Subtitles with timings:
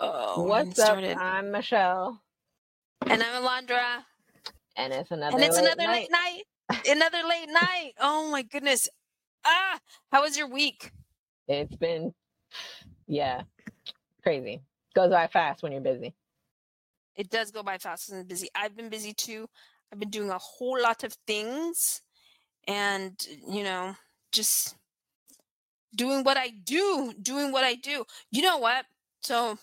[0.00, 0.98] Oh, What's up?
[1.16, 2.20] I'm Michelle.
[3.06, 4.04] And I'm Alondra.
[4.76, 6.08] And it's another And it's late another night.
[6.10, 6.86] late night.
[6.88, 7.92] another late night.
[8.00, 8.88] Oh my goodness.
[9.44, 9.78] Ah,
[10.12, 10.92] how was your week?
[11.48, 12.14] It's been,
[13.06, 13.42] yeah,
[14.22, 14.60] crazy.
[14.94, 16.14] Goes by fast when you're busy.
[17.16, 18.48] It does go by fast and busy.
[18.54, 19.48] I've been busy too.
[19.92, 22.02] I've been doing a whole lot of things
[22.68, 23.14] and,
[23.48, 23.96] you know,
[24.32, 24.76] just
[25.94, 28.04] doing what I do, doing what I do.
[28.30, 28.84] You know what?
[29.22, 29.58] So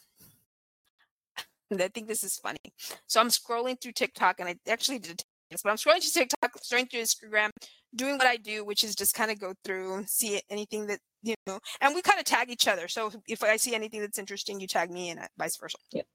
[1.73, 2.59] I think this is funny.
[3.07, 6.61] So I'm scrolling through TikTok and I actually did this, but I'm scrolling through TikTok,
[6.61, 7.49] scrolling through Instagram,
[7.95, 10.99] doing what I do, which is just kind of go through and see anything that,
[11.23, 12.87] you know, and we kind of tag each other.
[12.87, 15.77] So if I see anything that's interesting, you tag me and vice versa.
[15.91, 16.05] Yep.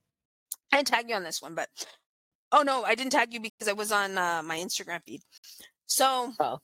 [0.73, 1.69] I didn't tag you on this one, but
[2.53, 5.23] oh no, I didn't tag you because I was on uh, my Instagram feed.
[5.87, 6.59] So Oh.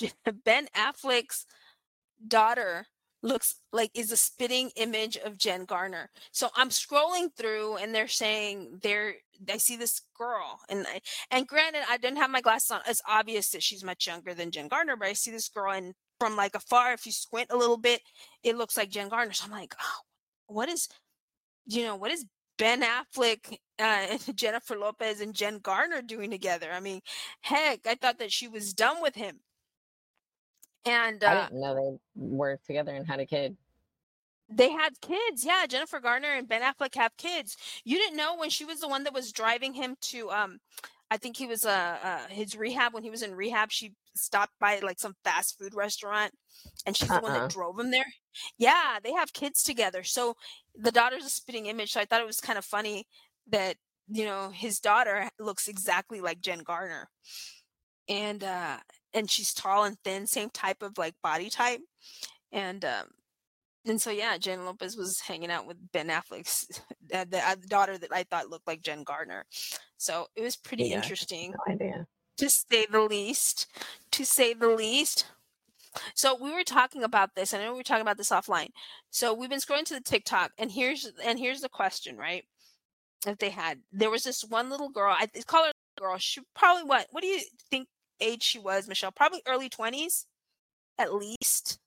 [0.44, 1.46] Ben Affleck's
[2.26, 2.86] daughter
[3.22, 6.10] looks like is a spitting image of Jen Garner.
[6.32, 9.14] So I'm scrolling through and they're saying they're
[9.50, 12.80] I see this girl and I, and granted I didn't have my glasses on.
[12.86, 15.94] It's obvious that she's much younger than Jen Garner, but I see this girl and
[16.20, 18.02] from like afar, if you squint a little bit,
[18.42, 19.32] it looks like Jen Garner.
[19.32, 20.00] So I'm like, oh,
[20.46, 20.88] what is
[21.66, 22.24] you know, what is
[22.58, 26.70] Ben Affleck uh, and Jennifer Lopez and Jen Garner doing together?
[26.72, 27.00] I mean,
[27.40, 29.40] heck, I thought that she was done with him.
[30.84, 33.56] And I uh, didn't know they worked together and had a kid.
[34.48, 35.44] They had kids.
[35.44, 37.56] Yeah, Jennifer Garner and Ben Affleck have kids.
[37.84, 40.58] You didn't know when she was the one that was driving him to um
[41.10, 44.52] I think he was uh, uh his rehab when he was in rehab, she stopped
[44.60, 46.32] by like some fast food restaurant
[46.84, 47.40] and she's the one Uh-uh.
[47.42, 48.06] that drove him there.
[48.58, 50.02] Yeah, they have kids together.
[50.02, 50.36] So
[50.74, 51.92] the daughter's a spitting image.
[51.92, 53.06] So I thought it was kind of funny
[53.48, 53.76] that,
[54.08, 57.08] you know, his daughter looks exactly like Jen Garner.
[58.08, 58.78] And uh
[59.14, 61.80] and she's tall and thin, same type of like body type.
[62.52, 63.08] And um
[63.84, 66.66] and so yeah, Jen Lopez was hanging out with Ben Affleck's
[67.14, 69.44] uh, the uh, daughter that I thought looked like Jen Garner.
[69.96, 70.96] So it was pretty Yeah.
[70.96, 72.06] interesting No idea.
[72.38, 73.66] to say the least.
[74.12, 75.26] To say the least.
[76.14, 77.52] So we were talking about this.
[77.52, 78.70] I know we were talking about this offline.
[79.10, 82.44] So we've been scrolling to the TikTok, and here's and here's the question, right?
[83.26, 83.80] That they had.
[83.92, 85.14] There was this one little girl.
[85.16, 86.16] I call her girl.
[86.18, 87.08] She probably what?
[87.10, 87.88] What do you think
[88.22, 89.12] age she was, Michelle?
[89.12, 90.26] Probably early twenties,
[90.98, 91.78] at least.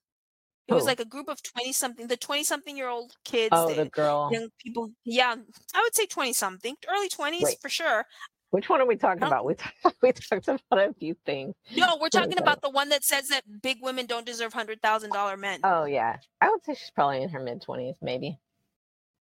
[0.67, 3.49] It was like a group of twenty something, the twenty something year old kids.
[3.51, 4.29] Oh, the girl.
[4.31, 4.91] young people.
[5.05, 5.35] Yeah,
[5.75, 7.57] I would say twenty something, early twenties Wait.
[7.61, 8.05] for sure.
[8.51, 9.43] Which one are we talking about?
[9.45, 11.53] We, talked we talked about a few things.
[11.75, 15.11] No, we're talking about the one that says that big women don't deserve hundred thousand
[15.11, 15.59] dollar men.
[15.63, 16.17] Oh, yeah.
[16.41, 18.39] I would say she's probably in her mid 20s, maybe.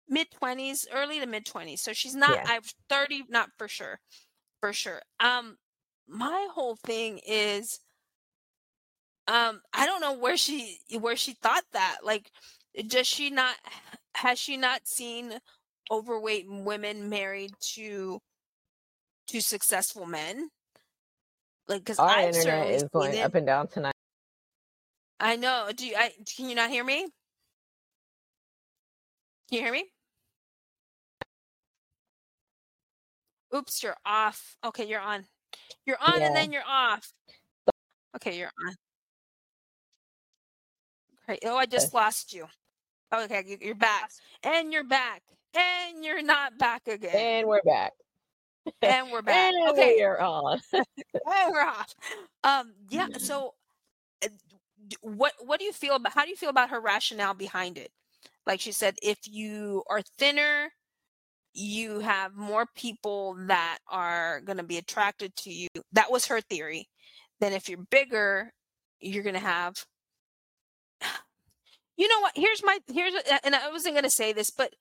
[0.08, 1.80] mid twenties, early to mid twenties.
[1.82, 2.36] So she's not.
[2.36, 2.44] Yeah.
[2.46, 4.00] I'm thirty, not for sure,
[4.60, 5.00] for sure.
[5.18, 5.56] Um,
[6.08, 7.80] my whole thing is,
[9.28, 11.98] um, I don't know where she where she thought that.
[12.02, 12.30] Like,
[12.86, 13.56] does she not?
[14.16, 15.38] Has she not seen
[15.90, 18.20] overweight women married to
[19.28, 20.48] to successful men?
[21.68, 23.94] Like, because Our I've internet is going up and down tonight.
[25.20, 25.70] I know.
[25.74, 25.94] Do you?
[25.96, 27.02] I, can you not hear me?
[29.48, 29.84] Can you hear me?
[33.54, 34.56] Oops, you're off.
[34.64, 35.24] Okay, you're on.
[35.86, 36.26] You're on Yeah.
[36.28, 37.12] and then you're off.
[38.16, 38.74] Okay, you're on.
[41.26, 41.40] Great.
[41.44, 42.46] Oh, I just lost you.
[43.12, 44.10] Okay, you- you're back.
[44.42, 45.22] And you're back.
[45.54, 47.14] And you're not back again.
[47.14, 47.92] And we're back.
[48.80, 49.52] And we're back.
[49.54, 50.02] And Okay.
[50.02, 50.60] are on.
[50.72, 51.94] and we're off.
[52.44, 53.08] Um, yeah.
[53.20, 53.54] So,
[54.24, 54.28] uh,
[55.02, 56.12] what what do you feel about?
[56.12, 57.92] How do you feel about her rationale behind it?
[58.46, 60.72] Like she said, if you are thinner,
[61.54, 65.68] you have more people that are going to be attracted to you.
[65.92, 66.88] That was her theory.
[67.40, 68.52] Then, if you're bigger,
[69.00, 69.84] you're going to have.
[71.96, 72.32] You know what?
[72.34, 73.12] Here's my here's
[73.44, 74.74] and I wasn't going to say this, but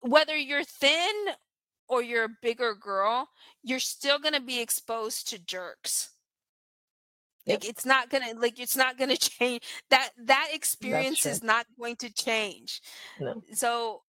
[0.00, 1.12] whether you're thin
[1.88, 3.28] or you're a bigger girl,
[3.62, 6.10] you're still going to be exposed to jerks.
[7.46, 9.62] Like it's not going to like it's not going to change.
[9.90, 12.80] That that experience is not going to change.
[13.20, 13.42] No.
[13.52, 14.02] So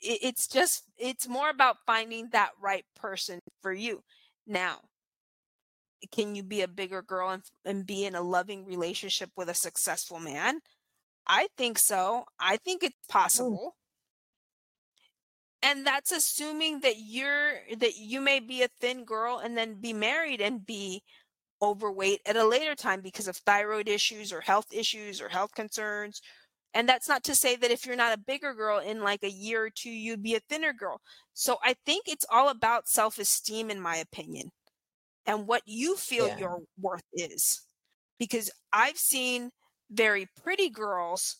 [0.00, 4.02] it, it's just it's more about finding that right person for you.
[4.46, 4.80] Now,
[6.12, 9.54] can you be a bigger girl and, and be in a loving relationship with a
[9.54, 10.60] successful man?
[11.26, 12.24] I think so.
[12.38, 13.74] I think it's possible.
[15.62, 19.92] And that's assuming that you're that you may be a thin girl and then be
[19.92, 21.02] married and be
[21.60, 26.20] overweight at a later time because of thyroid issues or health issues or health concerns.
[26.76, 29.30] And that's not to say that if you're not a bigger girl in like a
[29.30, 31.00] year or two, you'd be a thinner girl.
[31.32, 34.50] So I think it's all about self esteem, in my opinion,
[35.24, 36.38] and what you feel Yeah.
[36.38, 37.62] your worth is.
[38.18, 39.52] Because I've seen
[39.90, 41.36] very pretty girls,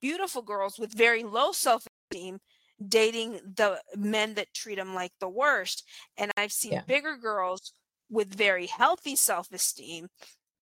[0.00, 2.38] beautiful girls with very low self-esteem
[2.86, 5.82] dating the men that treat them like the worst
[6.18, 6.82] and i've seen Yeah.
[6.86, 7.72] bigger girls
[8.10, 10.08] with very healthy self-esteem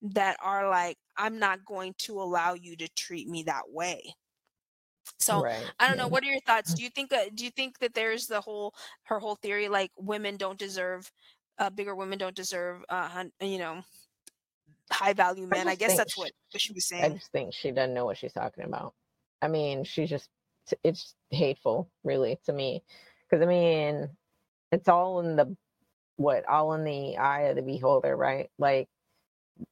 [0.05, 4.15] that are like i'm not going to allow you to treat me that way
[5.19, 5.65] so Right.
[5.79, 6.09] I don't know.
[6.09, 6.75] What are your thoughts?
[6.75, 8.75] Do you think uh, do you think that there's the whole
[9.05, 11.11] her whole theory like women don't deserve
[11.59, 13.83] uh, bigger women don't deserve uh you know
[14.91, 15.69] high value men?
[15.69, 17.05] I just guess that's what she was saying.
[17.05, 18.95] I just think she doesn't know what she's talking about.
[19.43, 20.29] I mean, she just
[20.83, 22.83] it's hateful, really, to me.
[23.29, 24.09] Because I mean,
[24.73, 25.55] it's all in the
[26.17, 28.51] what all in the eye of the beholder, right?
[28.59, 28.89] Like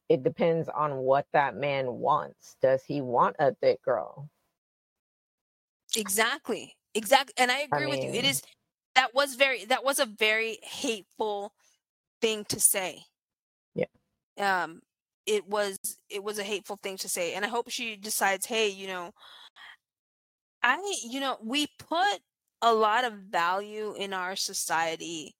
[0.09, 2.55] it depends on what that man wants.
[2.61, 4.29] Does he want a thick girl?
[5.95, 6.75] Exactly.
[6.93, 7.33] Exactly.
[7.37, 8.11] And I I agree with you.
[8.11, 8.41] It is
[8.95, 11.53] that was very that was a very hateful
[12.21, 13.05] thing to say.
[13.75, 13.85] yeah,
[14.37, 14.81] Um
[15.25, 15.77] it was
[16.09, 19.13] it was a hateful thing to say and I hope she decides, "Hey, you know,
[20.61, 22.21] I you know, we put
[22.61, 25.35] a lot of value in our society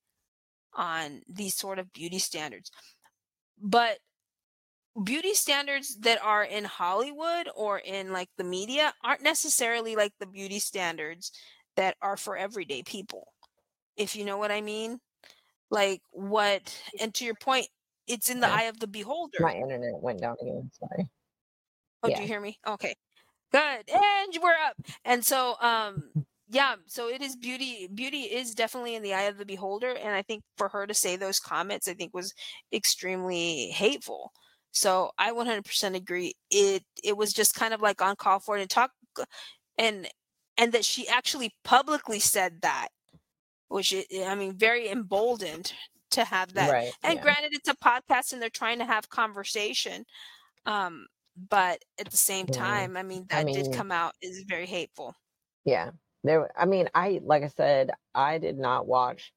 [0.74, 2.72] on these sort of beauty standards.
[3.62, 4.00] But
[5.02, 10.28] beauty standards that are in Hollywood or in like the media aren't necessarily like the
[10.28, 11.32] beauty standards
[11.76, 13.34] that are for everyday people.
[13.98, 15.00] If you know what I mean?
[15.72, 17.68] Like what and to your point,
[18.08, 18.56] it's in the yeah.
[18.56, 19.38] eye of the beholder.
[19.40, 20.70] My internet went down again.
[20.80, 21.10] Sorry.
[22.04, 22.60] Oh, do you hear me?
[22.68, 22.96] Okay.
[23.52, 23.90] Good.
[23.90, 24.76] And we're up.
[25.06, 26.04] And so um
[26.50, 30.14] yeah, so it is beauty beauty is definitely in the eye of the beholder and
[30.14, 32.34] I think for her to say those comments I think was
[32.72, 34.32] extremely hateful.
[34.74, 36.34] So I 100% agree.
[36.52, 38.92] It it was just kind of like on call for it and talk
[39.78, 40.08] and
[40.58, 42.90] and that she actually publicly said that
[43.70, 45.74] which i I mean very emboldened
[46.12, 46.76] to have that.
[46.76, 46.96] Right.
[47.04, 47.22] And Yeah.
[47.22, 50.06] granted it's a podcast and they're trying to have conversation
[50.66, 52.88] um but at the same Yeah.
[52.88, 55.16] time, I mean I that did come out is very hateful.
[55.66, 55.92] yeah.
[56.24, 59.34] There I mean, I like I said, I did not watch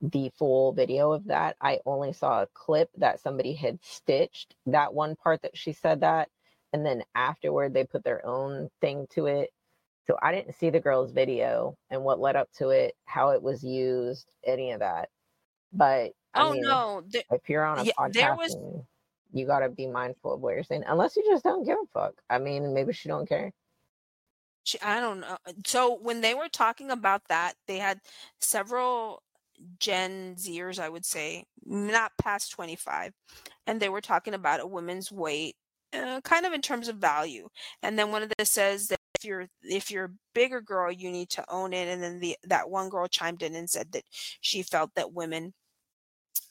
[0.00, 1.56] the full video of that.
[1.60, 6.00] I only saw a clip that somebody had stitched that one part that she said
[6.00, 6.28] that.
[6.72, 9.50] And then afterward, they put their own thing to it.
[10.06, 13.42] So I didn't see the girl's video and what led up to it, how it
[13.42, 15.08] was used, any of that.
[15.72, 18.56] But I Oh mean, no, there, if you're on a yeah, podcast, was
[19.32, 21.86] you got to be mindful of what you're saying, unless you just don't give a
[21.92, 22.14] fuck.
[22.30, 23.52] I mean, maybe she don't care.
[24.64, 25.36] she- I don't know.
[25.46, 28.00] Uh, so when they were talking about that, they had
[28.40, 29.22] several
[29.78, 33.12] Gen Zers, I would say, not past 25,
[33.66, 35.56] and they were talking about a woman's weight,
[35.92, 37.48] uh, kind of in terms of value.
[37.82, 41.10] And then one of them says that if you're if you're a bigger girl, you
[41.10, 41.88] need to own it.
[41.88, 44.04] And then the that one girl chimed in and said that
[44.40, 45.52] she felt that women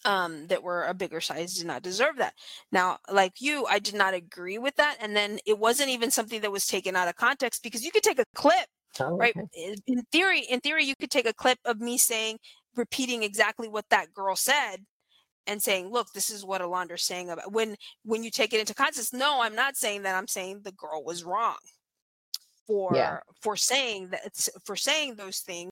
[0.06, 2.34] um that were a bigger size did not deserve that
[2.72, 6.42] now like you i did not agree with that and then it wasn't even something
[6.42, 8.68] that was taken out of context because you could take a clip
[9.00, 12.38] Oh, right in theory in theory you could take a clip of me saying
[12.76, 14.78] repeating exactly what that girl said
[15.48, 18.74] and saying look this is what alondra's saying about when when you take it into
[18.74, 21.58] context no i'm not saying that i'm saying the girl was wrong
[22.68, 22.68] Yeah.
[22.68, 25.72] for for saying that for saying those things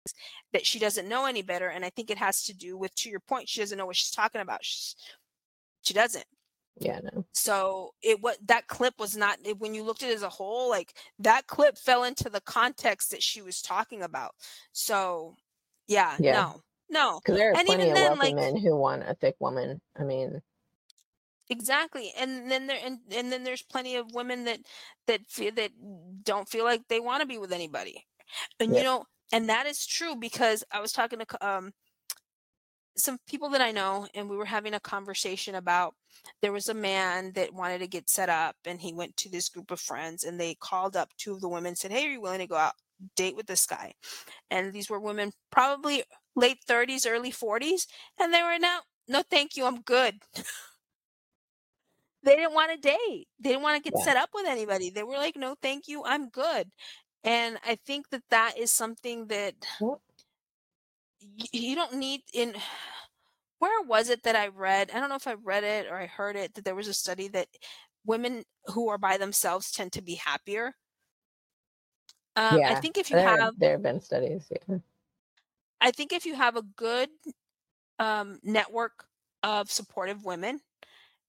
[0.54, 3.10] that she doesn't know any better and i think it has to do with to
[3.10, 4.96] your point she doesn't know what she's talking about she's,
[5.84, 6.26] she doesn't
[6.80, 7.26] Yeah, no.
[7.34, 10.30] so it what that clip was not it- when you looked at it as a
[10.30, 14.32] whole like that clip fell into the context that she was talking about
[14.72, 15.36] so
[15.88, 16.34] yeah Yeah.
[16.34, 17.20] no no.
[17.20, 19.36] Because there are and plenty even of then wealthy like men who want a thick
[19.40, 19.82] woman.
[19.98, 20.42] I mean,
[21.50, 24.60] exactly and then there and, and then there's plenty of women that
[25.08, 25.72] that feel that
[26.24, 28.06] don't feel like they want to be with anybody.
[28.60, 31.72] And you know and that is true because i was talking to um
[32.98, 35.96] some people that i know and we were having a conversation about
[36.42, 39.50] there was a man that wanted to get set up and he went to this
[39.50, 42.12] group of friends and they called up two of the women and said hey are
[42.12, 42.74] you willing to go out
[43.16, 43.94] date with this guy?
[44.50, 46.04] And these were women probably
[46.38, 47.88] late 30s early 40s
[48.20, 50.22] and they were no no thank you i'm good
[52.24, 54.00] they didn't want to date they didn't want to get Yeah.
[54.00, 56.72] set up with anybody they were like no thank you i'm good
[57.24, 60.02] and i think that that is something that Well,
[61.22, 62.56] y- you don't need in
[63.60, 64.92] where was it that I read?
[64.92, 66.94] I don't know if I read it or I heard it that there was a
[66.94, 67.48] study that
[68.06, 70.76] women who are by themselves tend to be happier.
[72.36, 74.48] Um, I think if you There have, there have been studies.
[74.52, 74.78] Yeah.
[75.82, 77.10] I think if you have a good
[78.00, 79.06] um, network
[79.44, 80.62] of supportive women,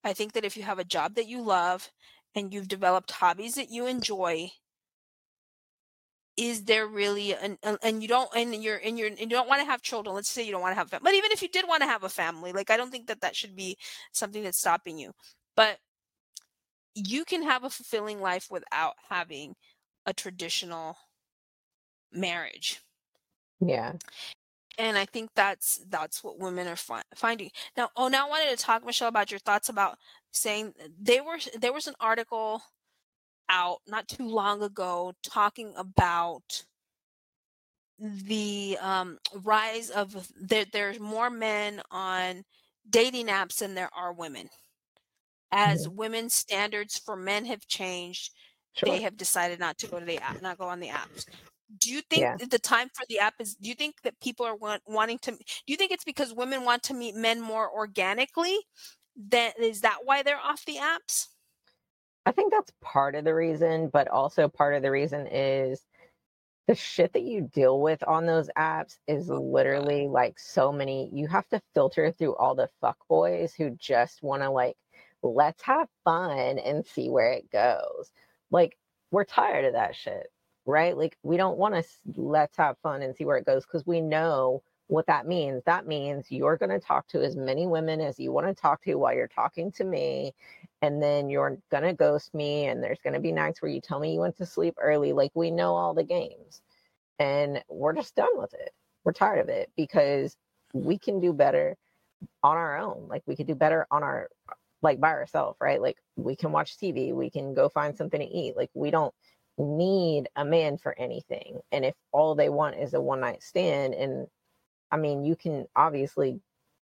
[0.05, 1.91] I think that if you have a job that you love
[2.35, 4.51] and you've developed hobbies that you enjoy,
[6.37, 9.49] is there really an, an- and you don't and you're and you're and you don't
[9.49, 11.49] want to have children let's say you don't want to have but even if you
[11.49, 13.77] did want to have a family like i don't think that that should be
[14.13, 15.13] something that's stopping you
[15.57, 15.79] but
[16.95, 19.55] you can have a fulfilling life without having
[20.07, 20.97] a traditional
[22.13, 22.81] marriage.
[23.61, 23.95] Yeah.
[24.79, 27.91] And I think that's that's what women are fi- finding now.
[27.97, 29.99] Oh, now I wanted to talk, Michelle, about your thoughts about
[30.33, 32.63] saying they were there was an article
[33.51, 36.65] out not too long ago talking about
[37.99, 42.45] the um, rise of there, there's more men on
[42.89, 44.49] dating apps than there are women.
[45.53, 45.95] As Mhm.
[45.97, 48.33] women's standards for men have changed,
[48.75, 48.91] Sure.
[48.93, 51.27] they have decided not to go to the app, not go on the apps.
[51.77, 52.39] Do you think Yeah.
[52.39, 53.55] the time for the app is?
[53.57, 55.33] Do you think that people are want, wanting to?
[55.33, 58.59] Do you think it's because women want to meet men more organically?
[59.17, 61.29] That is that why they're off the apps?
[62.27, 65.87] I think that's part of the reason, but also part of the reason is
[66.69, 71.11] the shit that you deal with on those apps is Oh, literally like so many.
[71.13, 74.77] You have to filter through all the fuck boys who just want to like,
[75.23, 78.13] let's have fun and see where it goes.
[78.51, 78.79] Like,
[79.13, 80.29] we're tired of that shit,
[80.69, 80.97] right?
[80.97, 81.85] Like, we don't want to
[82.17, 85.63] let's have fun and see where it goes because we know what that means.
[85.67, 88.83] That means you're going to talk to as many women as you want to talk
[88.85, 90.35] to while you're talking to me
[90.83, 94.15] and then you're gonna ghost me and there's gonna be nights where you tell me
[94.15, 96.63] you went to sleep early like we know all the games
[97.19, 98.71] and we're just done with it
[99.05, 100.37] we're tired of it because
[100.73, 101.77] we can do better
[102.43, 104.29] on our own like we could do better on our
[104.83, 108.27] like by ourselves right like we can watch tv we can go find something to
[108.27, 109.15] eat like we don't
[109.59, 113.95] need a man for anything and if all they want is a one night stand
[113.95, 114.29] and
[114.93, 116.41] i mean you can obviously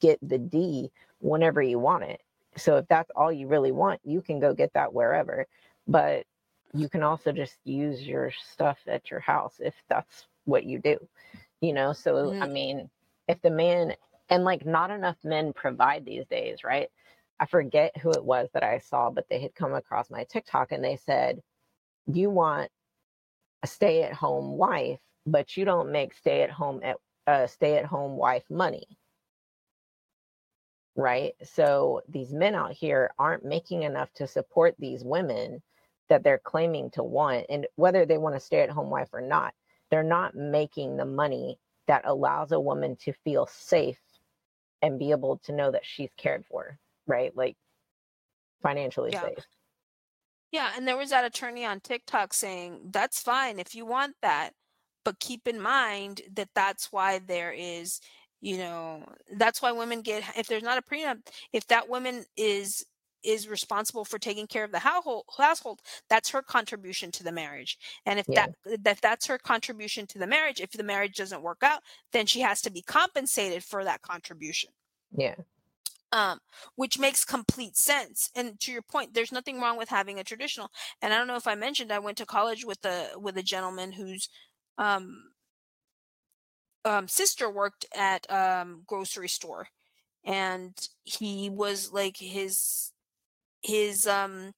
[0.02, 2.22] get the d whenever you want it
[2.58, 5.48] so if that's all you really want, you can go get that wherever.
[5.88, 6.26] But
[6.74, 10.98] you can also just use your stuff at your house if that's what you do.
[11.62, 12.48] You know, so I Mhm.
[12.48, 12.90] mean,
[13.28, 13.96] if the man
[14.30, 16.90] and like not enough men provide these days, right?
[17.40, 20.72] I forget who it was that I saw, but they had come across my TikTok
[20.72, 21.42] and they said,
[22.08, 22.70] You want
[23.64, 27.78] a stay at home wife, but you don't make stay at home at uh, stay
[27.78, 28.86] at home wife money
[30.96, 31.34] right?
[31.44, 35.62] So these men out here aren't making enough to support these women
[36.10, 37.46] that they're claiming to want.
[37.50, 39.54] And whether they want a stay at home wife or not,
[39.90, 44.00] they're not making the money that allows a woman to feel safe
[44.82, 47.36] and be able to know that she's cared for, right?
[47.36, 47.56] Like
[48.62, 49.22] financially Yeah.
[49.22, 49.46] safe.
[50.54, 54.54] Yeah, and there was that attorney on TikTok saying that's fine if you want that,
[55.06, 58.02] but keep in mind that that's why there is,
[58.42, 59.06] you know,
[59.38, 62.86] that's why women get if there's not a prenup, if that woman is
[63.26, 67.78] is responsible for taking care of the household household, that's her contribution to the marriage.
[68.08, 68.36] And if Yeah.
[68.36, 71.84] that if that's her contribution to the marriage, if the marriage doesn't work out,
[72.14, 74.72] then she has to be compensated for that contribution
[75.18, 75.36] Yeah.
[76.14, 76.40] Um,
[76.76, 78.30] which makes complete sense.
[78.36, 80.70] And to your point, there's nothing wrong with having a traditional.
[81.02, 83.44] And I don't know if I mentioned I went to college with a with a
[83.44, 84.30] gentleman whose
[84.78, 85.32] um,
[86.86, 89.68] um, sister worked at um, grocery store,
[90.26, 92.92] and he was like his
[93.64, 94.54] his um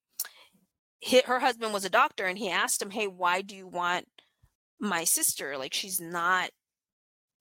[1.03, 4.07] hi her husband was a doctor, and he asked him, "Hey, why do you want
[4.79, 5.57] my sister?
[5.57, 6.51] Like she's not,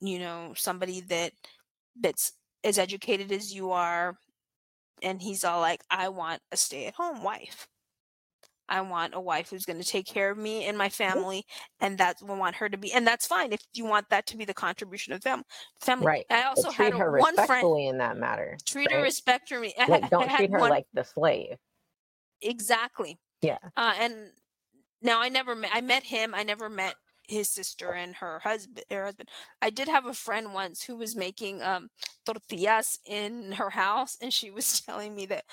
[0.00, 1.32] you know, somebody that
[2.00, 2.32] that's
[2.64, 4.16] as educated as you are."
[5.02, 7.68] and he's all like, I want a stay at home wife.
[8.68, 11.44] I want a wife who's going to take care of me and my family,
[11.80, 14.36] and that's I want her to be, and that's fine if you want that to
[14.38, 15.42] be the contribution of them
[15.80, 16.06] family.
[16.06, 16.26] Right.
[16.30, 18.60] I But also treat had a, her one friend respectfully in that matter.
[18.66, 19.02] treat her right?
[19.02, 19.62] respect her.
[19.78, 21.56] I, Like don't treat her one like the slave.
[22.42, 23.58] exactly, Yeah.
[23.76, 24.32] uh, and
[25.02, 25.70] now I never met.
[25.74, 26.34] I met him.
[26.34, 26.94] I never met
[27.28, 28.84] his sister and her husband.
[28.90, 29.28] Her husband.
[29.62, 31.88] I did have a friend once who was making um
[32.26, 35.44] tortillas in her house, and she was telling me that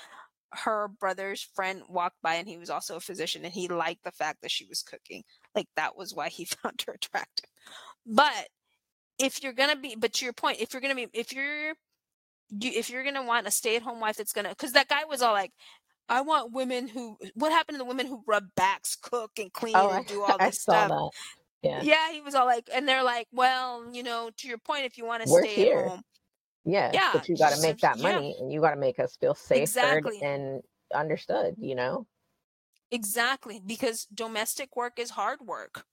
[0.52, 4.12] her brother's friend walked by and he was also a physician and he liked the
[4.12, 5.22] fact that she was cooking
[5.54, 7.48] like that was why he found her attractive
[8.06, 8.48] but
[9.18, 11.74] if you're gonna be but to your point if you're gonna be if you're
[12.50, 15.32] you, if you're gonna want a stay-at-home wife that's gonna because that guy was all
[15.32, 15.52] like
[16.08, 19.74] i want women who what happened to the women who rub backs cook and clean
[19.74, 21.10] Oh, and do all this stuff that.
[21.62, 21.82] Yeah.
[21.82, 24.98] yeah he was all like and they're like well you know to your point if
[24.98, 25.78] you want to stay here.
[25.78, 26.02] at home
[26.64, 28.98] Yes, yeah but you got to make that yeah money and you got to make
[28.98, 30.62] us feel safe, exactly and
[30.94, 32.06] understood, you know?
[32.90, 35.84] Exactly, because domestic work is hard work.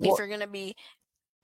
[0.00, 0.74] If you're gonna be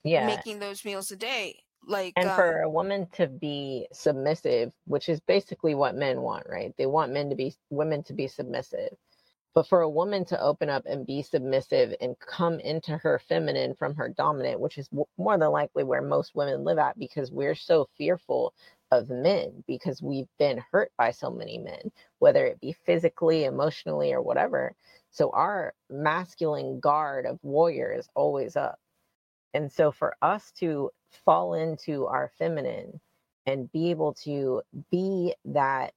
[0.03, 0.27] yeah.
[0.27, 5.07] making those meals a day, like And um, for a woman to be submissive, which
[5.07, 6.73] is basically what men want, right?
[6.77, 8.89] They want men to be women to be submissive.
[9.55, 13.75] But for a woman to open up and be submissive and come into her feminine
[13.75, 17.55] from her dominant, which is more than likely where most women live at because we're
[17.55, 18.53] so fearful
[18.91, 24.13] of men because we've been hurt by so many men, whether it be physically, emotionally,
[24.13, 24.75] or whatever.
[25.11, 28.79] So our masculine guard of warrior is always up.
[29.53, 30.91] And so for us to
[31.25, 32.99] fall into our feminine
[33.45, 35.93] and be able to be that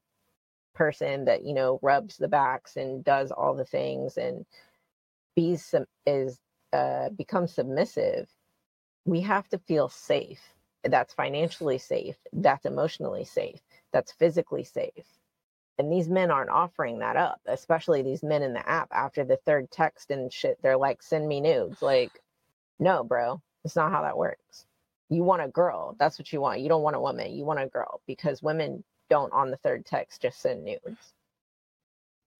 [0.75, 4.47] person that, you know, rubs the backs and does all the things and
[5.37, 6.39] be some is
[6.73, 8.29] uh become submissive,
[9.05, 10.41] we have to feel safe.
[10.85, 13.61] That's financially safe, that's emotionally safe,
[13.93, 15.07] that's physically safe.
[15.79, 19.39] And these men aren't offering that up, especially these men in the app after the
[19.39, 20.59] third text and shit.
[20.63, 21.83] They're like, send me nudes.
[21.83, 22.13] Like,
[22.79, 24.67] no, bro, it's not how that works.
[25.09, 25.97] You want a girl.
[25.99, 26.61] That's what you want.
[26.61, 27.33] You don't want a woman.
[27.33, 31.15] You want a girl because women don't on the third text just send nudes.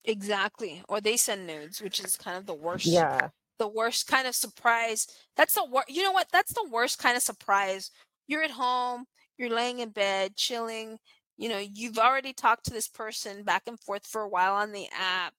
[0.05, 0.83] Exactly.
[0.89, 2.87] Or they send nudes, which is kind of the worst.
[2.87, 3.29] Yeah.
[3.59, 5.07] The worst kind of surprise.
[5.37, 5.91] That's the worst.
[5.91, 6.27] You know what?
[6.33, 7.91] That's the worst kind of surprise.
[8.27, 9.05] You're at home,
[9.39, 10.99] you're laying in bed, chilling.
[11.37, 14.73] You know, you've already talked to this person back and forth for a while on
[14.73, 15.35] the app.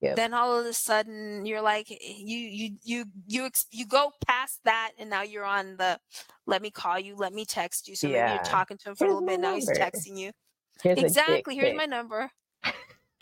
[0.00, 0.16] Yep.
[0.16, 4.12] Then all of a sudden you're like eh, you you you you ex- you go
[4.26, 5.98] past that and now you're on the
[6.46, 7.94] let me call you, let me text you.
[7.94, 8.34] So maybe Yeah.
[8.36, 9.40] you're talking to him for a little bit.
[9.40, 10.30] Now he's texting you.
[10.82, 11.54] Here's Exactly.
[11.54, 12.30] Here's my number.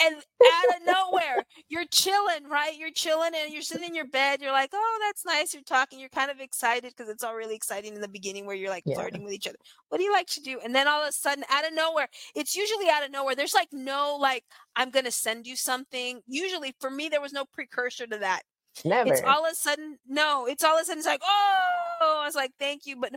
[0.00, 2.77] And out of nowhere, you're chilling, right?
[2.79, 4.41] You're chilling and you're sitting in your bed.
[4.41, 5.53] You're like, oh, that's nice.
[5.53, 5.99] You're talking.
[5.99, 8.85] You're kind of excited because it's all really exciting in the beginning where you're like
[8.87, 8.95] Yeah.
[8.95, 9.57] flirting with each other.
[9.88, 10.61] What do you like to do?
[10.62, 13.35] And then all of a sudden, out of nowhere, it's usually out of nowhere.
[13.35, 14.45] There's like no, like,
[14.77, 16.21] I'm going to send you something.
[16.29, 18.43] Usually for me, there was no precursor to that.
[18.85, 19.12] Never.
[19.12, 22.25] It's all of a sudden, no, it's all of a sudden, it's like, oh, I
[22.25, 22.95] was like, thank you.
[22.97, 23.15] But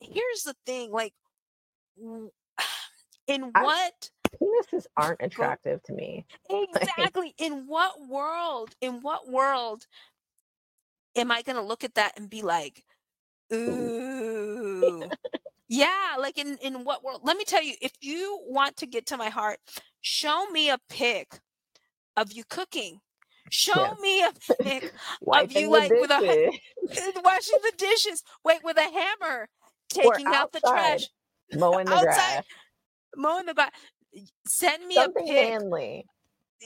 [0.00, 1.12] here's the thing like,
[3.26, 6.26] in I- what Penises aren't attractive to me.
[6.50, 7.34] Exactly.
[7.38, 9.86] In what world, in what world
[11.16, 12.84] am I going to look at that and be like,
[13.52, 15.08] ooh.
[15.68, 17.22] yeah, like in in what world?
[17.24, 19.58] Let me tell you, if you want to get to my heart,
[20.02, 21.40] show me a pic
[22.16, 23.00] of you cooking.
[23.50, 24.00] Show Yes.
[24.00, 24.92] me a pic
[25.32, 26.52] of you, like, with a-
[27.24, 28.22] washing the dishes.
[28.44, 29.48] Wait, with a hammer,
[29.88, 31.06] taking out the trash,
[31.52, 32.44] mowing the outside, grass.
[33.14, 33.70] Mowing the grass.
[34.46, 35.50] Send me Something a pic.
[35.50, 36.04] manly.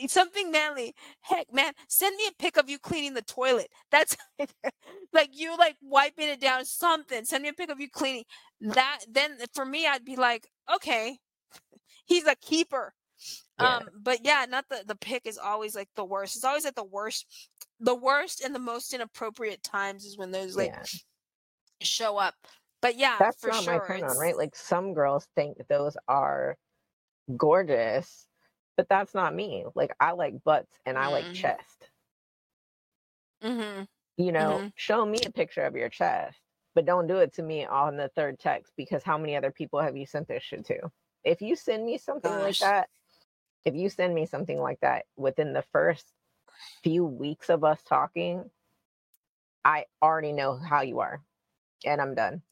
[0.06, 0.94] something manly.
[1.20, 3.68] Heck, man, send me a pic of you cleaning the toilet.
[3.90, 4.16] That's
[5.12, 6.64] like you like wiping it down.
[6.64, 7.24] Something.
[7.24, 8.24] Send me a pic of you cleaning.
[8.60, 11.18] That then for me, I'd be like, okay,
[12.04, 12.94] he's a keeper.
[13.58, 13.76] Yeah.
[13.76, 16.36] Um, but yeah, not the the pic is always like the worst.
[16.36, 17.26] It's always at the worst,
[17.78, 20.84] the worst and the most inappropriate times is when those like yeah.
[21.82, 22.34] show up.
[22.82, 23.64] But yeah, That's for not sure.
[23.64, 24.36] my turn on, right?
[24.36, 26.56] Like some girls think those are
[27.36, 28.28] gorgeous,
[28.76, 29.66] but that's not me.
[29.74, 31.32] Like I like butts and I like Mhm.
[31.32, 31.90] chest.
[33.42, 33.88] Mhm.
[34.16, 34.72] You know, Mhm.
[34.74, 36.38] show me a picture of your chest,
[36.74, 39.80] but don't do it to me on the third text because how many other people
[39.80, 40.90] have you sent this shit to?
[41.24, 42.90] If you send me something like that,
[43.64, 46.12] if you send me something like that within the first
[46.82, 48.50] few weeks of us talking,
[49.64, 51.22] I already know how you are
[51.84, 52.42] and I'm done.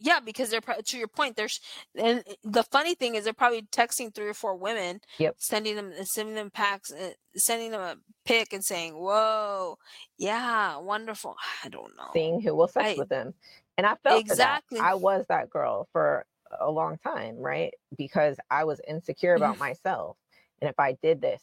[0.00, 1.36] Yeah, because they're pro- to your point.
[1.36, 1.60] There's
[1.96, 5.36] and the funny thing is they're probably texting three or four women, Yep.
[5.38, 9.78] sending them sending them packs, uh, sending them a pic and saying, "Whoa,
[10.16, 12.10] yeah, wonderful." I don't know.
[12.12, 13.34] seeing who will sex I- with them.
[13.76, 14.80] And I felt Exactly.
[14.80, 16.26] I was that girl for
[16.60, 17.72] a long time, right?
[17.96, 20.16] Because I was insecure about myself.
[20.60, 21.42] And if I did this,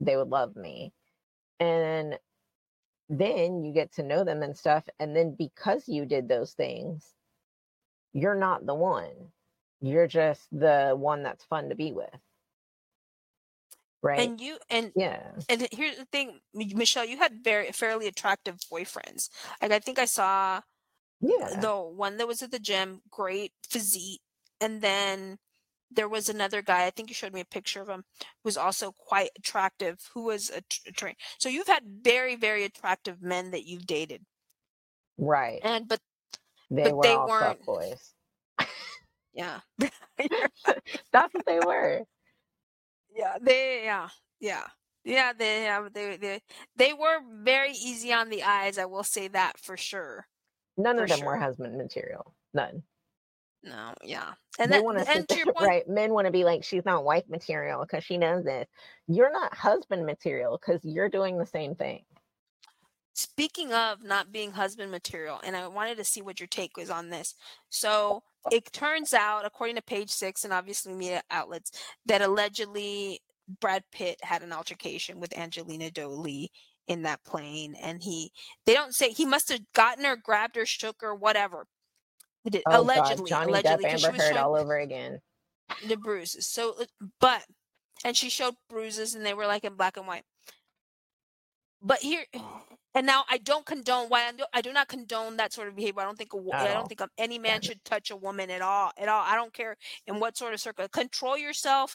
[0.00, 0.92] they would love me.
[1.60, 2.18] And
[3.08, 4.88] then you get to know them and stuff.
[4.98, 7.14] And then because you did those things,
[8.16, 9.12] you're not the one.
[9.82, 12.08] You're just the one that's fun to be with.
[14.02, 14.20] Right?
[14.20, 15.20] And you and yeah.
[15.48, 19.28] and here's the thing, Michelle, you had very fairly attractive boyfriends.
[19.60, 20.62] Like I think I saw
[21.20, 21.60] Yeah.
[21.60, 24.22] the one that was at the gym, great physique,
[24.60, 25.36] and then
[25.90, 26.86] there was another guy.
[26.86, 28.04] I think you showed me a picture of him,
[28.42, 31.14] who was also quite attractive, who was a, tr- a train.
[31.38, 34.22] So you've had very, very attractive men that you've dated,
[35.18, 35.60] Right.
[35.62, 36.00] and but
[36.70, 38.14] They but were they all weren't- fuck boys.
[39.34, 42.02] yeah, That's what they were.
[43.14, 44.08] yeah, they, yeah,
[44.40, 44.66] yeah,
[45.04, 46.40] yeah, they, yeah, they, they,
[46.76, 48.78] they were very easy on the eyes.
[48.78, 50.26] I will say that for sure.
[50.76, 52.34] None For of them were husband material.
[52.54, 52.82] None.
[53.62, 55.88] No, yeah, and they want to and to your point, right.
[55.88, 58.68] Men want to be like, she's not wife material because she knows this.
[59.08, 62.04] You're not husband material because you're doing the same thing.
[63.18, 66.90] Speaking of not being husband material, and I wanted to see what your take was
[66.90, 67.34] on this.
[67.70, 71.70] So it turns out, according to page six and obviously media outlets,
[72.04, 73.20] that allegedly
[73.58, 76.50] Brad Pitt had an altercation with Angelina Jolie
[76.88, 77.74] in that plane.
[77.82, 78.32] And he,
[78.66, 81.66] they don't say, he must have gotten her, grabbed her, shook her, whatever.
[82.46, 85.20] Did- Oh allegedly, God, Johnny allegedly, Depp, Amber was Heard all over again.
[85.88, 86.46] the bruises.
[86.46, 86.74] So,
[87.18, 87.44] but,
[88.04, 90.24] and she showed bruises and they were like in black and white.
[91.80, 92.24] but here
[92.96, 96.00] and now I don't condone why I do, not condone that sort of behavior.
[96.00, 96.86] I don't think a, I don't all.
[96.86, 98.90] think any man should touch a woman at all.
[98.96, 99.22] At all.
[99.22, 100.88] I don't care in what sort of circle.
[100.88, 101.94] Control yourself.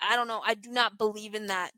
[0.00, 0.42] I don't know.
[0.44, 1.70] I do not believe in that.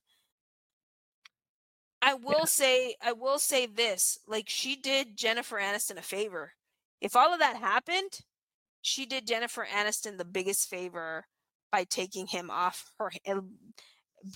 [2.00, 4.18] I will say I will say this.
[4.27, 6.53] Like she did Jennifer Aniston a favor.
[7.03, 8.20] If all of that happened,
[8.81, 11.27] she did Jennifer Aniston the biggest favor
[11.70, 13.11] by taking him off her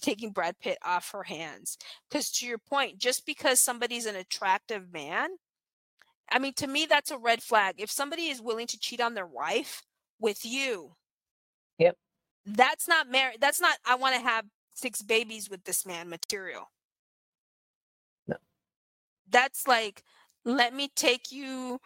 [0.00, 1.78] taking Brad Pitt off her hands.
[2.08, 5.30] Because to your point, just because somebody's an attractive man,
[6.30, 7.76] I mean, to me, that's a red flag.
[7.78, 9.82] If somebody is willing to cheat on their wife
[10.20, 10.92] with you,
[11.78, 11.96] Yep.
[12.46, 13.38] that's not married.
[13.40, 13.78] That's not.
[13.86, 16.70] I want to have six babies with this man material.
[18.26, 18.36] No.
[19.28, 20.02] That's like,
[20.44, 21.80] let me take you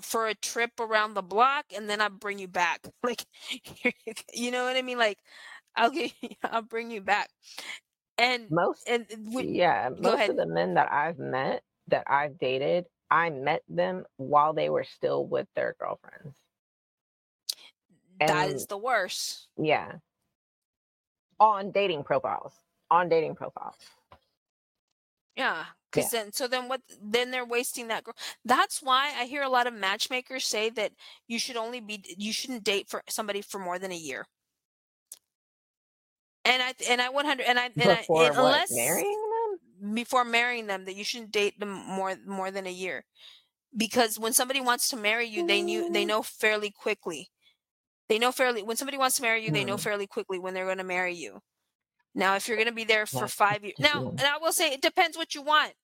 [0.00, 2.80] for a trip around the block and then I'll bring you back.
[3.04, 3.24] Like,
[4.34, 4.98] you know what I mean?
[4.98, 5.18] Like,
[5.76, 7.30] I'll get, I'll bring you back.
[8.18, 12.86] And Most and when, yeah, most of the men that I've met that I've dated,
[13.10, 16.36] I met them while they were still with their girlfriends.
[18.26, 19.48] that And is the worst.
[19.56, 19.98] yeah,
[21.40, 22.54] on dating profiles.
[22.90, 23.76] On dating profiles.
[25.36, 26.82] Yeah, because then so then what?
[27.00, 28.14] Then they're wasting that girl.
[28.44, 30.92] That's why I hear a lot of matchmakers say that
[31.26, 34.26] you should only be you shouldn't date for somebody for more than a year.
[36.44, 38.36] And I and I 100 and I and Before I what?
[38.38, 39.94] unless Marrying them?
[39.94, 43.04] before marrying them that you shouldn't date them more more than a year
[43.76, 46.08] because when somebody wants to marry you they knew they Mm.
[46.08, 47.30] know fairly quickly
[48.08, 49.82] they know fairly when somebody wants to marry you they know Hmm.
[49.82, 51.40] fairly quickly when they're going to marry you
[52.14, 54.72] now if you're going to be there for five years now and i will say
[54.72, 55.74] it depends what you want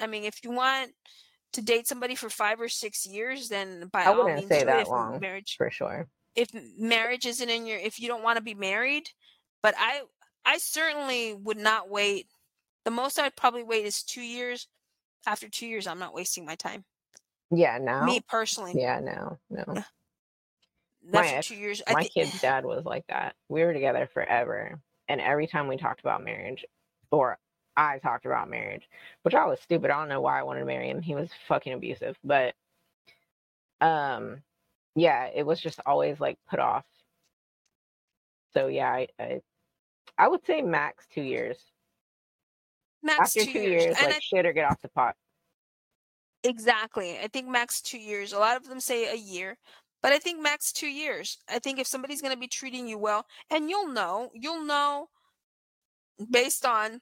[0.00, 0.92] i mean if you want
[1.52, 4.64] to date somebody for five or six years then by I all wouldn't means say
[4.64, 6.08] that long marriage for sure.
[6.34, 9.10] if marriage isn't in your if you don't want to be married
[9.62, 10.02] but i
[10.44, 12.26] i certainly would not wait
[12.84, 14.68] the most i'd probably wait is two years
[15.26, 16.84] after two years i'm not wasting my time
[17.50, 18.04] Yeah, no.
[18.04, 19.64] me personally Yeah, no, no.
[19.74, 19.82] Yeah.
[21.12, 23.34] My two years i my think kid's dad was like that.
[23.48, 24.80] We were together forever.
[25.08, 26.64] And every time we talked about marriage,
[27.12, 27.38] or
[27.76, 28.88] I talked about marriage,
[29.22, 29.90] which I was stupid.
[29.90, 31.02] I don't know why I wanted to marry him.
[31.02, 32.16] He was fucking abusive.
[32.24, 32.54] But
[33.80, 34.42] um
[34.96, 36.84] yeah, it was just always like put off.
[38.56, 39.40] So yeah, I I,
[40.18, 41.58] I would say max two years.
[43.02, 45.16] max After two two years, years, like I, shit or get off the pot.
[46.44, 49.58] exactly i think max two years a lot of them say a year
[50.02, 52.98] but i think max two years i think if somebody's going to be treating you
[52.98, 55.08] well and you'll know you'll know
[56.30, 57.00] based on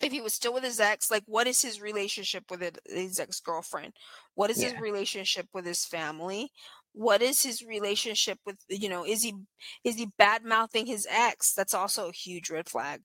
[0.00, 3.92] if he was still with his ex like what is his relationship with his ex-girlfriend
[4.34, 6.50] what is his relationship with his family
[6.94, 9.34] what is his relationship with you know is he
[9.84, 13.02] is he bad mouthing his ex that's also a huge red flag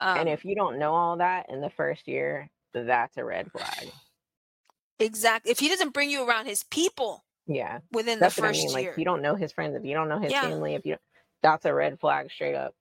[0.00, 3.50] um and if you don't know all that in the first year, that's a red
[3.52, 3.92] flag.
[4.98, 7.80] exactly if he doesn't bring you around his people Yeah.
[7.92, 8.72] within That's the what I first mean.
[8.72, 10.38] Like year if you don't know his friends, if you don't know his Yeah.
[10.38, 10.96] family, if you
[11.42, 12.74] that's a red flag straight up.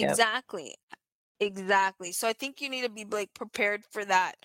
[0.00, 0.20] Yep.
[0.20, 0.76] Exactly.
[1.40, 2.12] Exactly.
[2.12, 4.36] So I think you need to be like prepared for that.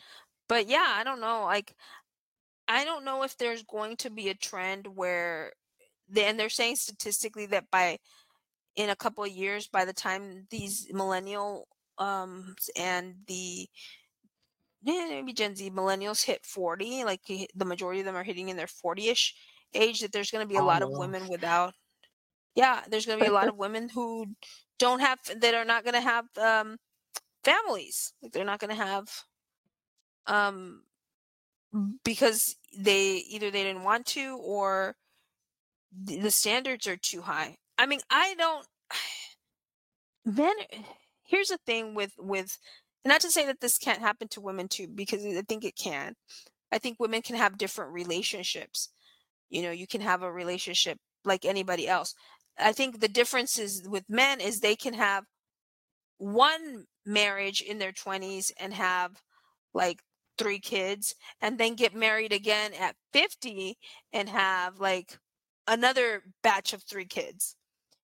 [0.49, 1.43] But yeah, I don't know.
[1.45, 1.75] Like
[2.71, 5.51] I don't know if there's going to be a trend where
[6.15, 7.99] and they're saying statistically that by
[8.75, 13.67] in a couple of years by the time these millennial um and the
[14.83, 18.67] maybe Gen Z millennials hit 40, like the majority of them are hitting in their
[18.67, 19.33] 40ish
[19.73, 21.73] age that there's going to be a lot of women without
[22.55, 24.27] yeah, there's going to be a lot of women who
[24.79, 26.77] don't have that are not going to have um
[27.43, 28.13] families.
[28.21, 29.07] Like they're not going to have
[30.27, 30.83] um
[31.73, 31.93] Mm.
[32.03, 34.95] because they either they didn't want to or
[35.97, 37.55] the, standards are too high.
[37.77, 38.67] I mean, I don't
[40.25, 40.79] men eh,
[41.23, 42.57] here's the thing with with
[43.05, 46.15] not to say that this can't happen to women too because I think it can.
[46.73, 48.89] I think women can have different relationships.
[49.49, 52.13] You know, you can have a relationship like anybody else.
[52.59, 55.23] I think the difference is with men is they can have
[56.17, 59.21] one marriage in their 20s and have
[59.73, 60.01] like
[60.41, 63.77] three kids and then get married again at 50
[64.13, 65.17] and have like
[65.67, 67.55] another batch of three kids.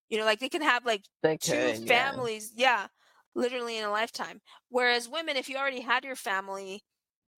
[0.10, 1.74] You know, like they can have like They two yeah.
[1.86, 2.88] families, yeah,
[3.36, 4.42] literally in a lifetime.
[4.70, 6.84] Whereas women, if you already had your family,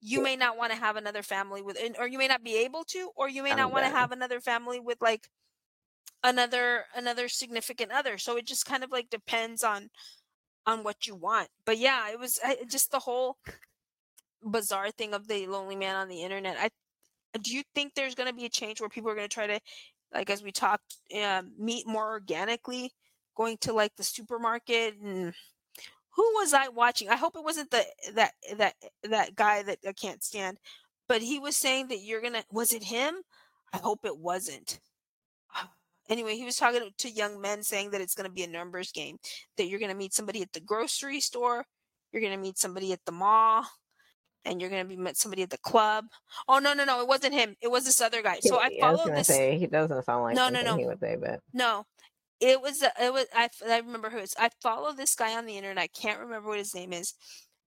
[0.01, 2.83] you may not want to have another family with, or you may not be able
[2.85, 5.27] to, or you may not want to have another family with like
[6.23, 8.17] another another significant other.
[8.17, 9.89] So it just kind of like depends on
[10.65, 11.49] on what you want.
[11.65, 13.38] But yeah, it was I, just the whole
[14.43, 16.58] bizarre thing of the lonely man on the internet.
[16.60, 16.69] I
[17.41, 19.47] do you think there's going to be a change where people are going to try
[19.47, 19.60] to
[20.13, 22.91] like as we talked uh, meet more organically
[23.36, 25.34] going to like the supermarket and
[26.15, 27.08] who was I watching?
[27.10, 28.73] I hope it wasn't the that that
[29.04, 30.58] that guy that I can't stand,
[31.08, 32.43] but he was saying that you're gonna.
[32.52, 33.21] Was it him?
[33.71, 34.80] I hope it wasn't.
[36.10, 38.91] Anyway, he was talking to young men saying that it's going to be a numbers
[38.91, 39.19] game,
[39.58, 41.63] that you're going to meet somebody at the grocery store,
[42.12, 43.63] you're going to meet somebody at the mall,
[44.45, 46.06] and you're going to be met somebody at the club.
[46.47, 47.56] Oh no, no, no, it wasn't him.
[47.62, 48.39] It was this other guy.
[48.39, 49.28] So I Yeah, I was follow gonna this.
[49.28, 50.78] say he doesn't sound like No, no, no.
[50.78, 51.86] he would say, but No,
[52.39, 54.36] it was it was I, I remember who it is.
[54.39, 55.84] I follow this guy on the internet.
[55.84, 57.13] I can't remember what his name is,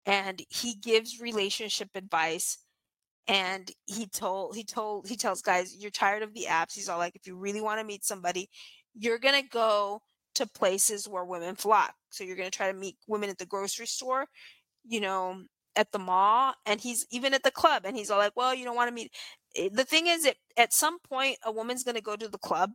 [0.06, 2.60] and he gives relationship advice.
[3.28, 6.74] And he told he told he tells guys, you're tired of the apps.
[6.76, 8.50] He's all like, if you really want to meet somebody,
[8.94, 10.02] you're gonna go
[10.36, 11.96] to places where women flock.
[12.10, 14.28] So you're gonna try to meet women at the grocery store,
[14.86, 15.44] you know,
[15.76, 17.84] at the mall, and he's even at the club.
[17.86, 19.12] And he's all like, well, you don't want to meet.
[19.56, 22.72] eh, The thing is, that at some point, a woman's gonna go to the club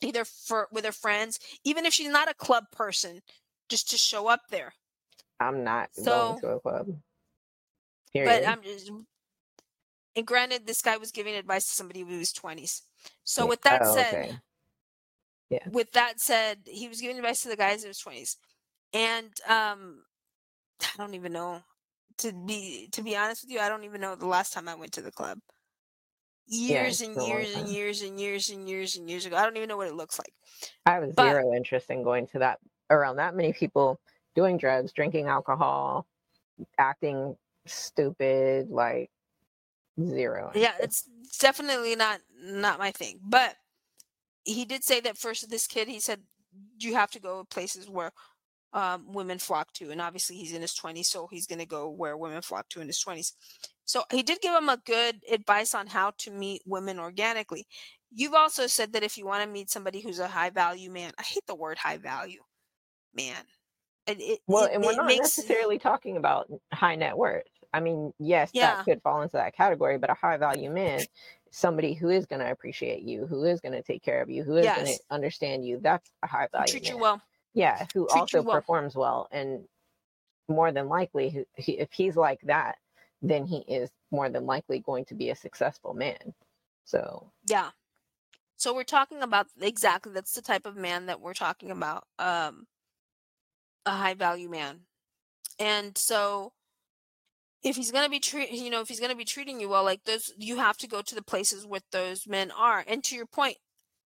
[0.00, 3.20] either for with her friends, even if she's not a club person,
[3.68, 4.74] just to show up there.
[5.40, 6.86] I'm not So- going to a club.
[8.12, 8.42] Period.
[8.42, 8.90] But I'm just
[10.16, 12.82] and granted this guy was giving advice to somebody who was 20s.
[13.22, 14.14] So with that Oh, said,
[15.52, 15.70] okay.
[15.70, 18.36] with that said, he was giving advice to the guys in his 20s.
[18.92, 20.04] And um
[20.80, 21.62] I don't even know
[22.18, 24.74] to be to be honest with you, I don't even know the last time I
[24.74, 25.38] went to the club.
[26.46, 29.36] Yeah, Years it's and years and years and years and years and years ago.
[29.36, 30.32] I don't even know what it looks like.
[30.86, 32.58] I have but- zero interest in going to that
[32.90, 34.00] around that many people
[34.34, 36.06] doing drugs, drinking alcohol,
[36.78, 39.10] acting stupid, like
[40.00, 40.52] zero.
[40.54, 41.08] yeah it's
[41.40, 43.56] definitely not not my thing but
[44.44, 46.20] he did say that first this kid he said
[46.78, 48.12] you have to go places where
[48.72, 51.88] um, women flock to and obviously he's in his 20s so he's going to go
[51.90, 53.34] where women flock to in his 20s
[53.84, 57.66] so he did give him a good advice on how to meet women organically
[58.10, 61.12] you've also said that if you want to meet somebody who's a high value man
[61.18, 62.42] i hate the word high value
[63.14, 63.44] man
[64.06, 67.44] it, it, Well, it- and we're not makes necessarily talking about high net worth.
[67.72, 68.60] I mean, yes, Yeah.
[68.60, 71.06] that could fall into that category, but a high value man,
[71.50, 74.42] somebody who is going to appreciate you, who is going to take care of you,
[74.42, 76.92] who is going to understand you, that's a high value treat man.
[76.92, 77.22] you well
[77.58, 78.54] Yeah, who treat also well.
[78.56, 79.66] performs well, and
[80.48, 82.78] more than likely, who- he, if he's like that,
[83.22, 86.34] then he is more than likely going to be a successful man.
[86.84, 87.70] So Yeah.
[88.56, 92.04] So we're talking about exactly that's the type of man that we're talking about.
[92.18, 92.66] Um
[93.86, 94.80] a high value man.
[95.58, 96.52] And so
[97.62, 99.68] if he's going to be treat you know if he's going to be treating you
[99.68, 102.84] well like those you have to go to the places where those men are.
[102.86, 103.58] And to your point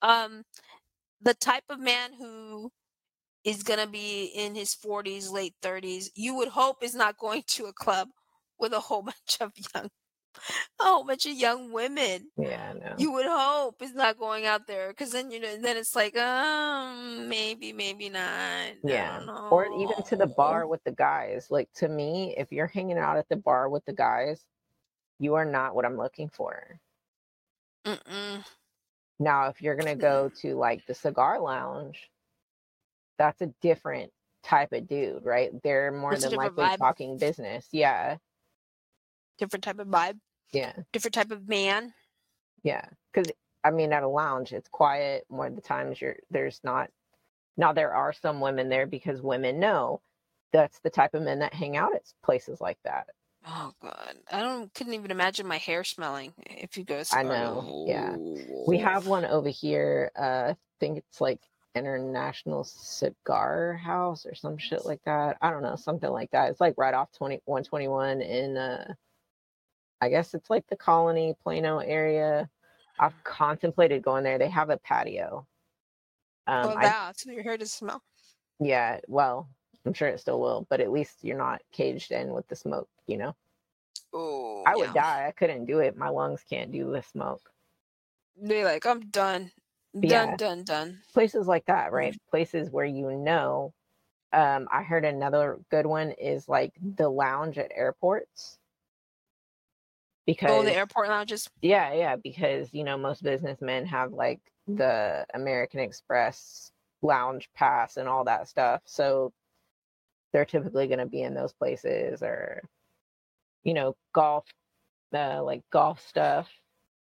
[0.02, 0.44] um
[1.20, 2.72] the type of man who
[3.46, 7.44] is going to be in his 40s, late 30s, you would hope is not going
[7.48, 8.10] to a club
[8.60, 9.90] with a whole bunch of young
[10.80, 14.90] a whole bunch of young women yeah, you would hope it's not going out there
[14.90, 20.02] because then you know then it's like um maybe maybe not I yeah, or even
[20.04, 21.48] to the bar with the guys.
[21.50, 24.44] Like to me, if you're hanging out at the bar with the guys,
[25.20, 26.80] you are not what I'm looking for.
[27.86, 28.44] Mm-mm.
[29.20, 30.34] Now, if you're gonna go Mm.
[30.42, 32.10] to like the cigar lounge,
[33.18, 35.50] that's a different type of dude, right?
[35.62, 36.78] They're more It's than likely vibe.
[36.78, 37.68] talking business.
[37.72, 38.16] Yeah,
[39.38, 40.18] different type of vibe
[40.52, 41.92] yeah, different type of man
[42.62, 42.84] yeah.
[43.12, 43.30] Because
[43.64, 45.24] I mean, at a lounge, it's quiet.
[45.30, 46.90] More of the times, you're there's not.
[47.56, 50.00] Now there are some women there because women know
[50.52, 53.06] that's the type of men that hang out at places like that.
[53.46, 57.84] oh god i don't couldn't even imagine my hair smelling if you go I know,
[57.86, 58.16] yeah.
[58.66, 60.10] We have one over here.
[60.18, 61.40] Uh, I think it's like
[61.76, 65.36] International Cigar House or some shit like that.
[65.40, 66.50] I don't know, something like that.
[66.50, 68.94] It's like right off 20, 121 in, uh,
[70.00, 72.48] I guess it's like the Colony Plano area.
[72.98, 74.38] I've contemplated going there.
[74.38, 75.46] They have a patio.
[76.46, 78.02] Um, oh I, so your hair does smell
[78.60, 79.48] yeah, well,
[79.84, 82.88] I'm sure it still will, but at least you're not caged in with the smoke,
[83.06, 83.34] you know?
[84.12, 85.02] oh I would yeah.
[85.02, 85.26] die.
[85.28, 85.96] I couldn't do it.
[85.96, 87.50] My lungs can't do the smoke.
[88.40, 89.50] they're like i'm done
[90.04, 90.36] done Yeah.
[90.36, 92.16] done done places like that, right?
[92.30, 93.72] Places where you know.
[94.32, 98.58] Um, I heard another good one is like the lounge at airports.
[100.26, 104.40] Because oh the airport lounges yeah, yeah, because you know most businessmen have like
[104.76, 108.82] the American Express lounge pass and all that stuff.
[108.86, 109.32] So
[110.32, 112.62] they're typically going to be in those places or
[113.64, 114.46] you know, golf
[115.14, 116.50] uh like golf stuff,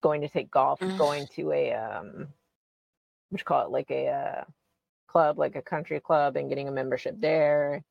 [0.01, 0.97] going to take golf, Mm.
[0.97, 2.27] going to a um
[3.29, 4.43] what you call it like a uh,
[5.07, 7.83] club, like a country club and getting a membership there.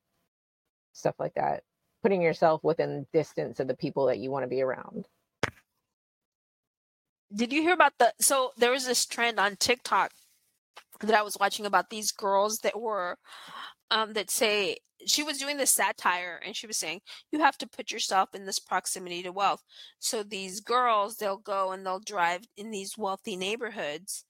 [0.93, 1.63] Stuff like that.
[2.03, 5.05] Putting yourself within distance of the people that you want to be around.
[7.35, 10.11] Did you hear about the so there was this trend on TikTok
[11.01, 13.17] that I was watching about these girls that were
[13.91, 17.67] um, that say she was doing this satire and she was saying you have to
[17.67, 19.63] put yourself in this proximity to wealth
[19.99, 24.25] so these girls they'll go and they'll drive in these wealthy neighborhoods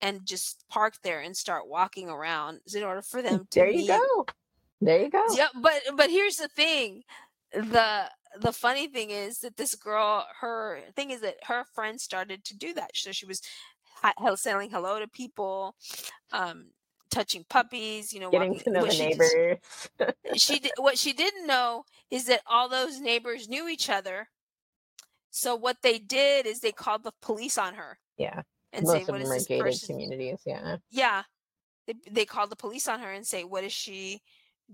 [0.00, 3.78] and just park there and start walking around in order for them to there you
[3.78, 3.88] meet.
[3.88, 4.26] go.
[4.80, 5.24] There you go.
[5.34, 7.02] Yeah, but but here's the thing.
[7.52, 8.04] The
[8.40, 12.56] the funny thing is that this girl, her thing is that her friend started to
[12.56, 12.90] do that.
[12.94, 13.40] So she was
[14.36, 15.74] saying hello to people,
[16.32, 16.66] um,
[17.10, 18.64] touching puppies, you know, Getting walking.
[18.64, 22.68] to know what the she did- she did, what she didn't know is that all
[22.68, 24.28] those neighbors knew each other.
[25.30, 28.42] So what they did is they called the police on her yeah.
[28.72, 30.40] And say, Most of "What is this gated person?" communities.
[30.46, 30.76] Yeah.
[30.90, 31.24] yeah
[31.86, 34.22] they, they called the police on her and say what is she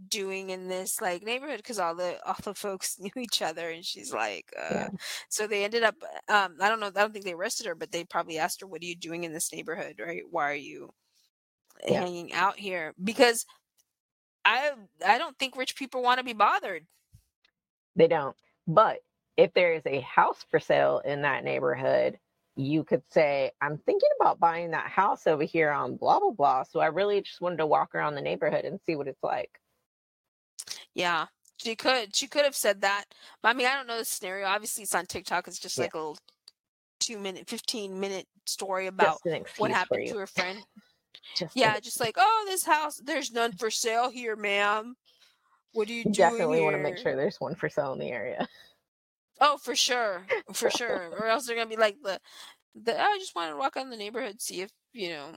[0.08, 3.84] doing in this like neighborhood because all the all the folks knew each other and
[3.84, 4.90] she's like uh Yeah.
[5.28, 5.96] so they ended up
[6.28, 8.66] um i don't know i don't think they arrested her but they probably asked her
[8.66, 10.90] what are you doing in this neighborhood right why are you
[11.86, 12.00] Yeah.
[12.00, 13.46] hanging out here because
[14.44, 14.72] i
[15.06, 16.86] i don't think rich people want to be bothered
[17.96, 18.36] They don't.
[18.66, 19.00] But
[19.36, 22.18] if there is a house for sale in that neighborhood,
[22.56, 26.62] you could say, I'm thinking about buying that house over here on blah, blah, blah.
[26.64, 29.60] So I really just wanted to walk around the neighborhood and see what it's like.
[30.94, 33.04] yeah she could she could have said that
[33.42, 35.84] but i mean i don't know the scenario obviously it's on tiktok it's just Yeah.
[35.84, 36.18] like a little
[37.00, 40.58] two minute 15 minute story about Just an excuse what happened to her friend
[41.36, 44.94] Just Yeah, just like, oh, this house, there's none for sale here, ma'am.
[45.72, 47.98] What are you you doing definitely want to make sure there's one for sale in
[47.98, 48.46] the area.
[49.40, 51.10] Oh, for sure, for sure.
[51.18, 52.20] Or else they're gonna be like the,
[52.74, 52.94] the.
[52.94, 55.32] "Oh, I just wanted to walk on the neighborhood, see if you know.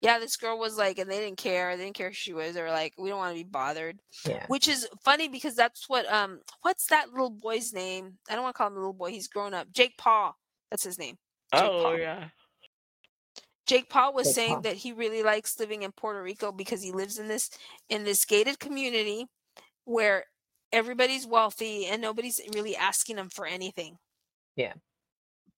[0.00, 1.76] Yeah, this girl was like, and they didn't care.
[1.76, 2.54] They didn't care who she was.
[2.54, 4.00] They were like, we don't want to be bothered.
[4.26, 4.44] Yeah.
[4.48, 8.18] Which is funny because that's what um, what's that little boy's name?
[8.28, 9.10] I don't want to call him a little boy.
[9.10, 9.68] He's grown up.
[9.72, 10.36] Jake Paul.
[10.70, 11.18] That's his name.
[11.54, 11.98] Jake Paul.
[11.98, 12.24] yeah.
[13.66, 14.62] Jake Paul was Jake saying Paul.
[14.62, 17.48] that he really likes living in Puerto Rico because he lives in this
[17.88, 19.26] in this gated community
[19.84, 20.24] where
[20.72, 23.98] everybody's wealthy and nobody's really asking them for anything.
[24.56, 24.74] Yeah.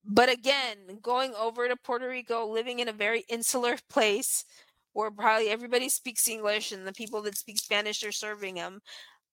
[0.04, 4.44] But again, going over to Puerto Rico, living in a very insular place
[4.92, 8.80] where probably everybody speaks English and the people that speak Spanish are serving them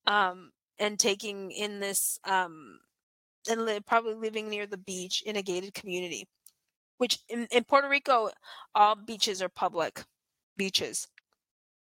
[0.08, 2.80] um, and taking in this um,
[3.50, 6.28] and li- probably living near the beach in a gated community
[7.02, 8.30] which in, in Puerto Rico,
[8.76, 10.04] all beaches are public
[10.56, 11.08] beaches.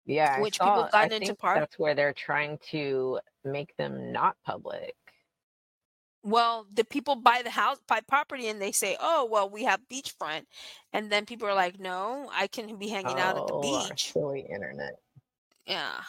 [0.06, 0.40] Yeah.
[0.42, 4.36] Which people saw- have I into park- That's where they're trying to make them not
[4.46, 4.96] public.
[6.22, 9.80] Well, the people buy the house, buy property, and they say, "Oh, well, we have
[9.90, 10.46] beachfront,"
[10.92, 14.12] and then people are like, "No, I can be hanging out at the Oh, beach."
[14.12, 15.00] silly internet.
[15.66, 16.04] Yeah,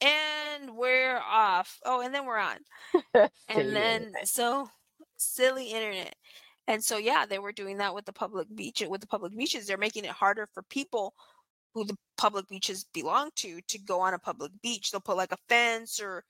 [0.00, 1.78] and we're off.
[1.84, 2.58] Oh, and then we're on.
[3.48, 4.28] And then internet.
[4.28, 4.70] so
[5.16, 6.14] silly internet
[6.68, 9.66] and so yeah they were doing that with the public beach with the public beaches
[9.66, 11.12] they're making it harder for people
[11.78, 14.90] who the public beaches belong to to go on a public beach.
[14.90, 16.24] They'll put like a fence or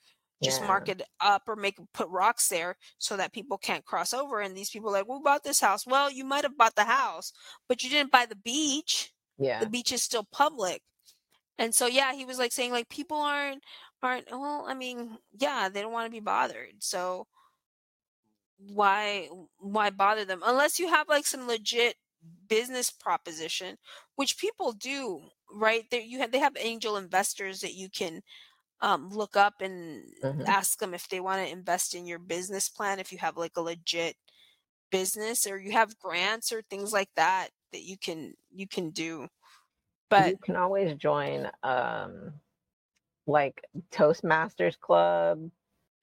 [0.44, 0.68] just Yeah.
[0.68, 4.56] mark it up or make put rocks there so that people can't cross over and
[4.56, 5.86] these people like we bought this house?
[5.86, 7.32] Well you might have bought the house
[7.68, 9.12] but you didn't buy the beach.
[9.38, 9.60] Yeah.
[9.60, 10.82] the beach is still public.
[11.58, 13.62] And so yeah he was like saying like people aren't
[14.02, 17.26] aren't well i mean yeah they don't want to be bothered so
[18.58, 20.42] why why bother them?
[20.44, 21.94] Unless you have like some legit
[22.48, 23.76] business proposition
[24.16, 25.20] which people do
[25.52, 28.22] right there you have they have angel investors that you can
[28.80, 30.44] um, look up and Mhm.
[30.46, 33.56] ask them if they want to invest in your business plan if you have like
[33.56, 34.16] a legit
[34.90, 39.28] business or you have grants or things like that that you can you can do
[40.10, 42.32] but you can always join um
[43.26, 45.50] like Toastmasters Club.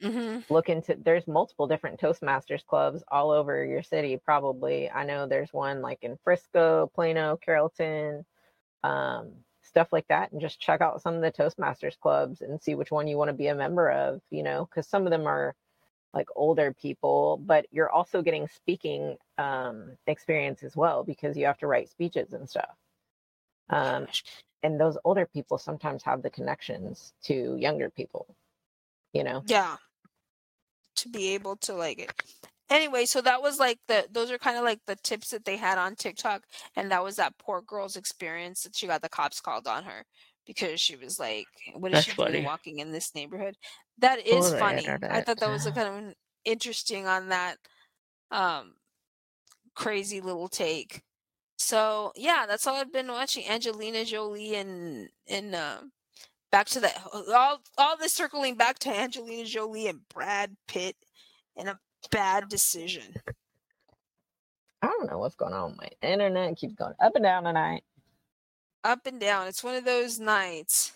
[0.02, 0.40] mm-hmm.
[0.50, 4.90] Look into there's multiple different Toastmasters clubs all over your city, probably.
[4.92, 8.26] I know there's one like in Frisco, Plano, Carrollton,
[8.86, 12.76] um, stuff like that, and just check out some of the Toastmasters clubs and see
[12.76, 15.28] which one you want to be a member of, you know, because some of them
[15.28, 15.56] are
[16.14, 21.58] like older people, but you're also getting speaking um experience as well because you have
[21.58, 22.76] to write speeches and stuff.
[23.70, 24.08] Um,
[24.64, 28.28] and those older people sometimes have the connections to younger people
[29.14, 29.78] you know yeah
[30.96, 32.14] to be able to like
[32.70, 35.58] anyway so that was like the those are kind of like the tips that they
[35.58, 36.44] had on tiktok
[36.76, 40.04] and that was that poor girl's experience that she got the cops called on her
[40.46, 43.56] because she was like what is That's she doing walking in this neighborhood?
[44.00, 44.88] That is funny.
[44.88, 46.14] I thought that was a kind of
[46.44, 47.58] interesting on that
[48.32, 48.74] um
[49.76, 51.02] crazy little take.
[51.58, 53.48] So yeah that's all i've been watching.
[53.48, 55.92] Angelina jolie and and um
[56.52, 56.92] back to the
[57.36, 60.96] all all this circling back to Angelina Jolie and Brad Pitt
[61.58, 61.80] and a
[62.12, 63.16] bad decision.
[64.82, 67.84] i don't know what's going on with my internet keeps going up and down tonight
[68.84, 69.48] Up and down.
[69.48, 70.94] It's one of those nights.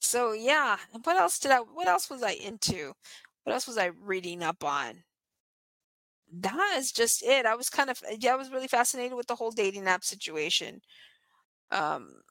[0.00, 1.58] So yeah, what else did I?
[1.58, 2.94] What else was I into?
[3.44, 5.04] What else was I reading up on?
[6.32, 7.46] That is just it.
[7.46, 10.80] I was kind of yeah, I was really fascinated with the whole dating app situation.
[11.70, 12.22] Um,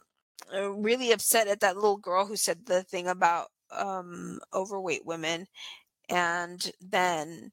[0.54, 5.48] uh, really upset at that little girl who said the thing about um overweight women,
[6.10, 7.52] and then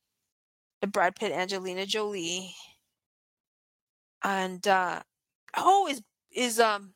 [0.82, 2.54] the Brad Pitt, Angelina Jolie,
[4.22, 5.00] and uh
[5.56, 6.92] oh, is is um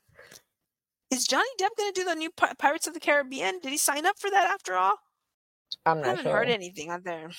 [1.11, 3.61] is Johnny Depp going to do the new Pi- Pirates of the Caribbean?
[3.61, 4.97] Did he sign up for that after all?
[5.87, 6.33] I'm I haven't sure.
[6.33, 7.31] heard anything out there.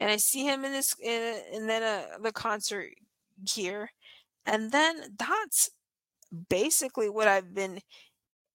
[0.00, 2.90] And I see him in this, in, and then uh, the concert
[3.44, 3.90] gear,
[4.44, 5.70] and then that's
[6.50, 7.80] basically what I've been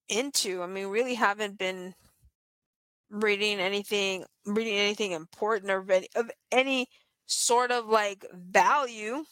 [0.10, 0.62] into.
[0.62, 1.96] I mean, really haven't been
[3.12, 5.82] reading anything, reading anything important or
[6.16, 6.88] of any,
[7.28, 9.26] sort of like value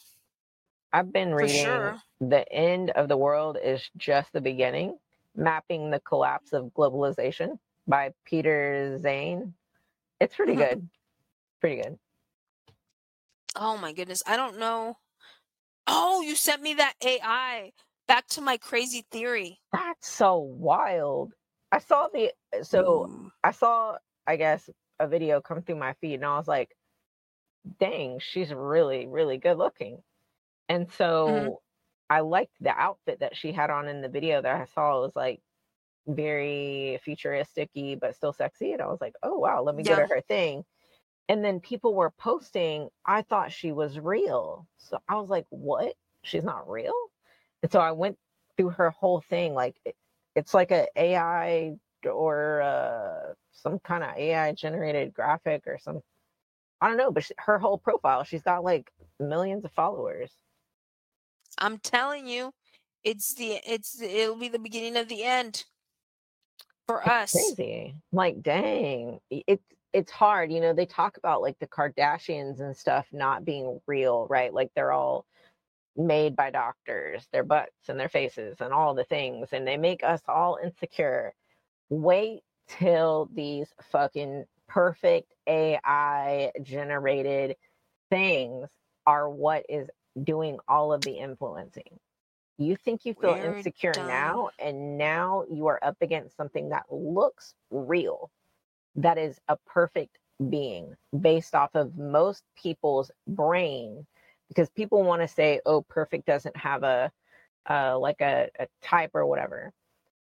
[0.93, 2.01] I've been reading sure.
[2.19, 4.99] The End of the World is Just the Beginning,
[5.35, 9.53] Mapping the Collapse of Globalization by Peter Zeihan.
[10.19, 10.57] It's pretty Mhm.
[10.57, 10.89] good.
[11.61, 11.99] Pretty good.
[13.55, 14.97] Oh my goodness, I don't know.
[15.87, 17.73] Oh, you sent me that AI.
[18.07, 19.61] Back to my crazy theory.
[19.73, 21.33] That's so wild.
[21.71, 23.31] I saw the uh, so Ooh.
[23.43, 23.97] I saw
[24.27, 26.75] I guess a video come through my feed and I was like,
[27.79, 30.01] dang, she's really, really good looking.
[30.67, 30.95] And mm-hmm.
[30.97, 31.61] so
[32.09, 34.97] I liked the outfit that she had on in the video that I saw.
[34.97, 35.41] It was like
[36.07, 37.69] very futuristic
[38.01, 38.73] but still sexy.
[38.73, 40.07] And I was like, oh wow, let me get Yeah.
[40.07, 40.63] her her thing.
[41.27, 44.67] And then people were posting, I thought she was real.
[44.77, 45.93] So I was like, what?
[46.23, 46.93] She's not real?
[47.61, 48.17] And so I went
[48.57, 49.53] through her whole thing.
[49.53, 49.95] Like it,
[50.39, 51.73] it's like a AI
[52.05, 55.99] or uh, some kind of AI generated graphic or some,
[56.79, 60.31] I don't know, but she, her whole profile, she's got like millions of followers.
[61.57, 62.53] I'm telling you,
[63.03, 65.65] it's the it's it'll be the beginning of the end
[66.87, 67.31] for us.
[67.33, 67.95] Crazy.
[68.13, 69.19] Like, dang.
[69.29, 70.53] It's it's hard.
[70.53, 74.53] You know, they talk about like the Kardashians and stuff not being real, right?
[74.53, 75.25] Like they're all
[75.99, 80.03] made by doctors, their butts and their faces and all the things, and they make
[80.03, 81.35] us all insecure.
[81.89, 87.57] Wait till these fucking perfect AI generated
[88.11, 88.69] things
[89.07, 89.89] are what is
[90.23, 91.99] doing all of the influencing.
[92.57, 94.07] You think you feel We're insecure done.
[94.07, 98.31] now, and now you are up against something that looks real,
[98.95, 100.17] that is a perfect
[100.49, 104.07] being based off of most people's brain.
[104.49, 107.11] Because people want to say, oh, perfect doesn't have a,
[107.69, 109.71] uh, like a, a type or whatever.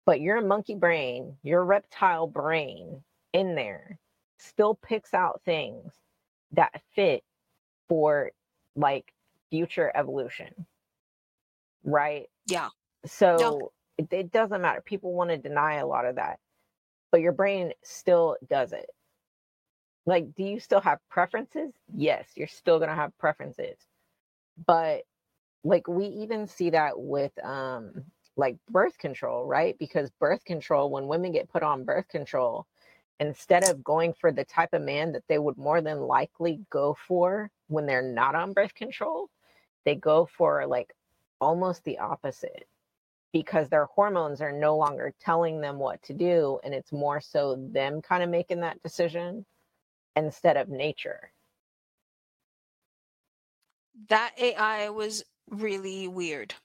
[0.06, 3.04] But your monkey brain, your reptile brain
[3.34, 4.00] in there
[4.38, 5.94] still picks out things
[6.52, 7.24] that fit
[7.90, 8.32] for
[8.76, 9.14] like
[9.50, 10.66] future evolution.
[11.84, 12.30] Right?
[12.48, 12.70] Yeah.
[13.06, 14.82] So it, it doesn't matter.
[14.82, 16.40] People want to deny a lot of that,
[17.12, 18.90] but your brain still does it.
[20.06, 21.74] Like, do you still have preferences?
[21.94, 23.78] Yes, you're still going to have preferences.
[24.66, 25.03] But
[25.64, 28.05] like, we even see that with, um,
[28.38, 29.76] like birth control, right?
[29.80, 32.68] Because birth control, when women get put on birth control,
[33.20, 36.95] instead of going for the type of man that they would more than likely go
[37.08, 39.30] for when they're not on birth control,
[39.86, 40.93] they go for like
[41.41, 42.68] almost the opposite
[43.34, 47.55] because their hormones are no longer telling them what to do and it's more so
[47.72, 49.45] them kind of making that decision
[50.16, 51.32] instead of nature.
[54.10, 56.56] That AI was really weird.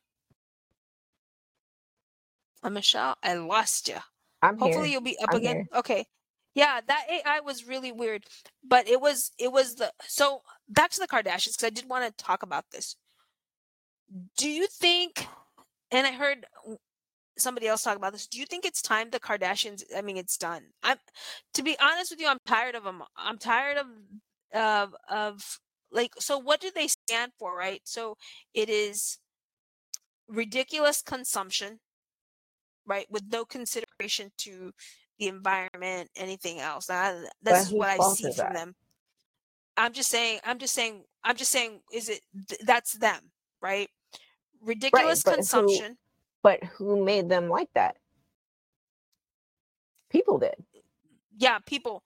[2.63, 3.97] Uh, Michelle, I lost you.
[4.43, 4.93] I'm Hopefully here.
[4.93, 5.63] you'll be up I'm again.
[5.65, 5.69] here.
[5.75, 6.07] Okay.
[6.55, 8.27] Yeah, that AI was really weird,
[8.69, 12.07] but it was it was the so back to the Kardashians because I did want
[12.19, 12.97] to talk about this.
[14.39, 15.27] Do you think?
[15.93, 16.47] And I heard
[17.39, 18.27] somebody else talk about this.
[18.27, 19.83] Do you think it's time the Kardashians?
[19.97, 20.65] I mean, it's done.
[20.83, 20.99] I'm
[21.55, 23.03] to be honest with you, I'm tired of them.
[23.17, 23.87] I'm tired of
[24.55, 25.61] of of
[25.93, 26.13] like.
[26.19, 27.57] So what do they stand for?
[27.57, 27.81] Right.
[27.85, 28.17] So
[28.55, 29.19] it is
[30.29, 31.81] ridiculous consumption,
[32.87, 34.73] right, with no consideration to
[35.19, 36.89] the environment, anything else.
[36.89, 38.55] Now, But this is whose what I see from that?
[38.55, 38.75] them.
[39.77, 40.41] I'm just saying.
[40.45, 41.05] I'm just saying.
[41.25, 41.81] I'm just saying.
[41.93, 43.31] Is it th- that's them,
[43.61, 43.89] right?
[44.63, 45.99] Ridiculous but who- consumption.
[46.43, 47.97] But who made them like that?
[50.11, 50.55] People did.
[51.39, 52.03] yeah, people.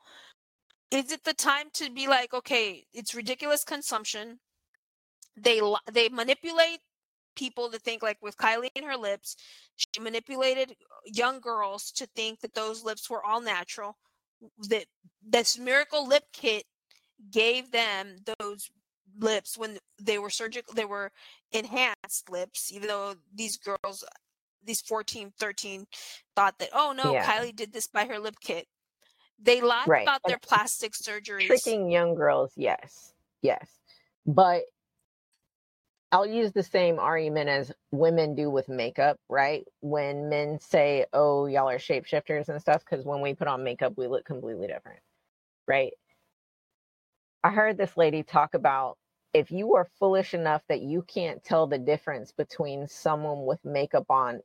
[0.91, 4.39] Is it the time to be like, okay, it's ridiculous consumption.
[5.37, 5.61] They
[5.93, 6.80] they manipulate
[7.37, 9.37] people to think like with Kylie and her lips,
[9.76, 10.74] she manipulated uh,
[11.05, 13.97] young girls to think that those lips were all natural.
[14.68, 14.87] That
[15.26, 16.64] this miracle lip kit
[17.30, 18.70] gave them those
[19.18, 21.11] lips when they were surgical they were
[21.53, 24.09] enhanced lips even though these girls uh,
[24.64, 25.87] these 14 13
[26.34, 27.26] thought that oh no Yeah.
[27.26, 28.66] kylie did this by her lip kit
[29.39, 30.03] they lied Right.
[30.03, 33.14] about And their plastic surgeries tricking young girls, yes.
[33.43, 33.80] Yes.
[34.26, 34.64] But
[36.12, 39.66] I'll use the same argument as women do with makeup, right?
[39.80, 43.95] When men say, "Oh, y'all are shapeshifters and stuff," because when we put on makeup,
[43.97, 45.01] we look completely different,
[45.68, 45.95] right?
[47.45, 48.99] I heard this lady talk about
[49.34, 54.07] if you are foolish enough that you can't tell the difference between someone with makeup
[54.11, 54.43] on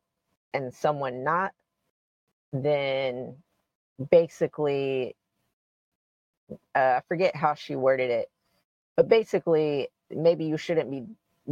[0.54, 1.54] and someone not,
[2.54, 3.44] then
[4.10, 5.16] basically,
[6.76, 8.30] uh, I forget how she worded it,
[8.98, 11.06] but basically, maybe you shouldn't be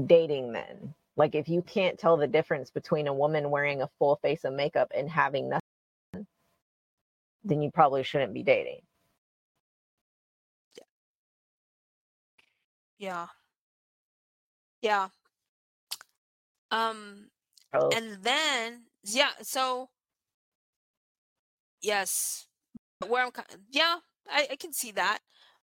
[0.05, 0.93] dating men.
[1.17, 4.53] Like if you can't tell the difference between a woman wearing a full face of
[4.53, 6.27] makeup and having nothing,
[7.43, 8.81] then you probably shouldn't be dating.
[12.99, 13.27] yeah
[14.81, 15.07] yeah
[16.71, 17.29] um
[17.73, 19.89] So, and then yeah so
[21.81, 22.47] yes.
[23.07, 23.31] Where i'm
[23.71, 23.97] yeah
[24.29, 25.19] i, I can see that.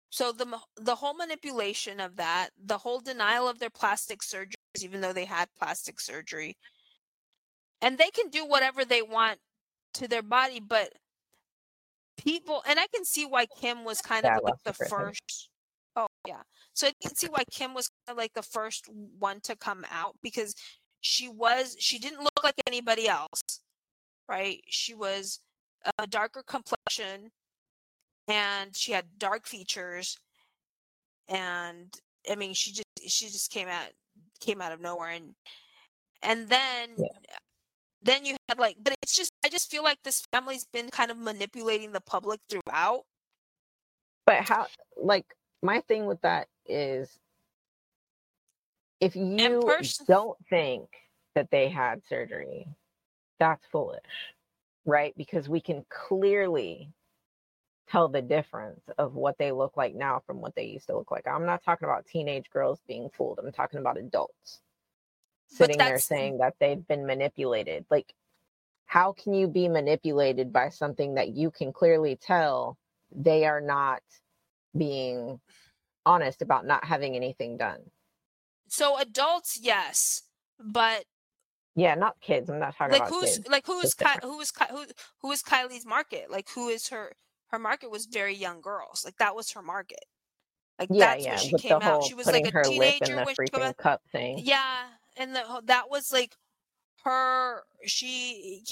[0.09, 5.01] So the the whole manipulation of that the whole denial of their plastic surgeries even
[5.01, 6.57] though they had plastic surgery.
[7.81, 9.39] And they can do whatever they want
[9.95, 10.93] to their body but
[12.17, 15.49] people and i can see why kim was kind Yeah, of like the first
[15.95, 16.41] oh yeah.
[16.73, 18.89] So i can see why kim was kind of like the first
[19.19, 20.55] one to come out because
[21.01, 23.41] she was she didn't look like anybody else
[24.27, 24.61] right?
[24.67, 25.39] She was
[25.97, 27.31] a darker complexion
[28.27, 30.17] and she had dark features
[31.27, 31.93] and
[32.29, 33.89] i mean she just she just came out
[34.39, 35.35] came out of nowhere and
[36.21, 37.07] and then Yeah.
[38.01, 41.11] then you had like but it's just i just feel like this family's been kind
[41.11, 43.03] of manipulating the public throughout
[44.25, 44.67] but how,
[44.97, 45.25] like,
[45.61, 47.09] my thing with that is
[48.99, 50.87] if you pers- don't think
[51.35, 52.67] that they had surgery,
[53.39, 53.99] that's foolish,
[54.85, 55.13] right?
[55.17, 56.89] Because we can clearly
[57.89, 61.11] tell the difference of what they look like now from what they used to look
[61.11, 61.27] like.
[61.27, 63.39] I'm not talking about teenage girls being fooled.
[63.43, 64.59] I'm talking about adults
[65.47, 67.85] sitting there saying that they've been manipulated.
[67.91, 68.13] Like,
[68.85, 72.77] how can you be manipulated by something that you can clearly tell
[73.15, 74.01] they are not
[74.75, 75.39] being
[76.05, 77.79] honest about not having anything done?
[78.73, 80.23] so adults yes
[80.59, 81.05] but
[81.75, 82.49] Yeah, not kids.
[82.49, 83.47] I'm not talking like about who's kids.
[83.49, 84.23] like who's It's Ky- different.
[84.23, 84.85] who is Ky- who
[85.21, 86.29] who is Kylie's market?
[86.31, 87.13] Like who is her
[87.49, 89.03] her market was very young girls.
[89.05, 90.05] Like that was her market.
[90.79, 92.03] Like Yeah, that's yeah, where she with came out.
[92.03, 93.77] She was like a her lip in teenager the when she came out.
[93.77, 94.43] cup thing.
[94.43, 94.85] Yeah,
[95.17, 96.35] and the, that was like
[97.03, 97.63] her.
[97.85, 98.63] She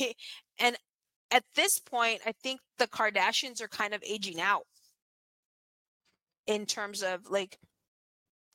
[0.59, 0.77] and
[1.31, 4.67] at this point, I think the Kardashians are kind of aging out
[6.47, 7.57] in terms of like.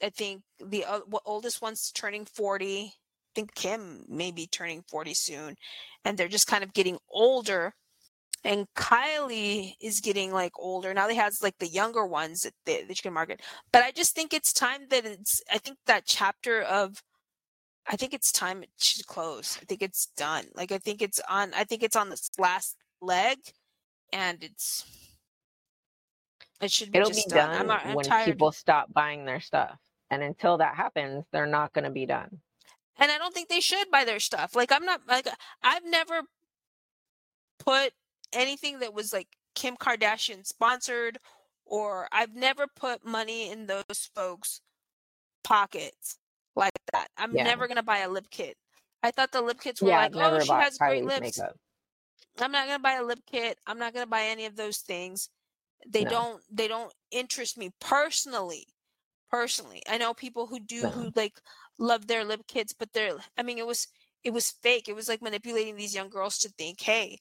[0.03, 2.95] I think the uh, oldest one's turning forty.
[3.37, 5.57] I think Kim may be turning forty soon,
[6.07, 7.75] and they're just kind of getting older.
[8.45, 11.07] And Kylie is getting like older now.
[11.07, 13.43] They has like the younger ones that they, that you can market.
[13.73, 15.43] But I just think it's time that it's.
[15.53, 17.03] I think that chapter of
[17.87, 19.59] I think it's time it should close.
[19.61, 20.47] I think it's done.
[20.55, 23.37] Like I think it's on I think it's on this last leg
[24.13, 24.87] and it's
[26.63, 27.51] it should be It'll just be done.
[27.51, 28.27] done I'm I'm when tired.
[28.27, 29.79] people stop buying their stuff.
[30.11, 32.41] And until that happens, they're not going to be done.
[32.99, 34.55] And I don't think they should buy their stuff.
[34.57, 35.29] Like I'm not like
[35.63, 36.23] I've never
[37.59, 37.93] put
[38.33, 41.19] anything that was like Kim Kardashian sponsored
[41.65, 44.61] or I've never put money in those folks
[45.45, 46.19] pockets
[46.55, 47.09] like that.
[47.17, 47.45] I'm Yeah.
[47.45, 48.57] never going to buy a lip kit.
[49.03, 51.57] I thought the lip kits were Yeah, like, "Oh, she has great lips." makeup.
[52.39, 53.59] I'm not gonna buy a lip kit.
[53.67, 55.31] I'm not gonna buy any of those things.
[55.87, 56.11] They No.
[56.11, 58.67] don't they don't interest me personally.
[59.31, 59.83] Personally.
[59.89, 60.91] I know people who do No.
[60.91, 61.41] who like
[61.79, 63.89] love their lip kits, but they're I mean it was
[64.25, 64.89] it was fake.
[64.89, 67.19] It was like manipulating these young girls to think, hey,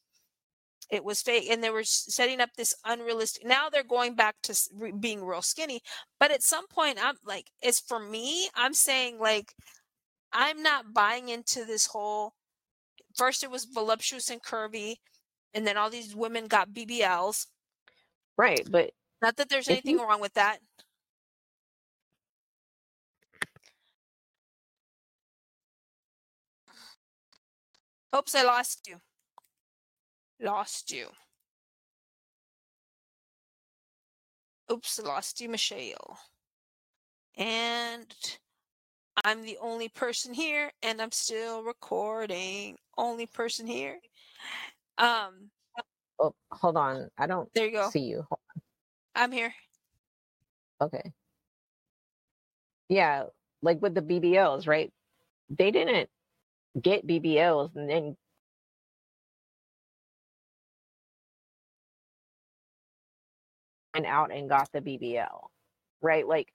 [0.91, 1.49] it was fake.
[1.49, 5.41] And they were setting up this unrealistic now they're going back to re- being real
[5.41, 5.81] skinny.
[6.19, 9.53] But at some point I'm like, it's for me, I'm saying like
[10.33, 12.33] I'm not buying into this whole
[13.15, 14.97] first it was voluptuous and curvy
[15.53, 17.47] and then all these women got BBLs.
[18.37, 18.67] Right.
[18.69, 18.91] But
[19.21, 20.59] Not that there's anything you- wrong with that.
[28.15, 28.95] Oops, I lost you.
[30.39, 31.07] Lost you.
[34.71, 36.17] Oops, I lost you, Michelle.
[37.37, 38.05] And
[39.23, 42.77] I'm the only person here, and I'm still recording.
[42.97, 43.99] Only person here.
[44.97, 45.49] Um,
[46.19, 47.09] oh, hold on.
[47.17, 47.89] I don't there you go.
[47.89, 48.25] see you.
[49.13, 49.53] I'm here.
[50.81, 51.11] Okay.
[52.87, 53.25] Yeah.
[53.61, 54.91] Like with the BBLs, right?
[55.49, 56.09] They didn't
[56.81, 58.17] get BBLs and then
[63.93, 65.49] went out and got the BBL,
[66.01, 66.27] right?
[66.27, 66.51] Like,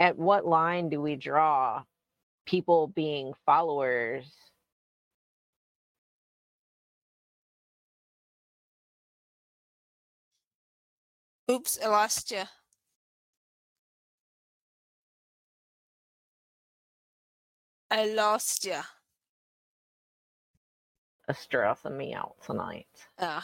[0.00, 1.82] at what line do we draw
[2.46, 4.24] people being followers?
[11.50, 12.42] Oops, I lost you.
[17.94, 18.80] I lost you.
[21.28, 22.88] Are stressing me out tonight.
[23.20, 23.40] Uh,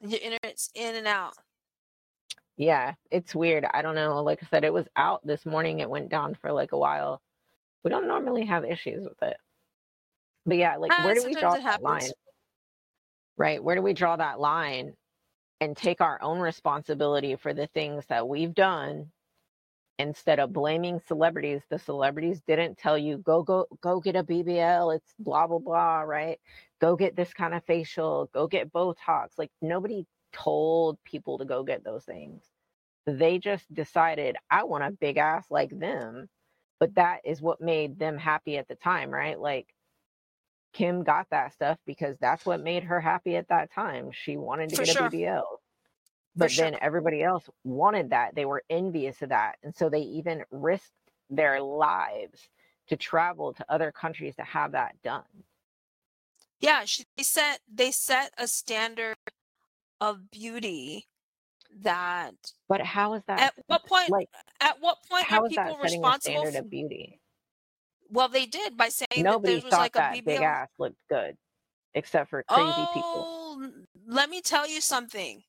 [0.00, 1.34] your internet's in and out.
[2.56, 3.64] Yeah, it's weird.
[3.72, 4.20] I don't know.
[4.24, 5.78] Like I said, it was out this morning.
[5.78, 7.22] It went down for like a while.
[7.84, 9.36] We don't normally have issues with it.
[10.44, 12.10] But yeah, like Uh, where do we draw that line?
[13.36, 13.62] Right?
[13.62, 14.94] Where do we draw that line
[15.60, 19.12] and take our own responsibility for the things that we've done
[19.98, 21.62] instead of blaming celebrities?
[21.70, 26.00] The celebrities didn't tell you go go go get a BBL, it's blah blah blah,
[26.02, 26.40] right?
[26.80, 29.30] Go get this kind of facial, go get Botox.
[29.38, 32.42] Like nobody told people to go get those things.
[33.06, 36.28] They just decided I want a big ass like them.
[36.80, 39.40] But that is what made them happy at the time, right?
[39.40, 39.68] Like
[40.72, 44.10] Kim got that stuff because that's what made her happy at that time.
[44.12, 45.06] She wanted to For get sure.
[45.06, 45.42] a BBL.
[46.38, 46.64] But sure.
[46.66, 48.34] then everybody else wanted that.
[48.34, 49.56] They were envious of that.
[49.62, 50.92] And so they even risked
[51.28, 52.48] their lives
[52.88, 55.24] to travel to other countries to have that done.
[56.60, 59.16] Yeah, she, they set they set a standard
[60.00, 61.06] of beauty
[61.82, 62.34] that
[62.68, 64.28] But how is that at what point like
[64.60, 67.20] at what point how are that people setting a responsible standard f- of beauty?
[68.10, 70.68] well they did by saying that Nobody there was like a that big BBL ass
[70.78, 71.36] looked good
[71.94, 73.26] except for crazy people.
[73.26, 75.42] Oh, n- let me tell you something.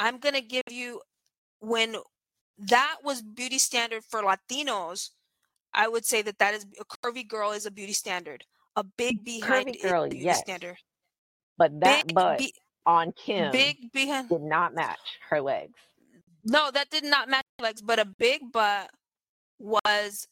[0.00, 1.02] I'm going to give you
[1.60, 1.96] when
[2.58, 5.10] that was beauty standard for Latinos,
[5.74, 8.44] I would say that that is a curvy girl is a beauty standard.
[8.76, 10.38] A big behind Curvy is girl, beauty yes.
[10.38, 10.76] standard.
[11.58, 12.54] But that Big butt be,
[12.86, 14.98] on Kim big behind did not match
[15.28, 15.74] her legs.
[16.44, 18.90] No, that did not match legs, but a big butt
[19.58, 20.26] was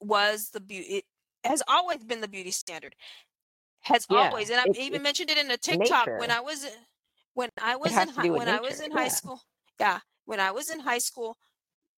[0.00, 1.04] was the beauty it
[1.44, 2.96] has always been the beauty standard.
[3.82, 6.30] Has Yeah, always and I've even mentioned it in a TikTok when.
[6.30, 6.70] I was eh,
[7.34, 8.84] when I was in high do with I was nature.
[8.84, 9.08] in high Yeah.
[9.08, 9.40] school.
[9.80, 11.36] Yeah, when I was in high school,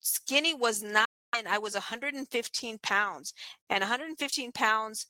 [0.00, 1.06] skinny was not
[1.36, 3.34] and I was 115 pounds.
[3.68, 5.06] And 115 pounds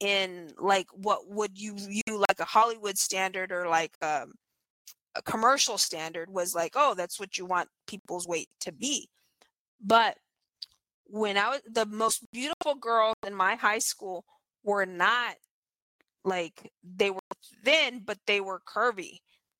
[0.00, 4.34] in like what would you view like a Hollywood standard or like um,
[5.16, 9.08] a commercial standard was like, oh, that's what you want people's weight to be.
[9.84, 10.16] But
[11.04, 14.24] when I was the most beautiful girls in my high school
[14.62, 15.34] were not
[16.24, 17.20] like they were
[17.64, 19.18] thin, but they were curvy.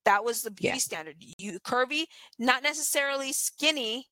[0.09, 0.71] That was the Yeah.
[0.71, 1.17] beauty standard.
[1.37, 2.07] You curvy,
[2.39, 4.09] not necessarily skinny,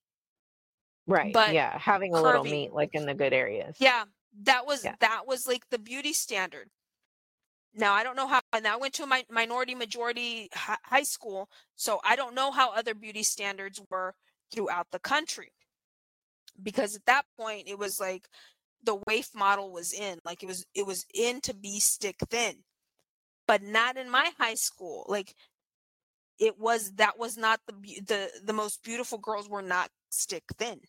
[1.06, 1.32] Right.
[1.32, 1.78] but yeah.
[1.78, 3.76] Having a little meat like in the good areas.
[3.80, 4.04] Yeah,
[4.42, 4.96] that was Yeah.
[5.00, 6.70] that was like the beauty standard.
[7.72, 8.42] Now I don't know how.
[8.52, 12.50] And I went to a mi- minority majority hi- high school, so I don't know
[12.50, 14.14] how other beauty standards were
[14.50, 15.54] throughout the country.
[16.62, 18.28] Because at that point, it was like
[18.82, 22.64] the waif model was in, like it was it was in to be stick thin,
[23.46, 25.06] but not in my high school.
[25.08, 25.34] Like
[26.38, 30.80] it was that was not the the the most beautiful girls were not stick thin.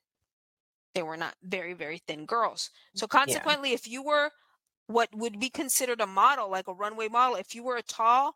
[0.94, 2.70] They were not very very thin girls.
[2.96, 4.32] So consequently, if you were
[4.88, 8.34] what would be considered a model, like a runway model, if you were a tall,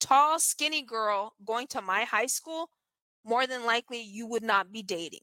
[0.00, 2.70] tall, skinny girl going to my high school,
[3.24, 5.20] more than likely you would not be dating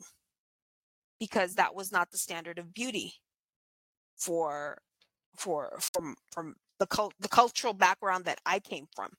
[1.19, 3.13] because that was not the standard of beauty
[4.17, 4.79] for
[5.38, 9.11] for from from the cult the cultural background that I came from.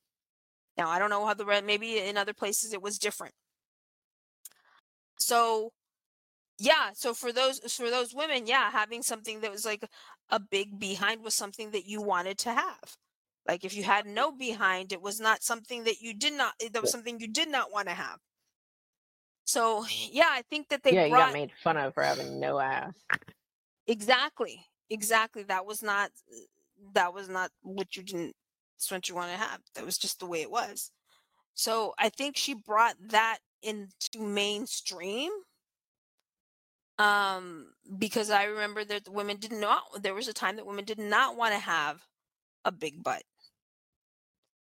[0.77, 3.35] Now I don't know how the maybe in other places it was different.
[5.19, 5.73] So
[6.59, 9.85] yeah, so for those for those women, yeah, having something that was like
[10.31, 12.97] a big behind was something that you wanted to have.
[13.49, 16.81] Like if you had no behind, it was not something that you did not that
[16.81, 18.19] was something you did not want to have.
[19.45, 22.59] So yeah, I think that they yeah, you got made fun of for having no
[22.59, 22.93] ass.
[23.87, 26.11] exactly exactly that was not
[26.95, 28.35] that was not what you didn't
[28.83, 30.91] that's what you want to have that was just the way it was
[31.55, 35.31] so i think she brought that into mainstream
[36.99, 40.85] um because i remember that the women did not there was a time that women
[40.85, 42.03] did not want to have
[42.65, 43.23] a big butt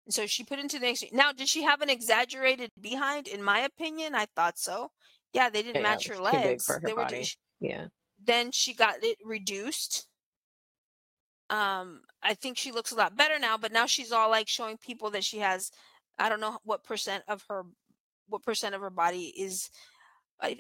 [0.07, 3.43] and so she put into the extreme now did she have an exaggerated behind in
[3.43, 4.91] my opinion i thought so
[5.33, 7.25] yeah they didn't Yeah, match her was too big legs for her they were body.
[7.61, 7.87] Yeah.
[8.23, 10.07] then she got it reduced
[11.51, 14.77] um i think she looks a lot better now but now she's all like showing
[14.79, 15.71] people that she has
[16.19, 17.65] i don't know what percent of her
[18.29, 19.71] what percent of her body is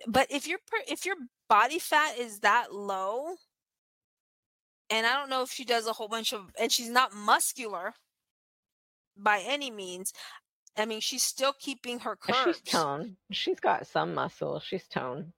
[0.06, 1.16] but if your per- if your
[1.48, 3.36] body fat is that low
[4.90, 7.94] and i don't know if she does a whole bunch of and she's not muscular
[9.16, 10.12] by any means
[10.76, 13.16] I mean, she's still keeping her And she's toned.
[13.32, 14.60] She's got some muscle.
[14.60, 15.32] She's toned.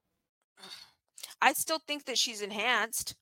[1.41, 3.15] I still think that she's enhanced.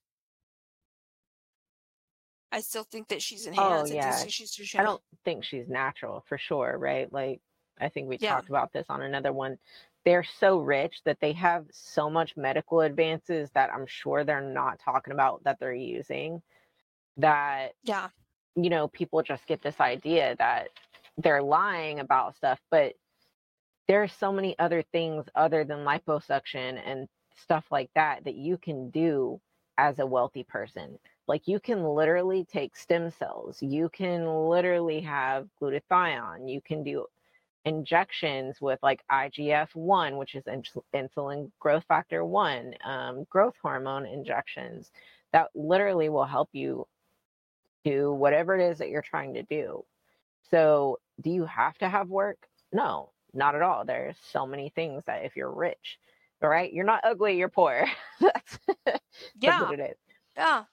[2.52, 3.92] I still think that she's Oh enhanced.
[3.92, 4.26] I do yeah.
[4.26, 4.30] too
[4.78, 7.12] I don't think she's natural for sure, right?
[7.12, 7.42] Like
[7.80, 8.30] I think we Yeah.
[8.36, 9.58] talked about this on another one.
[10.06, 14.80] They're so rich that they have so much medical advances that I'm sure they're not
[14.80, 16.42] talking about that they're using
[17.18, 18.10] that Yeah.
[18.56, 20.70] you know, people just get this idea that
[21.18, 22.96] they're lying about stuff, but
[23.88, 28.58] there are so many other things other than liposuction and stuff like that that you
[28.58, 29.42] can do
[29.78, 31.00] as a wealthy person.
[31.32, 37.08] Like you can literally take stem cells, you can literally have glutathione, you can do
[37.66, 40.46] injections with like IGF 1, which is
[40.96, 44.92] insulin growth factor 1, um, growth hormone injections
[45.34, 46.88] that literally will help you
[47.84, 49.86] do whatever it is that you're trying to do.
[50.50, 52.48] So, do you have to have work?
[52.74, 53.86] No, not at all.
[53.86, 56.00] There's so many things that if you're rich,
[56.44, 57.88] all right, you're not ugly, you're poor.
[58.22, 59.02] that's, that's
[59.42, 59.62] Yeah.
[59.62, 59.98] what it is.
[60.38, 60.66] Yeah.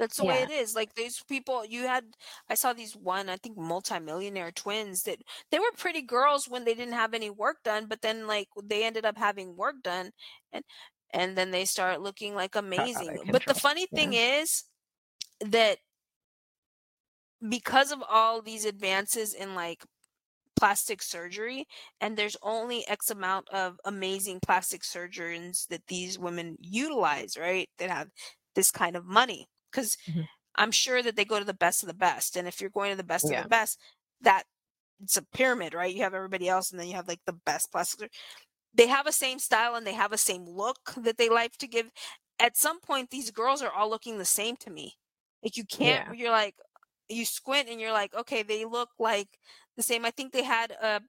[0.00, 0.74] That's the way it is.
[0.74, 2.16] Like these people you had
[2.50, 5.20] I saw these one, I think multimillionaire twins that
[5.52, 8.84] they were pretty girls when they didn't have any work done, but then like they
[8.84, 10.12] ended up having work done
[10.52, 10.64] and
[11.12, 13.30] and then they start looking like Got out of amazing.
[13.30, 14.14] But the funny thing Yeah.
[14.14, 14.64] is
[15.40, 15.78] that
[17.48, 19.84] because of all these advances in like
[20.56, 21.66] plastic surgery
[22.00, 27.90] and there's only x amount of amazing plastic surgeons that these women utilize right that
[27.90, 28.08] have
[28.54, 30.28] this kind of money because Mhm.
[30.56, 32.90] i'm sure that they go to the best of the best and if you're going
[32.90, 33.78] to the best of the best
[34.20, 34.44] that
[35.02, 35.94] it's a pyramid right?
[35.94, 38.12] You have everybody else and then you have like the best plastic
[38.74, 41.66] they have a same style and they have a same look that they like to
[41.68, 41.90] give.
[42.38, 44.94] At some point these girls are all looking the same to me.
[45.42, 46.14] Like you can't Yeah.
[46.14, 46.56] you're like
[47.08, 49.28] you squint and you're like okay they look like
[49.76, 50.04] the same.
[50.04, 51.00] I think they had uh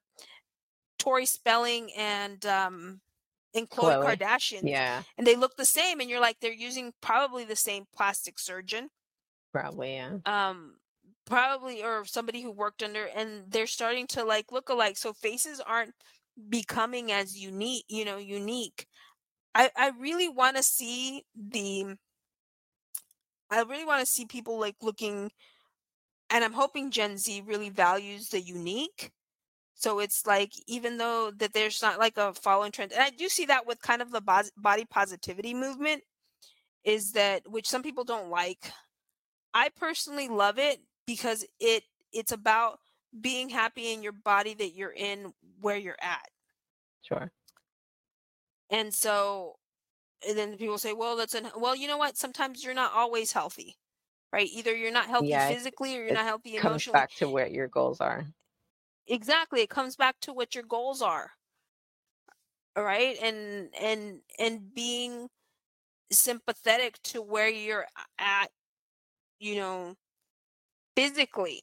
[0.98, 3.00] tori spelling and um
[3.54, 4.16] and Khloe Chloe.
[4.16, 7.84] Kardashian Yeah, and they look the same and you're like they're using probably the same
[7.94, 8.90] plastic surgeon
[9.52, 9.94] probably.
[9.94, 10.18] Yeah.
[10.26, 10.76] um
[11.24, 15.60] probably or somebody who worked under and they're starting to like look alike so faces
[15.60, 15.94] aren't
[16.48, 18.86] becoming as unique you know unique
[19.54, 21.94] i i really want to see the
[23.50, 25.30] i really want to see people like looking
[26.30, 29.12] and i'm hoping gen z really values the unique
[29.82, 33.28] so it's like even though that there's not like a following trend and i do
[33.28, 34.22] see that with kind of the
[34.56, 36.02] body positivity movement
[36.84, 38.72] is that which some people don't like
[39.54, 42.80] I personally love it because it it's about
[43.20, 46.28] being happy in your body that you're in where you're at.
[47.02, 47.30] Sure.
[48.70, 49.58] And so
[50.26, 52.16] and then people say, "Well, that's an well, you know what?
[52.18, 53.78] Sometimes you're not always healthy."
[54.32, 54.48] Right?
[54.50, 56.92] Either you're not healthy Yeah, physically or you're not healthy comes emotionally.
[56.92, 58.26] back to what your goals are.
[59.06, 59.60] Exactly.
[59.60, 61.34] It comes back to what your goals are.
[62.76, 63.16] All right?
[63.20, 65.28] And and and being
[66.12, 67.86] sympathetic to where you're
[68.18, 68.48] at,
[69.40, 69.96] you know,
[70.96, 71.60] physically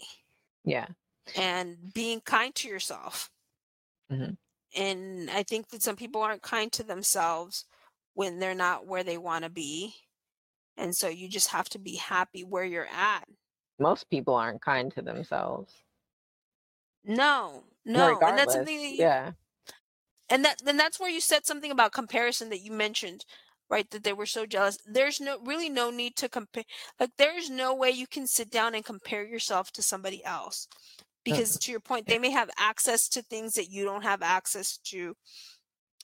[0.63, 0.87] Yeah.
[1.35, 3.31] and being kind to yourself.
[4.09, 4.31] hmm
[4.75, 7.65] And I think that some people aren't kind to themselves
[8.13, 9.95] when they're not where they want to be.
[10.77, 13.25] And so you just have to be happy where you're at.
[13.79, 15.83] Most people aren't kind to themselves.
[17.03, 18.21] No, No.
[18.25, 18.53] And that's regardless.
[18.55, 19.31] something that you, Yeah.
[20.29, 23.25] and that then that's where you said something about comparison that you mentioned,
[23.69, 23.89] right?
[23.91, 24.77] That they were so jealous.
[24.85, 26.63] There's no really no need to compare.
[26.99, 30.67] Like there's no way you can sit down and compare yourself to somebody else.
[31.25, 34.77] Because to your point, they may have access to things that you don't have access
[34.85, 35.15] to.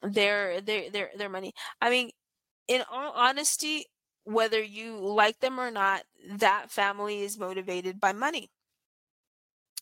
[0.03, 1.53] Their their their their money.
[1.81, 2.11] I mean,
[2.67, 3.85] in all honesty,
[4.25, 8.51] whether you like them or not, that family is motivated by money.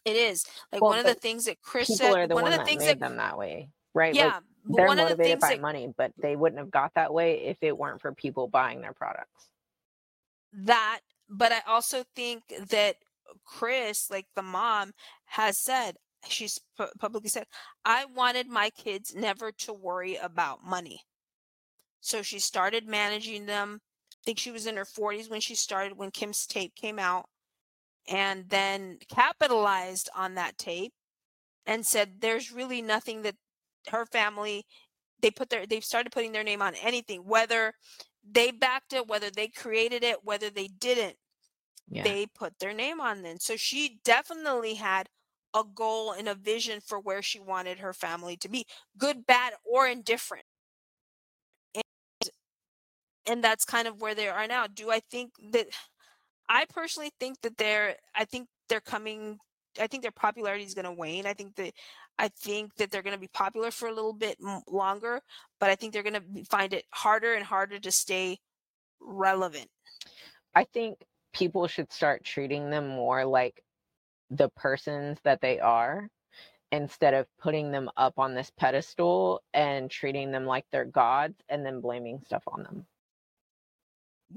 [0.06, 0.46] It is.
[0.72, 2.58] Like Well, one of the things that Kris people said, are the one of the
[2.58, 4.14] that things made that them that way, right?
[4.14, 6.72] Yeah, but they're one of the motivated things by that money, but they wouldn't have
[6.72, 9.50] got that way if it weren't for people buying their products.
[10.54, 11.00] that
[11.30, 12.98] but i also think that
[13.46, 14.92] kris like the mom
[15.26, 15.96] has said
[16.28, 17.46] she's pu- publicly said
[17.86, 21.02] i wanted my kids never to worry about money
[22.02, 23.80] so she started managing them
[24.14, 27.26] i think she was in her 40s when she started when kim's tape came out
[28.08, 30.94] and then capitalized on that tape
[31.66, 33.36] and said there's really nothing that
[33.90, 34.66] her family
[35.22, 37.74] they put their they've started putting their name on anything whether
[38.30, 41.16] they backed it whether they created it whether they didn't
[41.90, 42.04] Yeah.
[42.04, 43.40] they put their name on then.
[43.40, 45.10] So she definitely had
[45.54, 48.66] a goal and a vision for where she wanted her family to be
[48.98, 50.46] good bad or indifferent.
[51.76, 51.84] And,
[53.26, 54.68] and that's kind of where they are now.
[54.68, 55.68] Do i think that
[56.50, 59.38] i personally think that they're i think they're coming
[59.80, 61.26] I think their popularity is going to wane.
[61.26, 61.74] I think that
[62.20, 64.38] I think that they're going to be popular for a little bit
[64.68, 65.20] longer,
[65.60, 68.38] but I think they're going to find it harder and harder to stay
[69.00, 69.68] relevant.
[70.54, 71.00] I think
[71.34, 73.64] people should start treating them more like
[74.30, 76.08] the persons that they are
[76.72, 81.66] instead of putting them up on this pedestal and treating them like they're gods and
[81.66, 82.86] then blaming stuff on them.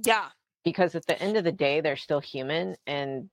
[0.03, 0.29] Yeah.
[0.67, 3.31] Because at the end of the day, they're still human and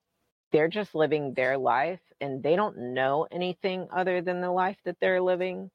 [0.54, 4.98] they're just living their life and they don't know anything other than the life that
[5.02, 5.72] they're living.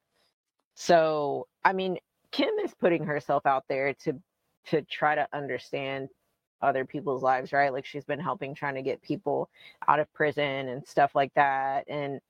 [0.75, 1.97] So, I mean,
[2.31, 4.13] Kim is putting herself out there to
[4.67, 6.09] to try to understand
[6.61, 7.73] other people's lives, right?
[7.73, 9.49] Like she's been helping trying to get people
[9.87, 11.85] out of prison and stuff like that.
[11.89, 12.21] And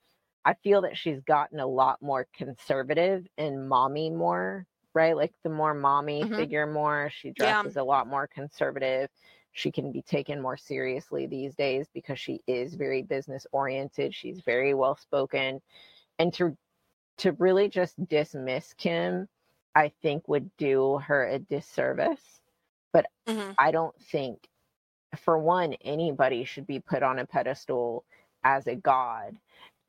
[0.46, 5.16] I feel that she's gotten a lot more conservative and mommy more, right?
[5.16, 6.36] Like the more mommy mm-hmm.
[6.36, 7.82] figure more, she dresses yeah.
[7.82, 9.10] a lot more conservative.
[9.52, 14.14] She can be taken more seriously these days because she is very business oriented.
[14.14, 15.62] She's very well spoken.
[16.18, 16.56] And to
[17.18, 19.28] to really just dismiss Kim,
[19.76, 22.42] I think would do her a disservice.
[22.94, 23.52] But mm-hmm.
[23.58, 24.48] I don't think
[25.18, 28.06] for one anybody should be put on a pedestal
[28.44, 29.36] as a god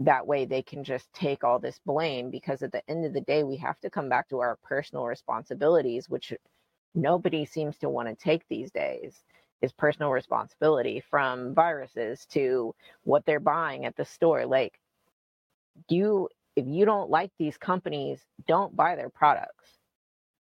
[0.00, 3.20] that way they can just take all this blame because at the end of the
[3.20, 6.32] day we have to come back to our personal responsibilities which
[6.94, 9.22] nobody seems to want to take these days
[9.62, 12.74] is personal responsibility from viruses to
[13.04, 14.46] what they're buying at the store.
[14.46, 14.80] Like
[15.88, 19.78] you if you don't like these companies don't buy their products.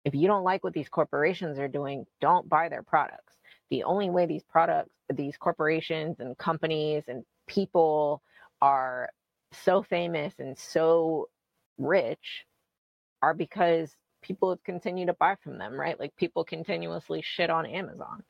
[0.04, 3.34] If you don't like what these corporations are doing don't buy their products.
[3.70, 8.22] The only way these products these corporations and companies and people
[8.60, 9.10] are
[9.64, 11.28] so famous and so
[11.78, 12.44] rich
[13.22, 15.98] are because people continue to buy from them, right?
[15.98, 18.22] Like people continuously shit on Amazon,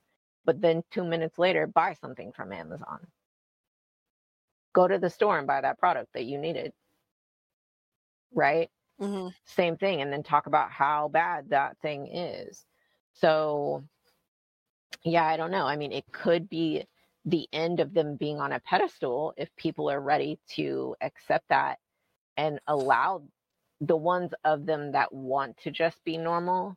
[0.45, 3.07] but then two minutes later, buy something from Amazon.
[4.75, 6.73] Go to the store and buy that product that you needed,
[8.35, 8.69] right?
[9.01, 9.29] Mm-hmm.
[9.45, 10.01] Same thing.
[10.01, 12.65] And then talk about how bad that thing is.
[13.15, 13.85] So,
[15.03, 15.67] yeah, I don't know.
[15.67, 16.85] I mean, it could be
[17.27, 21.79] the end of them being on a pedestal if people are ready to accept that
[22.37, 23.23] and allow
[23.81, 26.77] the ones of them that want to just be normal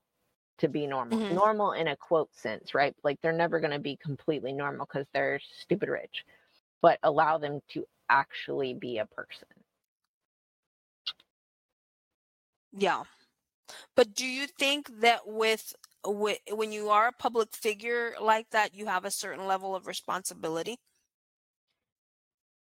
[0.58, 1.20] to be normal.
[1.20, 1.36] Mm-hmm.
[1.36, 2.96] Normal in a quote sense, right?
[3.04, 6.26] Like they're never going to be completely normal because they're stupid rich,
[6.82, 9.48] but allow them to actually be a person.
[12.78, 13.04] Yeah.
[13.96, 15.76] But do you think that with
[16.06, 20.78] when you are a public figure like that, you have a certain level of responsibility.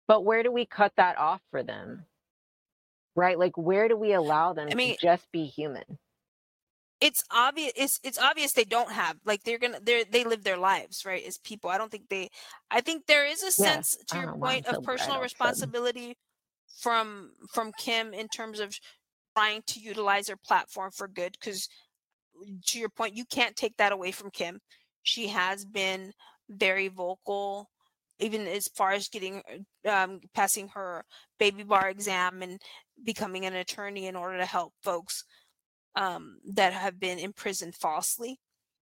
[0.07, 2.05] But where do we cut that off for them?
[3.15, 3.37] Right?
[3.37, 5.83] Like where do we allow them I mean, to just be human?
[6.99, 10.57] It's obvious it's it's obvious they don't have like they're gonna they they live their
[10.57, 11.69] lives, right, as people.
[11.69, 12.29] I don't think they
[12.71, 16.15] I think there is a sense to your point of personal responsibility
[16.79, 18.73] from from Kim in terms of
[19.35, 21.67] trying to utilize her platform for good because
[22.67, 24.59] to your point, you can't take that away from Kim.
[25.03, 26.11] She has been
[26.49, 27.69] very vocal,
[28.19, 29.41] even as far as getting
[29.89, 31.03] um, passing her
[31.39, 32.59] baby bar exam and
[33.03, 35.23] becoming an attorney in order to help folks
[35.95, 38.39] um, that have been imprisoned falsely.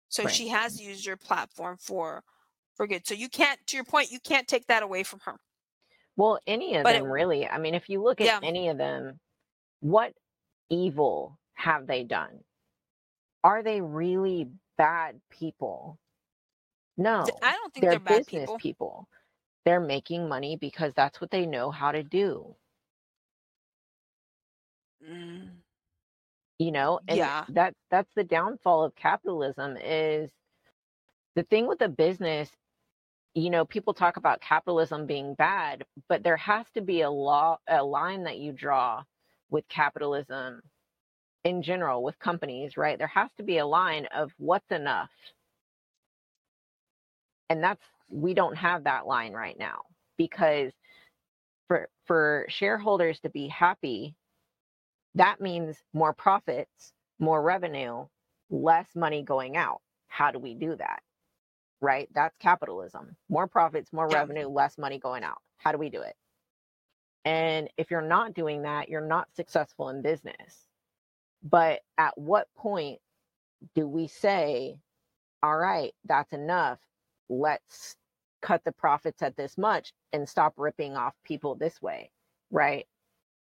[0.10, 0.34] So right.
[0.34, 2.24] she has used your platform for
[2.76, 3.06] for good.
[3.06, 5.36] So you can't, to your point, you can't take that away from her.
[6.18, 7.48] Well, any of but them it, really.
[7.48, 8.40] I mean, if you look at yeah.
[8.44, 9.20] any of them,
[9.80, 10.14] what
[10.70, 12.40] evil have they done?
[13.44, 15.98] Are they really bad people?
[16.98, 18.58] No, I don't think they're, they're business people.
[18.58, 19.08] people.
[19.66, 22.56] They're making money because that's what they know how to do.
[25.10, 25.50] Mm.
[26.60, 27.46] You know, and yeah.
[27.50, 30.30] that that's the downfall of capitalism is
[31.36, 32.50] the thing with a business
[33.34, 37.58] you know people talk about capitalism being bad but there has to be a law
[37.70, 39.04] a line that you draw
[39.50, 40.62] with capitalism
[41.44, 42.98] in general with companies, right?
[42.98, 45.10] There has to be a line of what's enough.
[47.50, 49.82] And that's we don't have that line right now
[50.18, 50.72] because
[51.68, 54.16] for for shareholders to be happy,
[55.16, 58.06] that means more profits, more revenue,
[58.50, 59.82] less money going out.
[60.08, 61.02] How do we do that?
[61.82, 62.10] Right?
[62.14, 63.16] That's capitalism.
[63.30, 64.20] More profits, more yeah.
[64.20, 65.40] revenue, less money going out.
[65.58, 66.16] How do we do it?
[67.26, 70.68] And if you're not doing that, you're not successful in business
[71.44, 73.00] but at what point
[73.76, 74.78] do we say,
[75.44, 76.80] all right, that's enough.
[77.30, 77.96] Let's
[78.42, 82.12] cut the profits at this much and stop ripping off people this way,
[82.52, 82.88] right?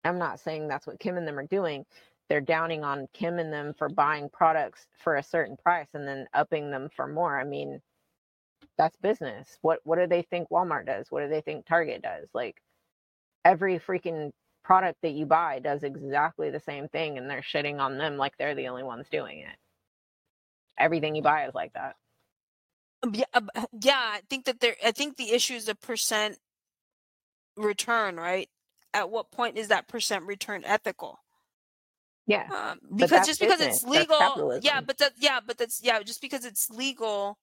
[0.05, 1.85] I'm not saying that's what Kim and them are doing.
[2.29, 6.27] They're downing on Kim and them for buying products for a certain price and then
[6.35, 7.39] upping them for more.
[7.39, 7.81] I mean,
[8.79, 9.59] that's business.
[9.63, 11.11] What what do they think Walmart does?
[11.11, 12.29] What do they think Target does?
[12.33, 12.57] Like
[13.45, 14.33] every freaking
[14.65, 18.37] product that you buy does exactly the same thing and they're shitting on them like
[18.39, 19.57] they're the only ones doing it.
[20.79, 21.97] Everything you buy is like that.
[23.03, 23.25] Um, yeah,
[23.81, 24.77] yeah, I think that there.
[24.85, 26.39] I think the issue is the percent
[27.57, 28.49] return, right?
[28.95, 31.19] At what point is that percent return ethical?
[32.27, 32.47] Yeah.
[32.55, 33.83] Um, because just because business.
[33.83, 37.39] it's legal, yeah, but that, yeah, but that's yeah, just because it's legal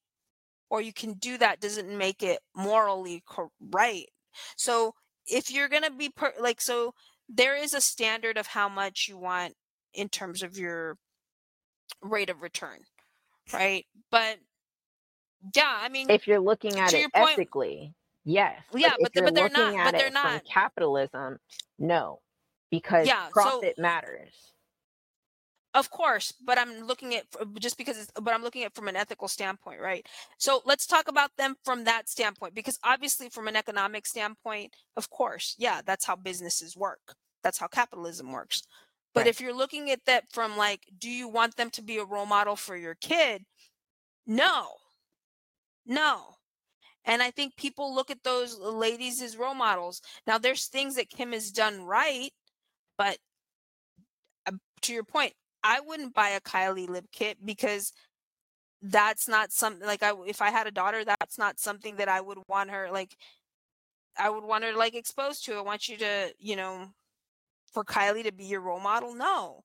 [0.69, 4.05] or you can do that doesn't make it morally cor- right.
[4.55, 4.93] So
[5.27, 6.93] if you're gonna be per- like, so
[7.29, 9.53] there is a standard of how much you want
[9.93, 10.97] in terms of your
[12.01, 12.79] rate of return,
[13.53, 13.85] right?
[14.11, 14.39] But
[15.55, 17.93] yeah, I mean, If you're looking at it point, ethically,
[18.25, 18.61] yes.
[18.73, 20.43] yeah, but th- but they're not, but they're not.
[20.45, 21.37] capitalism,
[21.77, 22.19] no.
[22.71, 24.33] Because Yeah, so profit matters.
[25.75, 27.25] Of course, but I'm looking at
[27.59, 30.05] just because it's, but I'm looking at from an ethical standpoint, right?
[30.39, 35.11] So let's talk about them from that standpoint because obviously from an economic standpoint, of
[35.11, 37.15] course, yeah, that's how businesses work.
[37.43, 38.63] That's how capitalism works.
[39.13, 39.27] But Right.
[39.27, 42.25] if you're looking at that from like do you want them to be a role
[42.25, 43.45] model for your kid?
[44.25, 44.77] No.
[45.85, 46.35] No.
[47.05, 50.01] And I think people look at those ladies as role models.
[50.27, 52.31] Now there's things that Kim has done right,
[52.97, 53.19] but
[54.45, 54.51] uh,
[54.81, 55.33] to your point,
[55.63, 57.93] I wouldn't buy a Kylie lip kit because
[58.81, 62.21] that's not something like I if I had a daughter, that's not something that I
[62.21, 63.15] would want her like
[64.17, 65.55] I would want her like exposed to.
[65.55, 66.89] I want you to, you know,
[67.73, 69.13] for Kylie to be your role model.
[69.13, 69.63] No.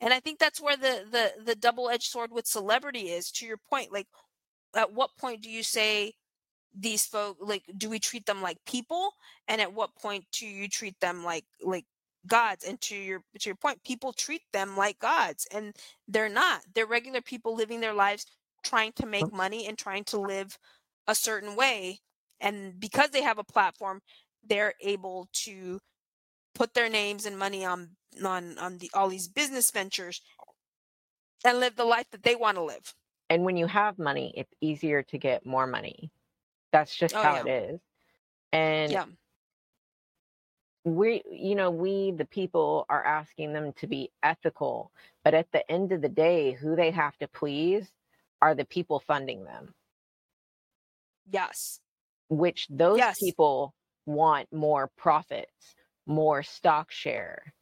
[0.00, 3.58] And I think that's where the the the double-edged sword with celebrity is to your
[3.70, 3.92] point.
[3.92, 4.08] Like
[4.76, 6.14] at what point do you say
[6.78, 9.10] these folk like do we treat them like people
[9.48, 11.86] and at what point do you treat them like like
[12.26, 15.74] gods and to your to your point people treat them like gods and
[16.08, 16.62] they're not.
[16.74, 18.26] They're regular people living their lives
[18.64, 20.58] trying to make money and trying to live
[21.06, 22.00] a certain way
[22.40, 24.00] and because they have a platform
[24.48, 25.78] they're able to
[26.54, 27.90] put their names and money on
[28.24, 30.20] on on the all these business ventures
[31.44, 32.94] and live the life that they want to live.
[33.28, 36.10] And when you have money, it's easier to get more money.
[36.72, 37.40] That's just oh how yeah.
[37.40, 37.80] it is.
[38.52, 39.04] And yeah
[40.86, 44.92] we, you know, we, the people, are asking them to be ethical.
[45.24, 47.90] But at the end of the day, who they have to please
[48.40, 49.74] are the people funding them,
[51.30, 51.80] yes
[52.28, 53.74] which those yes people
[54.06, 55.74] want more profits,
[56.06, 57.52] more stock share,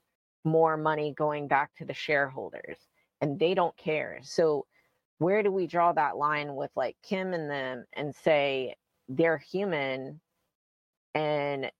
[0.44, 2.76] more money going back to the shareholders,
[3.20, 4.20] and they don't care.
[4.22, 4.66] So,
[5.18, 8.74] where do we draw that line with like Kim and them and say
[9.08, 10.20] they're human
[11.14, 11.70] and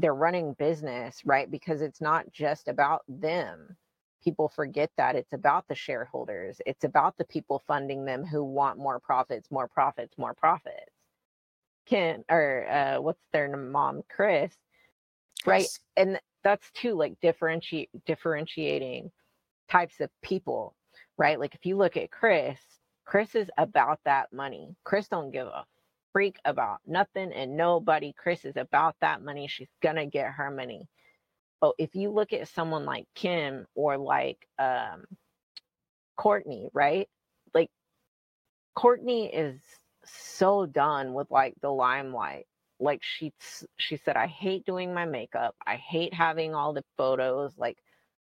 [0.00, 1.50] they're running business, right?
[1.50, 3.76] Because it's not just about them.
[4.24, 6.60] People forget that it's about the shareholders.
[6.66, 10.92] It's about the people funding them who want more profits, more profits, more profits.
[11.86, 14.54] Kim or uh, what's their mom, Kris,
[15.46, 15.70] right?
[15.70, 19.10] kris And that's too like differentiate differentiating
[19.70, 20.74] types of people,
[21.18, 21.40] right?
[21.40, 22.58] Like if you look at Kris,
[23.06, 24.76] Kris is about that money.
[24.84, 25.64] Kris don't give a
[26.18, 28.12] freak about nothing and nobody.
[28.12, 29.46] Kris is about that money.
[29.46, 30.88] She's gonna get her money.
[31.60, 35.04] But if you look at someone like Kim or like um
[36.18, 37.08] Kourtney, right?
[37.54, 37.70] Like
[38.76, 39.60] Kourtney is
[40.04, 42.46] so done with like the limelight.
[42.80, 43.32] Like she
[43.76, 45.54] she said, I hate doing my makeup.
[45.64, 47.78] I hate having all the photos, like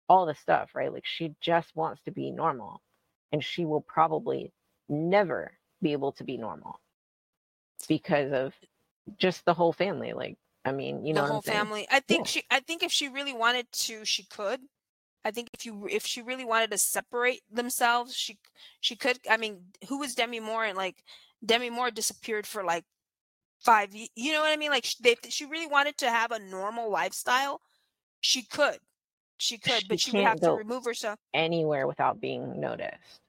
[0.08, 0.92] all the stuff, right?
[0.92, 2.80] Like she just wants to be normal.
[3.32, 4.52] And she will probably
[4.88, 6.78] never be able to be normal
[7.86, 8.54] because of
[9.18, 10.12] just the whole family.
[10.12, 11.58] Like, I mean, you know the what I'm whole saying?
[11.58, 12.24] family i Yeah.
[12.24, 14.60] think she i think if she really wanted to she could
[15.24, 18.38] i think if you if she really wanted to separate themselves she
[18.80, 21.04] she could i mean who was demi moore and like
[21.44, 22.84] demi moore disappeared for like
[23.60, 26.38] five you know what i mean like sh- they, she really wanted to have a
[26.38, 27.60] normal lifestyle
[28.20, 28.78] she could
[29.38, 33.20] she could She but she would have to remove herself anywhere without being noticed.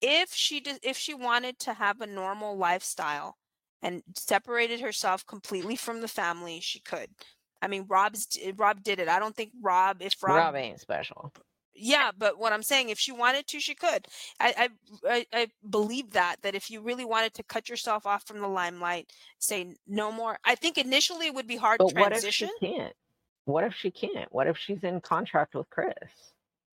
[0.00, 3.36] if she did if she wanted to have a normal lifestyle
[3.84, 7.08] and separated herself completely from the family she could
[7.62, 11.32] i mean rob's rob did it i don't think rob if rob Rob ain't special.
[11.74, 14.06] yeah but what i'm saying if she wanted to she could
[14.40, 14.68] I,
[15.06, 18.48] I i believe that that if you really wanted to cut yourself off from the
[18.48, 22.46] limelight say no more i think initially it would be hard But what if she
[22.46, 22.94] transition can't?
[23.44, 24.32] What if she can't?
[24.32, 25.92] What if she's in contract with Kris?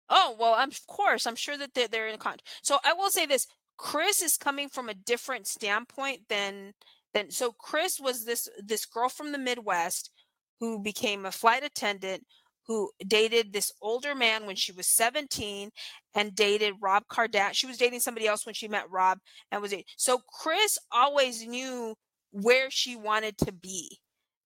[0.09, 2.47] Oh, well, I'm of course, I'm sure that they're, they're in contract.
[2.61, 3.47] So I will say this,
[3.77, 6.73] Kris is coming from a different standpoint than
[7.13, 10.11] than so Kris was this this girl from the Midwest
[10.59, 12.23] who became a flight attendant
[12.67, 15.71] who dated this older man when she was 17
[16.13, 17.53] and dated Rob Kardashian.
[17.53, 19.17] She was dating somebody else when she met Rob
[19.51, 19.85] and was it.
[19.97, 21.95] So Kris always knew
[22.31, 23.97] where she wanted to be.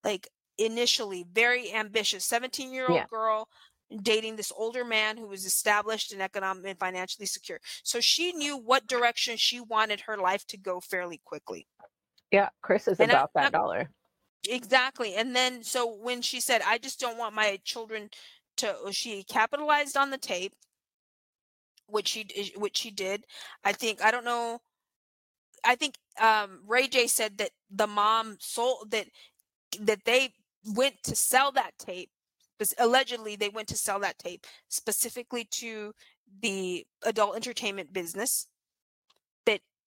[0.03, 3.05] Like initially very ambitious 17 year old Yeah.
[3.09, 3.49] girl
[4.01, 8.57] dating this older man who was established and economically and financially secure so she knew
[8.57, 11.67] what direction she wanted her life to go fairly quickly
[12.31, 12.49] Yeah.
[12.61, 13.89] Kris is And I- about that I'm- dollar.
[14.47, 18.11] exactly and then so when she said i just don't want my children
[18.57, 20.53] to she capitalized on the tape
[21.87, 23.25] which she which she did
[23.63, 24.59] i think i don't know
[25.63, 29.07] i think um ray j said that the mom sold that
[29.79, 30.31] that they
[30.75, 32.11] went to sell that tape
[32.77, 35.91] allegedly they went to sell that tape specifically to
[36.43, 38.45] the adult entertainment business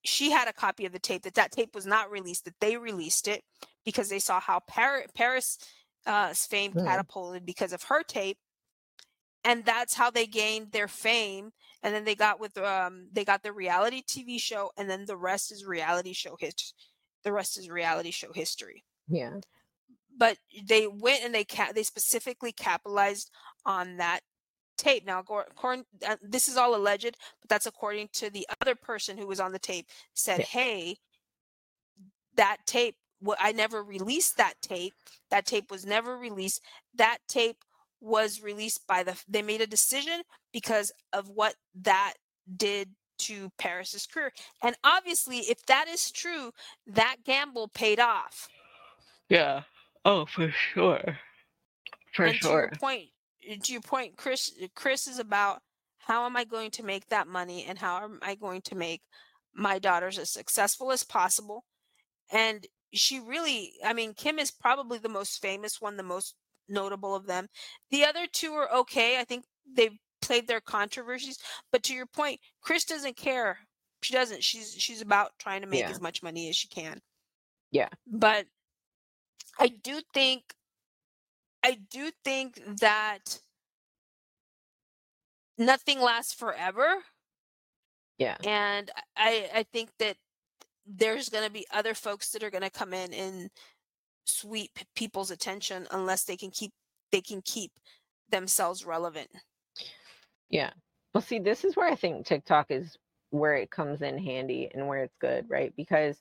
[0.08, 2.76] she had a copy of the tape that that tape was not released that they
[2.76, 3.42] released it
[3.84, 5.58] because they saw how Par- paris
[6.06, 6.84] uh, fame Mhm.
[6.86, 8.38] catapulted because of her tape
[9.44, 11.52] and that's how they gained their fame
[11.82, 15.16] and then they got with um they got the reality tv show and then the
[15.16, 16.60] rest is reality show hit
[17.24, 19.40] the rest is reality show history Yeah.
[20.16, 23.30] but they went and they ca- they specifically capitalized
[23.64, 24.20] on that
[24.78, 25.04] tape.
[25.04, 29.26] Now, according, uh, this is all alleged, but that's according to the other person who
[29.26, 29.88] was on the tape.
[30.14, 30.46] Said, Yeah.
[30.46, 30.98] "Hey,
[32.34, 32.96] that tape.
[33.20, 34.94] Well, I never released that tape.
[35.30, 36.62] That tape was never released.
[36.94, 37.64] That tape
[38.00, 39.20] was released by the.
[39.28, 40.22] They made a decision
[40.52, 42.14] because of what that
[42.56, 44.32] did." to Paris's career.
[44.62, 46.52] And obviously, if that is true,
[46.86, 48.48] that gamble paid off.
[49.28, 49.64] Yeah.
[50.04, 51.18] Oh, for sure.
[52.14, 53.10] For and to your point
[53.56, 55.60] to your point kris kris is about
[55.98, 59.02] how am i going to make that money and how am i going to make
[59.54, 61.64] my daughters as successful as possible.
[62.30, 66.34] And she really i mean kim is probably the most famous one the most
[66.68, 67.48] notable of them.
[67.90, 69.18] The other two are okay.
[69.18, 69.44] I think
[69.76, 71.38] they've played their controversies
[71.72, 73.58] but to your point kris doesn't care.
[74.02, 74.44] She doesn't.
[74.44, 75.90] She's she's about trying to make Yeah.
[75.90, 77.00] as much money as she can.
[77.70, 77.88] Yeah.
[78.06, 78.46] but
[79.58, 80.42] i do think
[81.68, 83.40] I do think that
[85.58, 87.02] nothing lasts forever.
[88.16, 88.38] Yeah.
[88.42, 90.16] And I I think that
[90.86, 93.50] there's going to be other folks that are going to come in and
[94.24, 96.72] sweep people's attention unless they can keep
[97.12, 97.72] they can keep
[98.30, 99.28] themselves relevant.
[100.48, 100.70] Yeah.
[101.12, 102.96] Well, see, this is where I think TikTok is
[103.28, 105.74] where it comes in handy and where it's good, right?
[105.76, 106.16] Because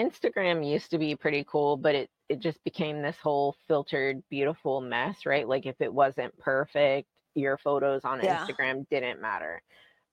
[0.00, 4.80] Instagram used to be pretty cool, but it it just became this whole filtered, beautiful
[4.80, 5.48] mess, right?
[5.48, 8.50] Like if it wasn't perfect, your photos on Yeah.
[8.50, 9.62] Instagram didn't matter.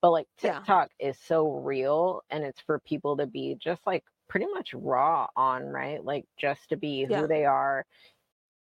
[0.02, 0.66] But like Yeah.
[0.66, 5.28] TikTok is so real and it's for people to be just like pretty much raw
[5.38, 6.04] on, right?
[6.04, 7.26] Like just to be Yeah.
[7.26, 7.86] who they are,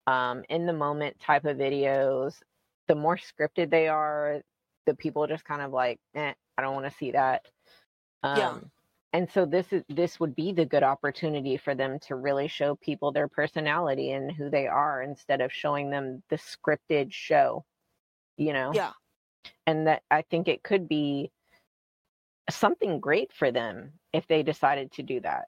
[0.06, 2.42] um, in the moment type of videos.
[2.88, 4.42] The more scripted they are,
[4.86, 7.46] the people just kind of like, eh, I don't want to see that.
[8.22, 8.77] Um, Yeah.
[9.12, 12.74] And so this is this would be the good opportunity for them to really show
[12.76, 17.64] people their personality and who they are instead of showing them the scripted show
[18.36, 18.92] you know Yeah.
[19.66, 21.30] and that i think it could be
[22.50, 25.46] something great for them if they decided to do that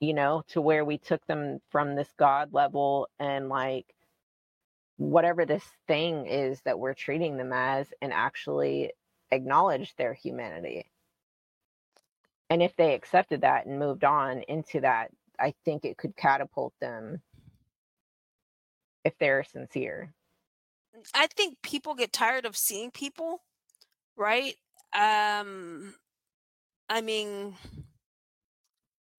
[0.00, 3.86] you know to where we took them from this god level and like
[4.96, 8.92] whatever this thing is that we're treating them as and actually
[9.32, 10.86] acknowledge their humanity
[12.52, 16.74] and if they accepted that and moved on into that i think it could catapult
[16.80, 17.22] them
[19.04, 20.12] if they're sincere
[21.14, 23.42] I think people get tired of seeing people,
[24.16, 24.54] right?
[24.92, 25.94] Um
[26.88, 27.56] I mean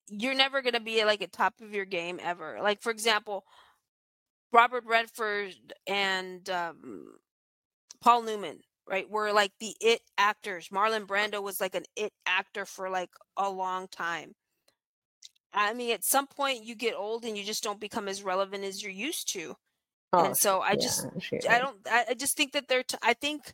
[0.10, 2.60] you're never going to be like at top of your game ever.
[2.62, 3.46] Like for example,
[4.52, 5.56] Robert Redford
[5.88, 7.16] and um
[8.02, 9.10] Paul Newman, right?
[9.10, 10.70] Were like the it actors.
[10.70, 14.34] Marlon Brando was like an it actor for like a long time.
[15.54, 18.64] I mean, at some point you get old and you just don't become as relevant
[18.64, 19.56] as you're used to.
[20.12, 21.08] oh and so I yeah, just.
[21.50, 21.78] I don't.
[21.90, 22.84] I, just think that they're.
[22.84, 23.54] T- I think.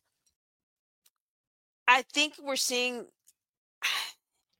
[1.88, 3.08] I think we're seeing,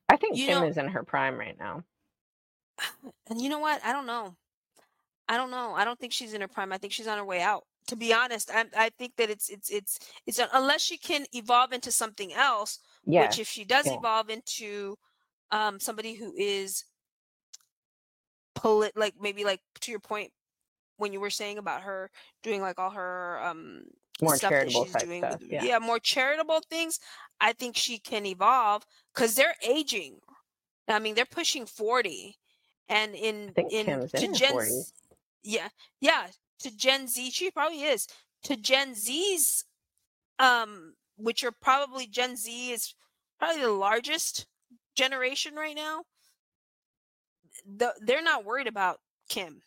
[0.10, 1.84] I think Kim know- is in her prime right now.
[3.30, 3.84] and you know what?
[3.86, 4.36] I don't know.
[5.28, 5.74] I don't know.
[5.76, 6.74] I don't think she's in her prime.
[6.74, 7.66] I think she's on her way out.
[7.90, 11.74] To be honest, I, I think that it's it's it's it's unless she can evolve
[11.74, 12.80] into something else.
[13.06, 13.98] Yeah, Which, if she does yeah.
[13.98, 14.98] evolve into
[15.52, 16.86] um somebody who is
[18.56, 20.32] polit, like maybe like to your point
[20.98, 22.12] when you were saying about her
[22.44, 23.84] doing like all her um
[24.22, 25.40] more stuff that charitable she's doing stuff.
[25.42, 25.80] with- Yeah.
[25.80, 27.00] more charitable things
[27.40, 30.20] i think she can evolve because they're aging
[30.90, 32.38] i mean they're pushing 40
[32.90, 34.68] and in in Kim's to in gen 40s.
[34.68, 34.92] Z-
[35.44, 35.70] yeah
[36.02, 36.28] yeah
[36.60, 38.08] to gen z she probably is
[38.44, 39.66] to gen z's
[40.40, 42.94] um which are probably gen z is
[43.38, 44.46] probably the largest
[44.96, 46.04] generation right now
[47.66, 49.00] the, they're not worried about
[49.30, 49.62] kim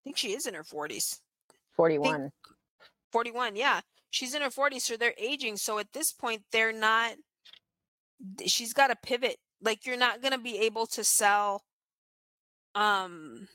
[0.00, 1.18] I think she is in her 40s.
[1.76, 2.30] 41.
[3.12, 3.80] 41, yeah.
[4.10, 5.56] She's in her 40s, so they're aging.
[5.56, 7.14] So at this point, they're not,
[8.46, 9.36] she's got to pivot.
[9.62, 11.62] Like, you're not going to be able to sell,
[12.74, 13.48] um,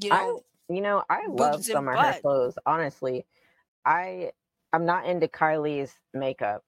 [0.00, 2.56] you I know, you know, I love some of her clothes.
[2.66, 3.26] Honestly,
[3.84, 4.32] I
[4.72, 6.64] I'm not into Kylie's makeup,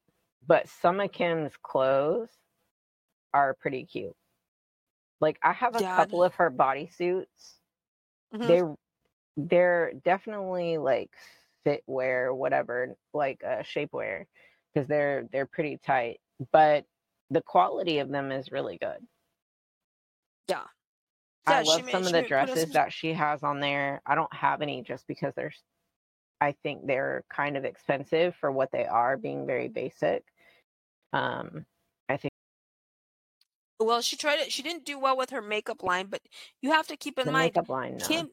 [0.46, 2.30] but some of Kim's clothes
[3.32, 4.16] are pretty cute.
[5.20, 5.82] Like I have a Yeah.
[5.82, 7.60] couple of her bodysuits.
[8.32, 8.56] Mhm.
[8.56, 8.76] They're
[9.36, 11.12] they're definitely like
[11.64, 14.26] fit wear, whatever, like uh, shapewear,
[14.74, 16.20] because they're they're pretty tight.
[16.52, 16.86] But
[17.30, 19.06] the quality of them is really good.
[20.48, 20.64] Yeah.
[21.46, 23.12] I Yeah, she love ma- some of the ma- put us dresses some- that she
[23.12, 24.02] has on there.
[24.06, 25.52] I don't have any just because they're,
[26.40, 30.24] I think they're kind of expensive for what they are, being very basic.
[31.12, 31.64] Um,
[32.08, 32.32] I think
[33.78, 34.50] Well, she tried it.
[34.52, 36.22] She didn't do well with her makeup line, but
[36.62, 38.06] you have to keep in the mind makeup line, no.
[38.06, 38.30] Kim,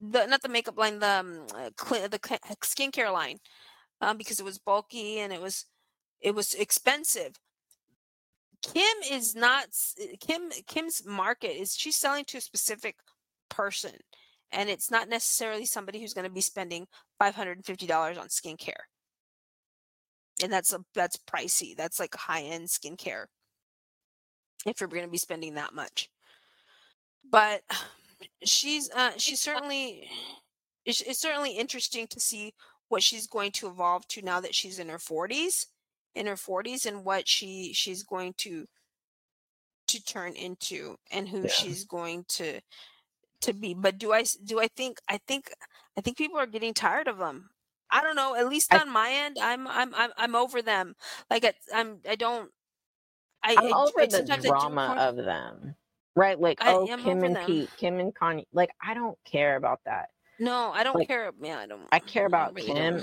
[0.00, 3.38] the not the makeup line, the um, uh, cl- the cl- skincare line,
[4.00, 5.66] um, because it was bulky and it was
[6.20, 7.34] it was expensive.
[8.62, 9.66] Kim is not
[10.00, 10.50] uh, Kim.
[10.66, 12.96] Kim's market is she's selling to a specific
[13.48, 13.92] person,
[14.52, 16.86] and it's not necessarily somebody who's going to be spending
[17.18, 18.84] five hundred and fifty dollars on skincare.
[20.42, 21.76] And that's a that's pricey.
[21.76, 23.26] That's like high end skincare.
[24.66, 26.10] If you're going to be spending that much,
[27.30, 27.62] but
[28.44, 30.08] she's uh she's certainly
[30.84, 32.52] it's, it's certainly interesting to see
[32.88, 35.66] what she's going to evolve to now that she's in her 40s
[36.14, 38.66] in her 40s and what she she's going to
[39.88, 41.48] to turn into and who Yeah.
[41.48, 42.60] she's going to
[43.42, 45.50] to be but do i do i think i think
[45.96, 47.50] i think people are getting tired of them
[47.90, 50.94] i don't know at least I- on my end i'm i'm i'm, I'm over them
[51.30, 52.50] like I, i'm i don't
[53.42, 55.74] I, I'm I- over I- the I drama of them,
[56.14, 56.38] right?
[56.38, 57.46] Like, I oh, Kim and them.
[57.46, 58.44] Pete, Kim and Kanye.
[58.52, 60.10] Like, I don't care about that.
[60.38, 63.02] no i don't like, care yeah i don't I care about Kim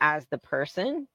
[0.00, 1.06] as the person,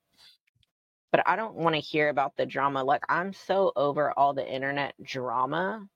[1.11, 2.83] but I don't want to hear about the drama.
[2.83, 5.87] Like, I'm so over all the internet drama.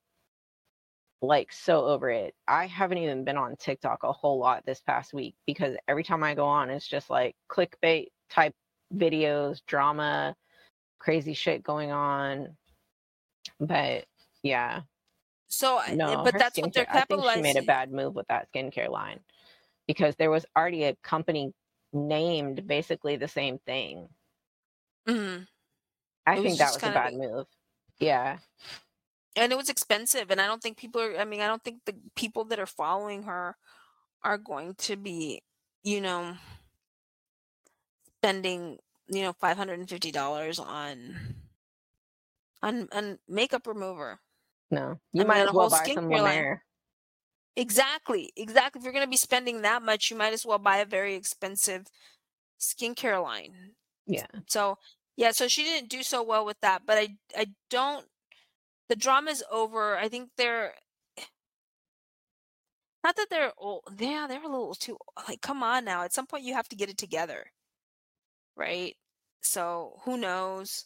[1.21, 2.35] Like, so over it.
[2.47, 6.23] I haven't even been on TikTok a whole lot this past week because every time
[6.23, 8.53] I go on, it's just like clickbait type
[8.93, 10.35] videos, drama,
[10.99, 12.57] crazy shit going on.
[13.59, 14.05] But
[14.43, 14.83] yeah,
[15.47, 17.91] so I- eh, no, but that's what they're skincare- I think she made a bad
[17.91, 19.21] move with that skincare line
[19.87, 21.53] because there was already a company
[21.93, 24.09] named basically the same thing.
[25.07, 25.47] Mhm.
[26.27, 27.47] I It was think that was a bad move.
[27.99, 28.39] Yeah,
[29.35, 31.79] and it was expensive and i don't think people are i mean i don't think
[31.85, 33.55] the people that are following her
[34.23, 35.41] are going to be
[35.83, 36.35] you know
[38.17, 38.77] spending
[39.07, 41.15] you know $550 on
[42.61, 44.19] on on makeup remover
[44.71, 46.09] no, you mean, might on as well buy some.
[46.09, 46.63] La Mer.
[47.55, 50.77] exactly exactly if you're going to be spending that much you might as well buy
[50.77, 51.87] a very expensive
[52.59, 53.75] skincare line
[54.07, 54.77] Yeah, so
[55.17, 58.05] yeah so she didn't do so well with that but i i don't
[58.89, 60.73] the drama's over i think they're
[63.03, 66.25] not that they're old yeah they're a little too like come on now at some
[66.27, 67.47] point you have to get it together
[68.55, 68.95] right?
[69.41, 70.85] So who knows?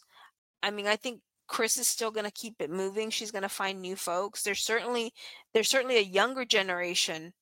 [0.62, 3.48] I mean i think kris is still going to keep it moving she's going to
[3.48, 5.12] find new folks there's certainly
[5.54, 7.32] there's certainly a younger generation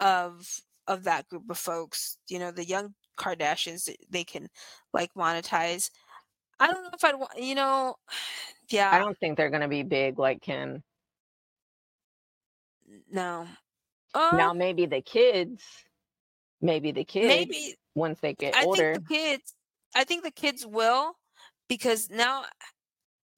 [0.00, 4.48] of of that group of folks you know the young kardashians they can
[4.92, 5.90] like monetize.
[6.60, 7.96] I don't know if i'd want you know
[8.70, 8.90] yeah.
[8.92, 10.82] I don't think they're gonna be big like Kim.
[13.10, 13.46] no.
[14.14, 15.64] Uh, now maybe the kids,
[16.60, 19.54] maybe the kids, maybe once they get I older, think the kids
[19.94, 21.16] I think the kids will
[21.68, 22.44] because now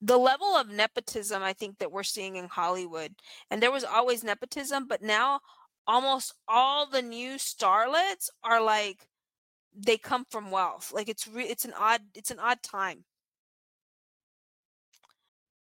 [0.01, 3.15] the level of nepotism I think that we're seeing in Hollywood
[3.51, 5.41] and there was always nepotism but now
[5.87, 9.07] almost all the new starlets are like
[9.77, 13.05] they come from wealth like it's re- it's an odd it's an odd time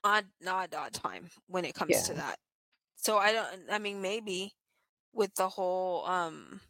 [0.04, 2.38] odd odd odd time when it comes to that
[2.96, 4.54] so I don't I mean maybe
[5.14, 6.62] with the whole um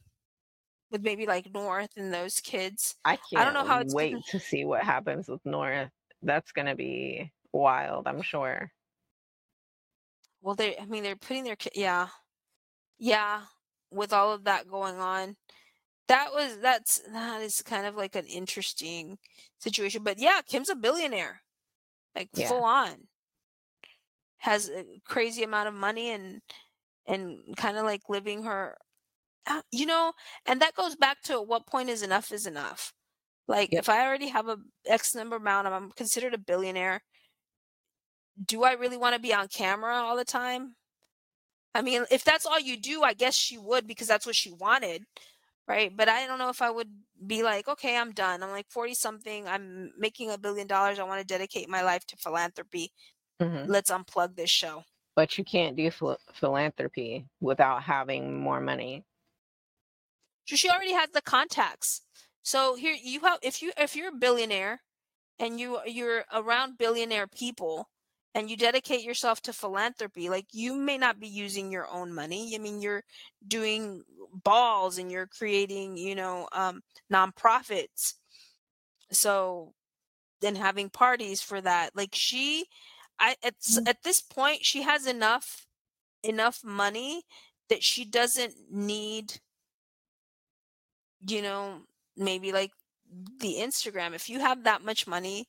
[0.91, 4.11] with maybe like North and those kids I can't I don't know how it's wait
[4.14, 5.91] gonna- to see what happens with North.
[6.22, 8.72] That's gonna be wild, I'm sure.
[10.41, 12.07] Well, they, I mean, they're putting their, ki- yeah,
[12.98, 13.41] yeah,
[13.91, 15.36] with all of that going on.
[16.10, 19.18] That was, that's, that is kind of like an interesting
[19.60, 20.03] situation.
[20.03, 21.41] But yeah, Kim's a billionaire,
[22.15, 22.49] like Yeah.
[22.49, 23.07] full on.
[24.40, 26.41] Has a crazy amount of money and,
[27.07, 28.77] and kind of like living her,
[29.48, 30.14] uh, you know,
[30.45, 32.91] and that goes back to what point is enough is enough.
[33.48, 33.80] Like Yep.
[33.81, 37.02] if I already have a X number amount, I'm considered a billionaire.
[38.45, 40.76] Do I really want to be on camera all the time?
[41.76, 44.52] I mean, if that's all you do, I guess she would because that's what she
[44.52, 45.03] wanted,
[45.70, 45.96] right?
[45.96, 46.90] But I don't know if I would
[47.28, 48.44] be like, okay, I'm done.
[48.44, 49.48] I'm like 40 something.
[49.48, 51.00] I'm making a billion dollars.
[51.00, 52.94] I want to dedicate my life to philanthropy.
[53.40, 54.84] hmm Let's unplug this show.
[55.16, 59.06] But you can't do phil- philanthropy without having more money.
[60.46, 62.02] So she already has the contacts.
[62.41, 64.84] So here you have if you if you're a billionaire
[65.40, 67.90] and you you're around billionaire people
[68.35, 72.56] and you dedicate yourself to philanthropy, like you may not be using your own money.
[72.56, 73.03] I mean, you're
[73.47, 74.03] doing
[74.34, 76.81] balls and you're creating, you know, um,
[77.11, 78.14] nonprofits.
[79.11, 79.73] So
[80.41, 81.95] then having parties for that.
[81.95, 82.68] Like she,
[83.19, 85.68] I at s- at this point she has enough
[86.23, 87.23] enough money
[87.69, 89.41] that she doesn't need
[91.27, 91.81] you know,
[92.15, 92.72] maybe like
[93.39, 94.14] the Instagram.
[94.14, 95.47] If you have that much money,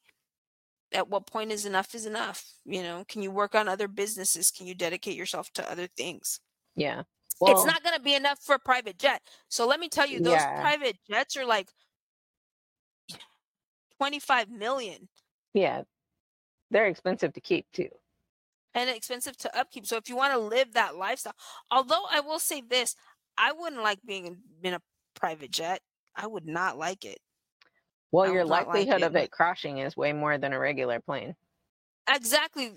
[0.92, 2.44] at what point is enough is enough?
[2.64, 4.50] You know, can you work on other businesses?
[4.50, 6.40] Can you dedicate yourself to other things?
[6.76, 7.02] Yeah.
[7.42, 9.22] It's not going to be enough for a private jet.
[9.48, 10.60] So let me tell you, those yeah.
[10.60, 11.68] private jets are like
[13.98, 15.08] 25 million
[15.54, 15.82] Yeah.
[16.70, 17.88] They're expensive to keep too.
[18.74, 19.86] and expensive to upkeep.
[19.86, 21.34] So if you want to live that lifestyle,
[21.70, 22.94] although I will say this,
[23.36, 24.82] I wouldn't like being in, in a
[25.14, 25.80] private jet.
[26.14, 27.18] I would not like it.
[28.12, 31.36] Well, your not like likelihood of it crashing is way more than a regular plane.
[32.08, 32.72] Exactly.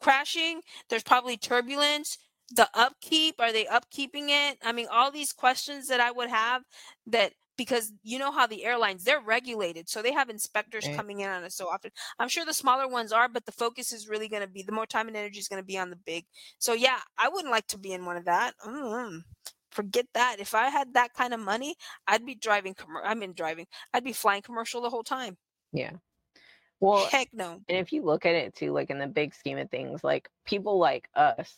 [0.00, 2.18] Crashing, there's probably turbulence.
[2.54, 4.58] The upkeep, are they upkeeping it?
[4.62, 6.62] I mean, all these questions that I would have
[7.06, 10.94] that because you know how the airlines they're regulated so they have inspectors Right.
[10.96, 13.92] coming in on it so often i'm sure the smaller ones are but the focus
[13.92, 15.88] is really going to be the more time and energy is going to be on
[15.88, 16.24] the big
[16.58, 19.20] so yeah i wouldn't like to be in one of that mm
[19.74, 21.76] forget that if i had that kind of money
[22.06, 25.36] i'd be driving commer- i mean driving i'd be flying commercial the whole time
[25.72, 25.92] Yeah.
[26.80, 29.58] Well, heck no and if you look at it too, like in the big scheme
[29.58, 31.56] of things, like people like us,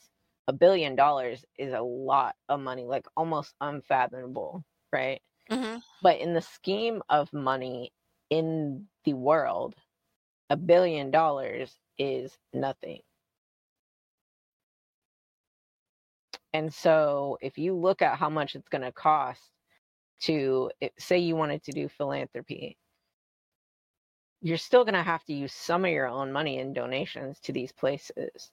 [0.49, 5.23] a billion dollars is a lot of money, like almost unfathomable, right?
[5.51, 7.93] hmm But in the scheme of money
[8.31, 9.77] in the world,
[10.51, 13.03] a billion dollars is nothing.
[16.57, 19.43] And so if you look at how much it's going to cost
[20.23, 22.79] to eh, say you wanted to do philanthropy,
[24.41, 27.53] you're still going to have to use some of your own money in donations to
[27.53, 28.51] these places.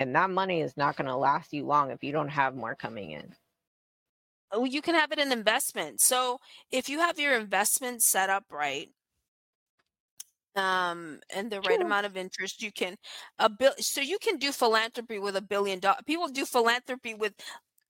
[0.00, 2.74] And that money is not going to last you long if you don't have more
[2.74, 3.34] coming in.
[4.50, 6.00] Oh, you can have it in investment.
[6.00, 6.38] So
[6.70, 8.88] if you have your investment set up right,
[10.56, 11.82] um, and the right True.
[11.82, 12.96] amount of interest, you can
[13.38, 13.72] a bill.
[13.78, 16.02] So you can do philanthropy with a billion dollars.
[16.06, 17.34] People do philanthropy with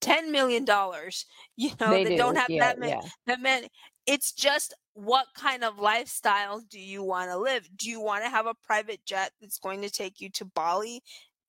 [0.01, 1.27] ten million dollars.
[1.57, 2.17] You know, They they do.
[2.17, 2.95] don't have Yeah, that many.
[2.95, 3.09] yeah.
[3.27, 3.69] That many.
[4.07, 7.69] It's just what kind of lifestyle do you want to live?
[7.77, 11.03] Do you want to have a private jet that's going to take you to Bali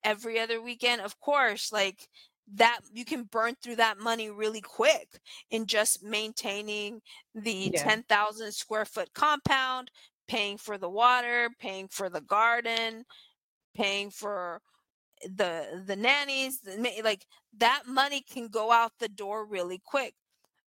[0.03, 1.01] every other weekend?
[1.01, 2.07] Of course, like
[2.55, 5.07] that you can burn through that money really quick
[5.49, 7.01] in just maintaining
[7.33, 7.71] the Yeah.
[7.75, 9.89] 10,000 square foot compound,
[10.27, 13.05] paying for the water, paying for the garden,
[13.75, 14.61] paying for
[15.23, 16.59] the the nannies,
[17.03, 17.25] like
[17.57, 20.13] that money can go out the door really quick.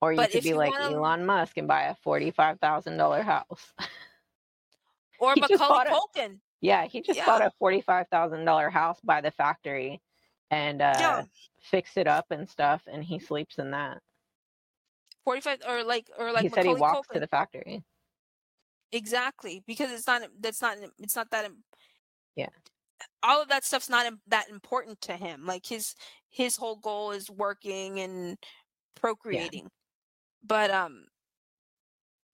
[0.00, 2.60] Or you But could be you like want to Elon Musk and buy a forty-five
[2.60, 3.72] thousand dollar house.
[5.18, 6.00] or He Macaulay bought a
[6.60, 10.00] yeah, he just bought a forty-five thousand dollar house by the factory
[10.50, 11.24] and uh Yeah.
[11.60, 13.98] fixed it up and stuff, and he sleeps in that.
[15.24, 17.82] 45 or like or like he said he Macaulay walks to the factory.
[18.96, 19.62] Exactly.
[19.66, 21.50] Because it's not that's not it's not that
[22.36, 22.48] Yeah.
[23.22, 25.44] all of that stuff's not that important to him.
[25.46, 25.94] Like his
[26.30, 28.38] his whole goal is working and
[28.94, 29.68] procreating.
[30.42, 31.06] But um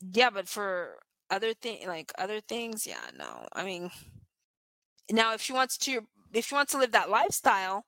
[0.00, 0.98] yeah, but for
[1.30, 3.46] other thing like other things, yeah, no.
[3.52, 3.90] I mean,
[5.10, 7.84] now if she wants to if she wants to live that lifestyle,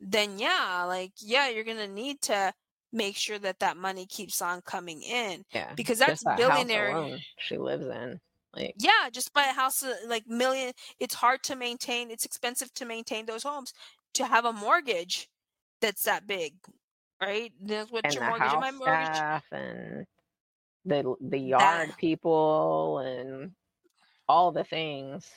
[0.00, 2.52] then yeah, like yeah, you're going to need to
[2.92, 5.72] make sure that that money keeps on coming in Yeah.
[5.74, 8.20] because that's that billionaire she lives in.
[8.54, 12.74] Like yeah just buy a house uh, like million it's hard to maintain it's expensive
[12.74, 13.72] to maintain those homes
[14.14, 15.28] to have a mortgage
[15.80, 16.54] that's that big
[17.22, 20.06] right that's what your the mortgage my mortgage and
[20.84, 23.52] the the that yard people and
[24.28, 25.28] all the things.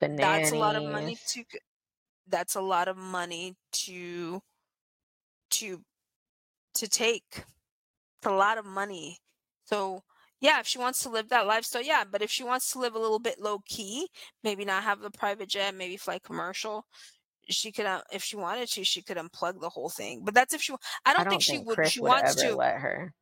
[0.00, 1.44] The that's a lot of money to
[2.26, 4.40] that's a lot of money to
[5.50, 5.82] to
[6.78, 9.18] to take it's a lot of money
[9.64, 10.02] so
[10.40, 12.94] yeah if she wants to live that lifestyle yeah but if she wants to live
[12.94, 14.08] a little bit low key
[14.44, 16.84] maybe not have the private jet maybe fly commercial
[17.48, 20.52] she could uh, if she wanted to she could unplug the whole thing but that's
[20.54, 22.76] if she i I don't don't think she would Kris she would wants to let
[22.80, 23.14] her.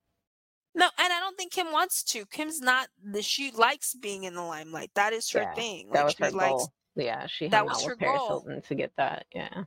[0.74, 4.34] no and i don't think kim wants to kim's not the she likes being in
[4.34, 5.54] the limelight that is her Yeah.
[5.54, 6.72] thing That was she her likes goal.
[6.96, 9.26] Yeah, she that was her Paris goal Hilton to get that.
[9.34, 9.64] Yeah.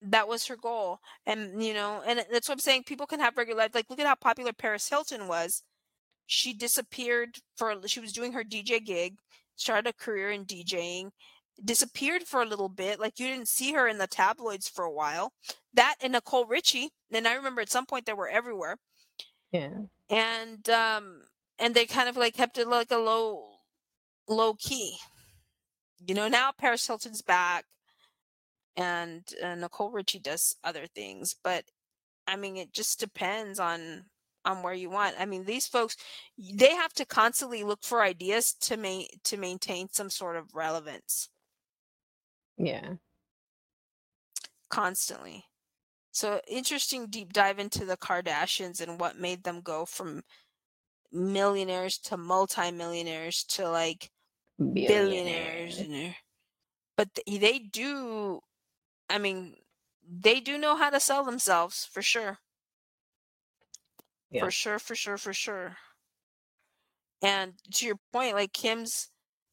[0.00, 3.36] That was her goal and you know and that's what i'm saying people can have
[3.36, 5.62] regular life like look at how popular paris hilton was.
[6.30, 9.16] She disappeared for she was doing her dj gig
[9.56, 11.10] started a career in djing
[11.64, 14.92] disappeared for a little bit like you didn't see her in the tabloids for a
[14.92, 15.32] while.
[15.74, 18.76] That and nicole richie and i remember at some point they were everywhere.
[19.52, 19.70] Yeah.
[20.10, 21.22] And um
[21.58, 23.46] and they kind of like kept it like a low
[24.28, 24.98] low key.
[26.06, 27.64] You know now paris hilton's back
[28.78, 31.64] and uh, nicole richie does other things but
[32.26, 34.04] i mean it just depends on
[34.48, 35.14] on where you want.
[35.18, 35.96] I mean these folks
[36.38, 41.28] they have to constantly look for ideas to ma- to maintain some sort of relevance.
[42.56, 42.94] Yeah.
[44.70, 45.44] Constantly.
[46.10, 50.22] So interesting deep dive into the kardashians and what made them go from
[51.12, 54.10] millionaires to multimillionaires to like
[54.58, 56.14] billionaires, billionaires
[56.96, 58.40] but they do
[59.08, 59.54] i mean
[60.10, 62.38] they do know how to sell themselves for sure.
[64.30, 64.44] Yeah.
[64.44, 65.76] for sure for sure for sure.
[67.22, 69.08] And to your point like kim's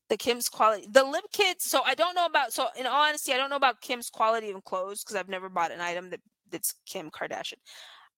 [0.10, 3.34] the kim's quality the lip kits so i don't know about so in all honesty
[3.34, 6.20] i don't know about kim's quality of clothes because i've never bought an item that
[6.52, 7.56] that's kim kardashian.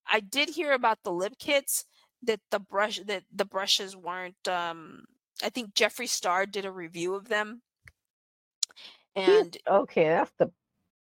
[0.06, 1.86] I did hear about the lip kits
[2.24, 5.06] that the brush that the brushes weren't um
[5.44, 7.62] i think jeffree star did a review of them.
[9.16, 10.52] And okay that's the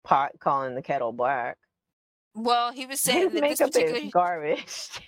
[0.04, 1.58] pot calling the kettle black.
[2.34, 5.00] Well he was saying his that this particular is garbage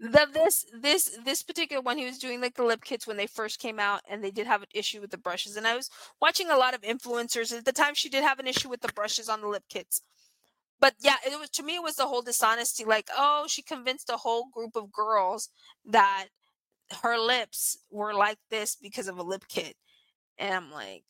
[0.00, 3.26] the this this this particular one he was doing like the lip kits when they
[3.26, 5.90] first came out and they did have an issue with the brushes and i was
[6.22, 8.92] watching a lot of influencers at the time she did have an issue with the
[8.94, 10.00] brushes on the lip kits.
[10.80, 14.08] But yeah it was to me it was the whole dishonesty like oh she convinced
[14.08, 15.50] a whole group of girls
[15.84, 16.28] that
[17.02, 19.76] her lips were like this because of a lip kit.
[20.38, 21.04] And i'm like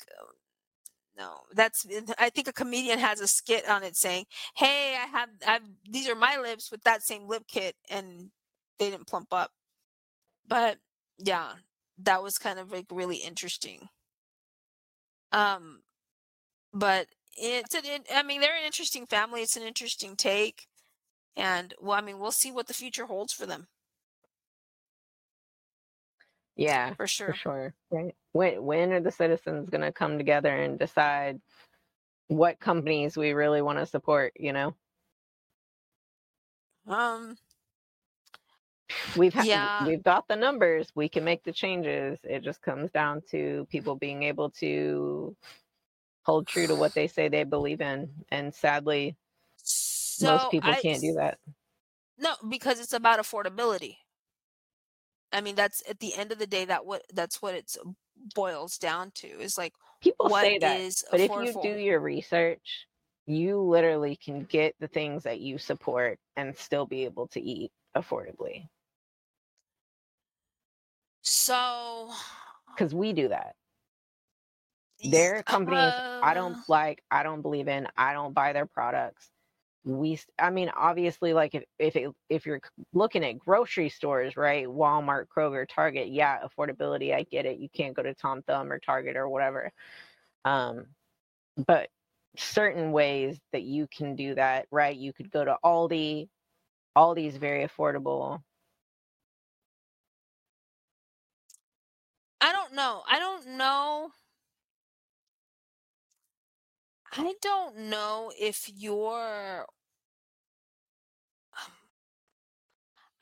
[1.21, 1.87] no that's
[2.19, 4.25] i think a comedian has a skit on it saying
[4.57, 8.31] hey i have i've these are my lips with that same lip kit and
[8.81, 9.53] they didn't plump up.
[10.49, 10.79] But
[11.19, 11.53] yeah
[12.03, 13.91] that was kind of like really interesting.
[15.31, 15.83] Um
[16.73, 17.07] but
[17.37, 17.83] it's an
[18.15, 20.67] i mean they're an interesting family it's an interesting take
[21.37, 23.69] and well i mean we'll see what the future holds for them
[26.61, 27.75] yeah for sure for sure.
[27.91, 28.15] right?
[28.33, 31.41] When when are the citizens going to come together and decide
[32.29, 34.75] what companies we really want to support you know?
[36.87, 37.37] Um.
[39.17, 39.87] We've ha- Yeah.
[39.87, 43.95] we've got the numbers we can make the changes it just comes down to people
[43.97, 45.37] being able to
[46.25, 49.17] hold true to what they say they believe in and sadly
[49.57, 51.39] so most people I- can't do that.
[52.19, 53.97] No, because it's about affordability.
[55.33, 57.77] I mean, that's at the end of the day that what that's what it
[58.35, 61.99] boils down to is like people what say that is but if you do your
[61.99, 62.87] research
[63.31, 67.71] you literally can get the things that you support and still be able to eat
[67.97, 68.67] affordably.
[71.23, 72.11] So
[72.75, 73.55] because we do that.
[75.11, 78.67] There are companies i uh, don't like i don't believe in i don't buy their
[78.67, 79.31] products
[79.85, 82.61] we i mean obviously like if if, it, if you're
[82.93, 87.97] looking at grocery stores right walmart kroger target yeah affordability i get it you can't
[87.97, 89.73] go to tom thumb or target or whatever
[90.45, 90.87] um
[91.67, 91.89] but
[92.37, 96.29] certain ways that you can do that right you could go to aldi
[96.97, 98.41] aldi's very affordable
[102.41, 103.03] I don't know.
[103.09, 104.11] I don't know.
[107.13, 109.67] I don't know if you're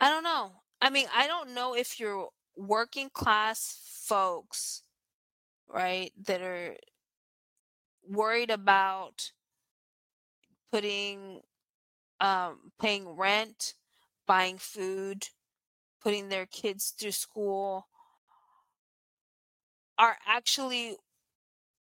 [0.01, 0.63] I don't know.
[0.81, 4.83] I mean, I don't know if you're working class folks,
[5.69, 6.77] right, that are
[8.09, 9.31] worried about
[10.73, 11.41] putting
[12.21, 13.75] um paying rent,
[14.27, 15.29] buying food,
[16.03, 17.89] putting their kids through school
[19.99, 20.97] are actually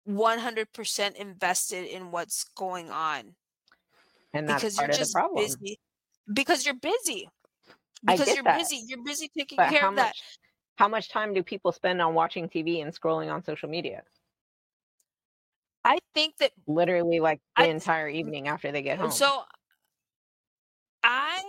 [0.09, 3.35] 100% invested in what's going on
[4.33, 5.78] and that's because you're just busy
[6.33, 7.28] because you're busy
[8.07, 8.59] I because you're that.
[8.59, 10.15] busy you're busy taking but care of that
[10.77, 14.03] how much time do people spend on watching tv and scrolling on social media
[15.85, 19.11] i think that literally like the I- entire evening after they get home.
[19.11, 19.43] so
[21.03, 21.43] i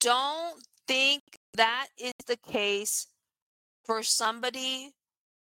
[0.00, 1.22] don't think
[1.54, 3.06] that is the case
[3.84, 4.90] for somebody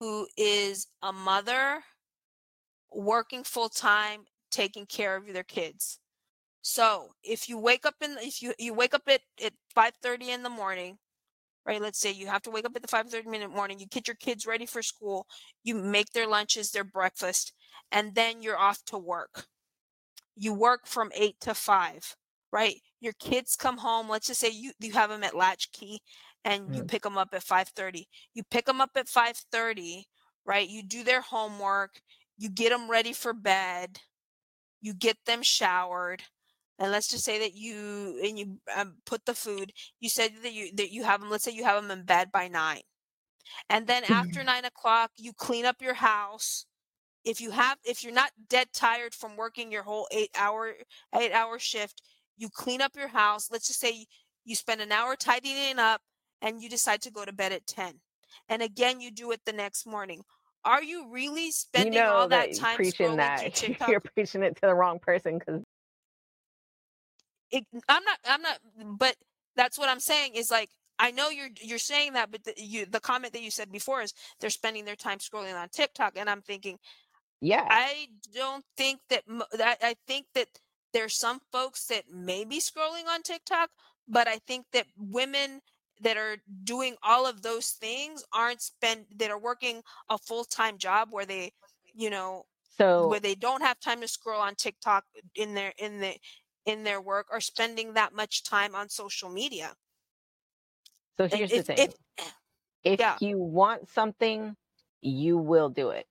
[0.00, 1.82] who is a mother
[2.92, 5.98] working full time taking care of their kids
[6.62, 10.30] so if you wake up in if you you wake up at at 5 30
[10.30, 10.98] in the morning
[11.66, 11.82] right?
[11.82, 14.16] Let's say you have to wake up at the 5:30 minute morning, you get your
[14.16, 15.26] kids ready for school,
[15.64, 17.52] you make their lunches, their breakfast,
[17.92, 19.46] and then you're off to work.
[20.36, 22.16] You work from 8 to 5,
[22.52, 22.76] right?
[23.00, 26.00] Your kids come home, let's just say you you have them at latchkey
[26.46, 26.88] and you Mm.
[26.88, 28.08] pick them up at 5:30.
[28.34, 30.08] You pick them up at 5:30,
[30.46, 30.68] right?
[30.68, 32.02] You do their homework,
[32.38, 34.00] you get them ready for bed,
[34.80, 36.24] you get them showered,
[36.78, 39.72] and let's just say that you and you um, put the food.
[40.00, 41.30] You said that you that you have them.
[41.30, 42.82] Let's say you have them in bed by nine,
[43.70, 46.66] and then after nine o'clock, you clean up your house.
[47.24, 50.74] If you have, if you're not dead tired from working your whole eight hour
[51.18, 52.02] eight hour shift,
[52.36, 53.50] you clean up your house.
[53.50, 54.06] Let's just say
[54.44, 56.02] you spend an hour tidying it up,
[56.46, 58.00] and you decide to go to bed at ten,
[58.48, 60.22] and again you do it the next morning.
[60.64, 63.88] Are you really You spending all that that time preaching scrolling that TikTok?
[63.88, 65.62] you're preaching it to the wrong person because
[67.88, 68.58] I'm not I'm not
[68.98, 69.16] but
[69.54, 72.86] that's what I'm saying is like I know you're you're saying that but the, you
[72.86, 76.28] the comment that you said before is they're spending their time scrolling on TikTok and
[76.28, 76.78] I'm thinking
[77.42, 79.22] yeah, I don't think that
[79.56, 80.48] that I think that
[80.92, 83.70] there's some folks that may be scrolling on TikTok
[84.08, 85.60] but I think that women
[86.02, 91.08] that are doing all of those things aren't spend that are working a full-time job
[91.10, 91.52] where they
[91.94, 92.44] you know
[92.76, 95.04] so where they don't have time to scroll on TikTok
[95.34, 96.14] in their in the
[96.66, 99.72] in their work or spending that much time on social media.
[101.16, 101.78] so here's the thing.
[101.78, 101.94] if
[102.84, 104.56] If yeah, you want something,
[105.00, 106.06] you will do it.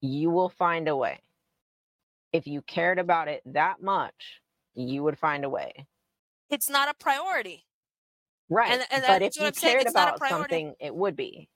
[0.00, 1.20] You will find a way.
[2.32, 4.40] If you cared about it that much,
[4.74, 5.86] you would find a way.
[6.50, 7.64] it's not a priority.
[8.48, 8.80] Right.
[8.80, 9.76] And and But if you I'm saying.
[9.76, 11.48] cared It's about something, it would be.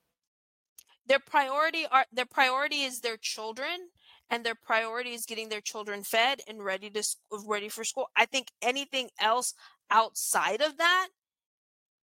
[1.06, 3.90] Their priority are their priority is their children
[4.30, 7.02] and their priority is getting their children fed and ready to
[7.44, 8.10] ready for school.
[8.16, 9.54] I think anything else
[9.90, 11.08] outside of that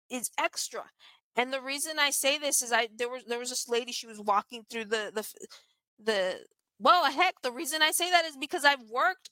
[0.10, 0.92] is extra.
[1.36, 4.08] And the reason I say this is I there was there was this lady she
[4.08, 5.28] was walking through the the
[6.04, 6.46] the
[6.80, 9.30] well heck the reason I say that is because I've worked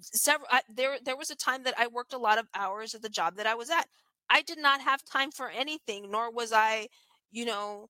[0.00, 3.02] several I, there there was a time that I worked a lot of hours at
[3.02, 3.88] the job that I was at.
[4.30, 6.88] I did not have time for anything nor was I,
[7.30, 7.88] you know,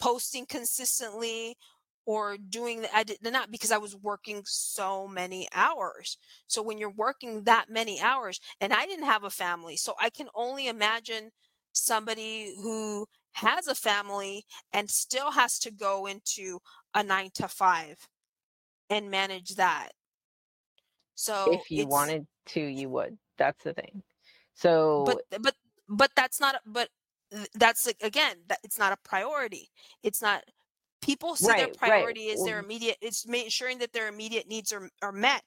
[0.00, 1.56] posting consistently
[2.06, 6.16] or doing the, I did not because I was working so many hours.
[6.46, 10.08] So when you're working that many hours and I didn't have a family, so I
[10.10, 11.30] can only imagine
[11.72, 16.60] somebody who has a family and still has to go into
[16.94, 18.08] a 9 to 5
[18.90, 19.90] and manage that.
[21.14, 23.18] So If you wanted to, you would.
[23.36, 24.02] That's the thing.
[24.54, 25.54] So, but but
[26.16, 26.88] that's not but
[27.34, 29.68] uh, that's like again that it's not a priority
[30.02, 30.42] it's not
[31.00, 31.88] people see their right, right.
[31.90, 35.42] priority as their immediate it's ensuring that their immediate needs are, are met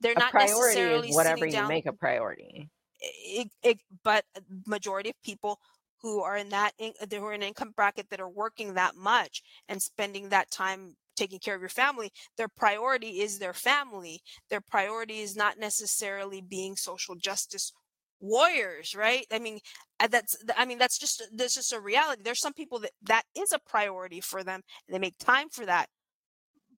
[0.00, 2.68] they're a not is necessarily whatever you down make a priority.
[3.00, 4.24] it, it, but
[4.66, 5.58] majority of people
[6.02, 8.94] who are in that in, who are in an income bracket that are working that
[8.94, 14.20] much and spending that time taking care of your family their priority is their family
[14.50, 17.72] their priority is not necessarily being social justice
[18.20, 19.58] warriors right i mean
[20.00, 23.24] uh, that's i mean that's just that's just a reality there's some people that that
[23.36, 25.88] is a priority for them and they make time for that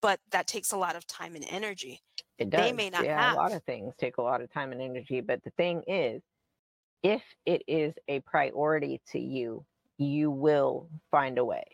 [0.01, 2.01] but that takes a lot of time and energy
[2.39, 4.73] It does they may not Yeah, a lot of things take a lot of time
[4.73, 5.21] and energy.
[5.21, 6.23] But the thing is,
[7.03, 9.67] if it is a priority to you,
[9.99, 11.65] you will find a way,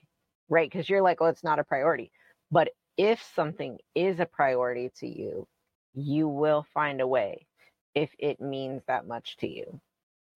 [0.49, 0.71] right?
[0.71, 2.13] Because you're like, oh, it's not a priority.
[2.51, 5.49] But if something is a priority to you,
[5.95, 7.47] you will find a way
[7.95, 9.81] if it means that much to you,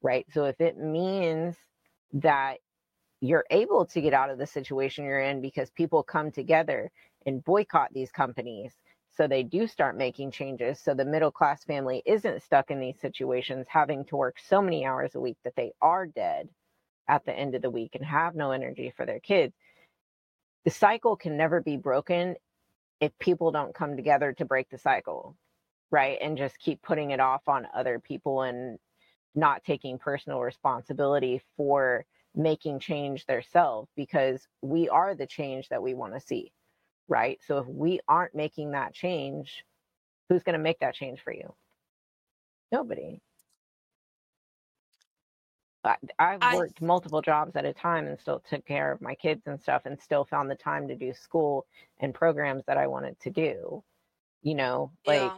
[0.03, 0.27] right?
[0.33, 1.57] So if it means
[2.15, 2.59] that
[3.21, 6.91] you're able to get out of the situation you're in because people come together
[7.27, 8.73] and boycott these companies
[9.11, 13.01] so they do start making changes so the middle class family isn't stuck in these
[13.01, 16.49] situations having to work so many hours a week that they are dead
[17.09, 19.55] at the end of the week and have no energy for their kids
[20.65, 22.37] the cycle can never be broken
[23.01, 25.37] if people don't come together to break the cycle
[25.91, 28.79] right and just keep putting it off on other people and
[29.35, 32.05] not taking personal responsibility for
[32.35, 36.53] making change themselves because we are the change that we want to see
[37.09, 37.41] right?
[37.47, 39.65] So if we aren't making that change
[40.29, 41.55] who's going to make that change for you?
[42.71, 43.21] Nobody.
[45.85, 49.15] I, I've i worked multiple jobs at a time and still took care of my
[49.15, 51.67] kids and stuff and still found the time to do school
[51.99, 53.83] and programs that I wanted to do.
[54.43, 55.35] You know, like yeah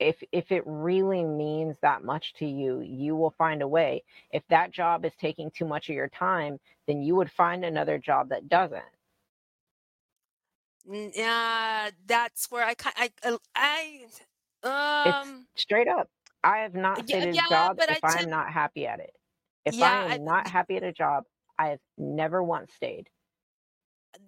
[0.00, 4.04] if if it really means that much to you, you will find a way.
[4.30, 7.98] If that job is taking too much of your time, then you would find another
[7.98, 8.84] job that doesn't.
[10.88, 14.08] N- Yeah, that's where I kind I I
[15.04, 16.08] It's um straight up.
[16.44, 18.86] I have not yeah stayed a yeah, job but if I I'm tend not happy
[18.86, 19.14] at it.
[19.64, 21.24] If yeah I am not happy at a job,
[21.58, 23.10] I've never once stayed.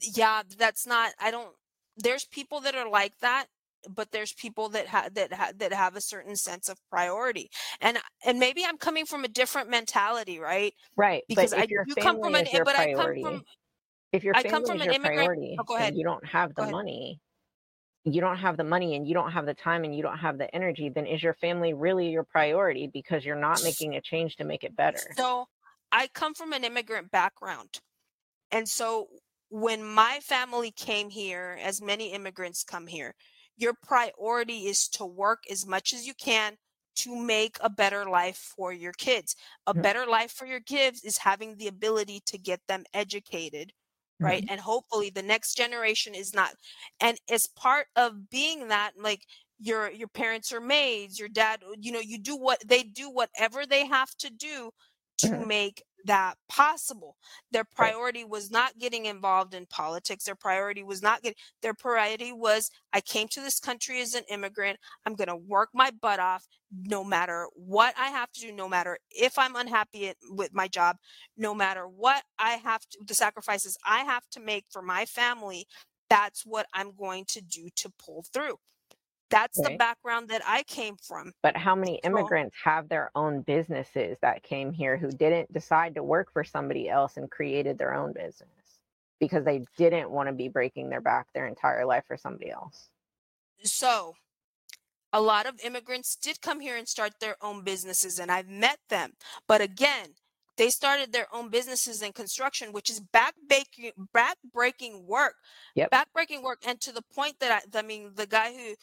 [0.00, 1.56] Yeah, that's not I don't
[1.96, 3.48] there's people that are like that,
[3.88, 7.50] but there's people that have that ha- that have a certain sense of priority.
[7.80, 10.74] And and maybe I'm coming from a different mentality, right?
[10.96, 11.24] Right.
[11.28, 13.46] Because But I if your do come from family an but I come from priority,
[14.12, 15.94] if your I come from is an immigrant oh, priority Oh, go and ahead.
[15.96, 17.20] you don't have the money,
[18.04, 20.38] you don't have the money and you don't have the time and you don't have
[20.38, 24.36] the energy, then is your family really your priority because you're not making a change
[24.36, 25.16] to make it better?
[25.16, 25.46] So
[25.92, 27.80] I come from an immigrant background.
[28.50, 29.08] And so
[29.50, 33.14] when my family came here, as many immigrants come here,
[33.60, 36.56] your priority is to work as much as you can
[36.96, 39.36] to make a better life for your kids.
[39.66, 43.72] A better life for your kids is having the ability to get them educated,
[44.22, 44.42] right?
[44.42, 46.54] mhm, And hopefully the next generation is not
[47.00, 49.26] and as part of being that like
[49.58, 53.66] your your parents are maids, your dad, you know, you do what they do whatever
[53.66, 54.70] they have to do
[55.18, 57.16] to mhm, make that possible.
[57.50, 60.24] Their priority was not getting involved in politics.
[60.24, 64.24] Their priority was not getting, their priority was I came to this country as an
[64.30, 64.78] immigrant.
[65.06, 68.68] I'm going to work my butt off no matter what I have to do, no
[68.68, 70.96] matter if I'm unhappy with my job,
[71.36, 75.66] no matter what I have to, the sacrifices I have to make for my family.
[76.08, 78.56] That's what I'm going to do to pull through.
[79.30, 81.32] That's the background that I came from.
[81.42, 85.94] But how many So, immigrants have their own businesses that came here who didn't decide
[85.94, 88.48] to work for somebody else and created their own business
[89.20, 92.90] because they didn't want to be breaking their back their entire life for somebody else?
[93.62, 94.14] so
[95.12, 98.78] a lot of immigrants did come here and start their own businesses and I've met
[98.88, 99.12] them.
[99.48, 100.14] But again,
[100.56, 105.36] they started their own businesses in construction, which is back baking, back breaking work,
[105.74, 105.90] Yep.
[105.90, 106.60] back breaking work.
[106.66, 108.74] And to the point that I, I mean, the guy who,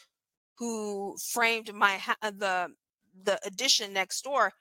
[0.58, 2.70] who framed my, ha- uh, the,
[3.24, 4.54] the addition next door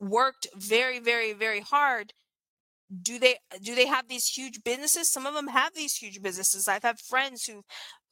[0.00, 2.12] worked very, very, very hard.
[3.02, 5.08] Do they, do they have these huge businesses?
[5.08, 6.68] Some of them have these huge businesses.
[6.68, 7.62] I've had friends who,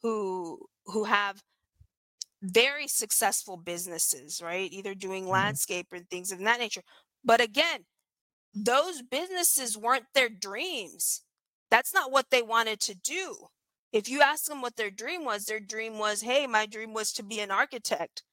[0.01, 1.43] who, who have
[2.41, 4.71] very successful businesses, right?
[4.71, 5.29] Either doing Mhm.
[5.31, 6.81] landscape and things of that nature.
[7.23, 7.85] But again,
[8.53, 11.23] those businesses weren't their dreams.
[11.69, 13.47] That's not what they wanted to do.
[13.91, 17.11] If you ask them what their dream was, their dream was, hey, my dream was
[17.13, 18.23] to be an architect.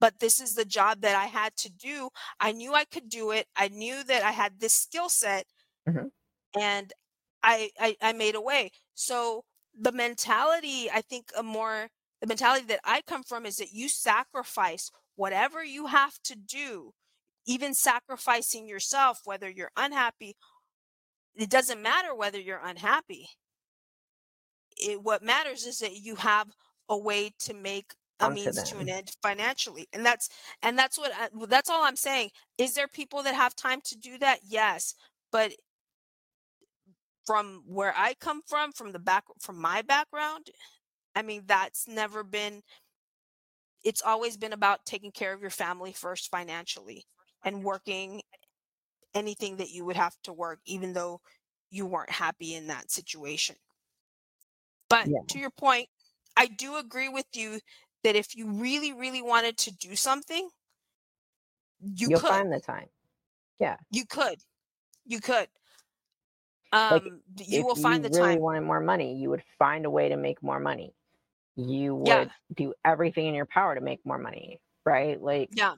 [0.00, 2.10] But this is the job that I had to do.
[2.40, 3.48] I knew I could do it.
[3.56, 5.46] I knew that I had this skill set
[5.86, 6.08] Mhm.
[6.58, 6.92] and
[7.42, 8.70] I, I I made a way.
[8.94, 9.44] So
[9.78, 11.88] the mentality, I think a more
[12.20, 16.92] the mentality that I come from is that you sacrifice whatever you have to do,
[17.46, 20.36] even sacrificing yourself, whether you're unhappy.
[21.34, 23.30] It doesn't matter whether you're unhappy.
[24.78, 26.48] It, what matters is that you have
[26.88, 30.28] a way to make a means to an end financially and that's
[30.62, 32.30] and that's what I, that's all i'm saying.
[32.58, 34.40] Is there people that have time to do that?
[34.48, 34.94] Yes
[35.30, 35.52] but
[37.26, 40.48] from where I come from, from the back from my background,
[41.14, 42.62] I mean that's never been
[43.84, 47.04] it's always been about taking care of your family first financially
[47.44, 48.22] and working
[49.14, 51.20] anything that you would have to work even though
[51.70, 53.56] you weren't happy in that situation.
[54.88, 55.22] But Yeah.
[55.28, 55.88] to your point,
[56.36, 57.60] I do agree with you
[58.04, 60.50] that if you really really wanted to do something,
[61.80, 62.44] you You'll could.
[62.44, 62.88] find the time.
[63.60, 63.78] Yeah.
[63.90, 64.42] You could.
[65.04, 65.50] You could.
[66.90, 68.12] Like Um you if will you find the time.
[68.12, 68.40] If you really time.
[68.40, 70.94] wanted more money, you would find a way to make more money.
[71.56, 72.24] You Yeah.
[72.24, 75.20] would do everything in your power to make more money, right?
[75.20, 75.76] Like Yeah.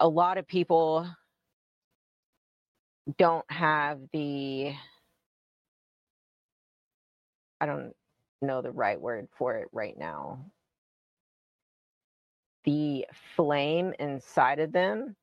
[0.00, 1.06] a lot of people
[3.18, 4.72] don't have the
[7.60, 7.92] I don't
[8.42, 10.46] know the right word for it right now.
[12.64, 13.06] The
[13.36, 15.16] flame inside of them,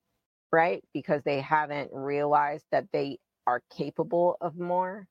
[0.51, 0.83] right?
[0.93, 5.07] Because they haven't realized that they are capable of more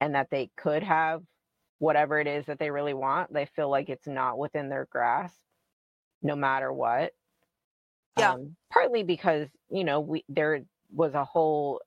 [0.00, 1.22] and that they could have
[1.78, 3.32] whatever it is that they really want.
[3.32, 5.36] They feel like it's not within their grasp,
[6.22, 7.12] no matter what.
[8.18, 8.32] Yeah.
[8.32, 10.62] Um, partly because, you know, we there
[10.92, 11.80] was a whole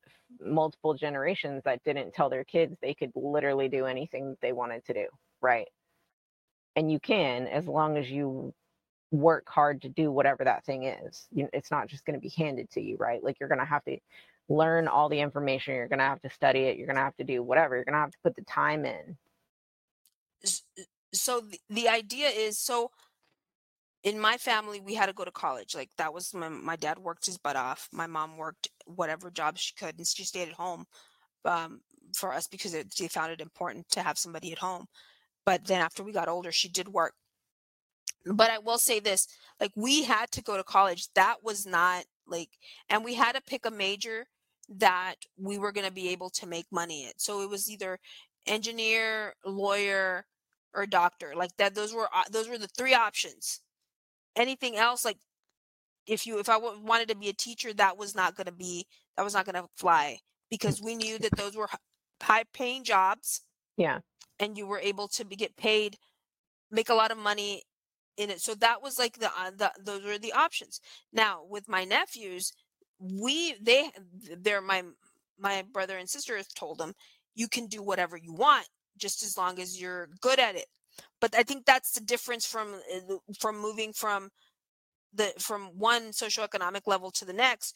[0.43, 4.93] multiple generations that didn't tell their kids they could literally do anything they wanted to
[4.93, 5.05] do,
[5.41, 5.67] right?
[6.75, 8.53] And you can as long as you
[9.11, 11.27] work hard to do whatever that thing is.
[11.31, 13.23] It's not just going to be handed to you, right?
[13.23, 13.97] Like you're going to have to
[14.49, 15.75] learn all the information.
[15.75, 16.77] You're going to have to study it.
[16.77, 17.75] You're going to have to do whatever.
[17.75, 19.17] You're going to have to put the time in.
[20.43, 20.83] Uh,
[21.13, 22.91] so the, the idea is so
[24.05, 26.97] in my family we had to go to college like that was my, my dad
[26.99, 30.55] worked his butt off my mom worked whatever job she could and she stayed at
[30.55, 30.85] home
[31.45, 31.81] um,
[32.15, 34.85] for us because it, she found it important to have somebody at home
[35.45, 37.13] but then after we got older she did work
[38.25, 39.27] but i will say this
[39.59, 42.49] like we had to go to college that was not like
[42.89, 44.27] and we had to pick a major
[44.69, 47.21] that we were going to be able to make money at.
[47.21, 47.99] So it was either
[48.47, 50.25] engineer, lawyer,
[50.73, 51.33] or doctor.
[51.35, 53.61] Like that those were uh, those were the three options.
[54.35, 55.17] Anything else like
[56.07, 58.51] if you if I w- wanted to be a teacher that was not going to
[58.53, 58.85] be
[59.17, 61.69] that was not going to fly because we knew that those were
[62.21, 63.41] high paying jobs
[63.77, 63.99] Yeah.
[64.39, 65.97] and you were able to be, get paid
[66.71, 67.63] make a lot of money
[68.17, 68.41] in it.
[68.41, 70.79] So that was like the, uh, the those were the options.
[71.13, 72.51] Now with my nephews,
[72.99, 73.91] we they
[74.37, 74.83] they're my
[75.39, 76.93] my brother and sister has told them
[77.35, 78.67] you can do whatever you want
[78.97, 80.67] just as long as you're good at it.
[81.21, 84.29] But I think that's the difference from uh, from moving from
[85.13, 87.75] the from one socioeconomic level to the next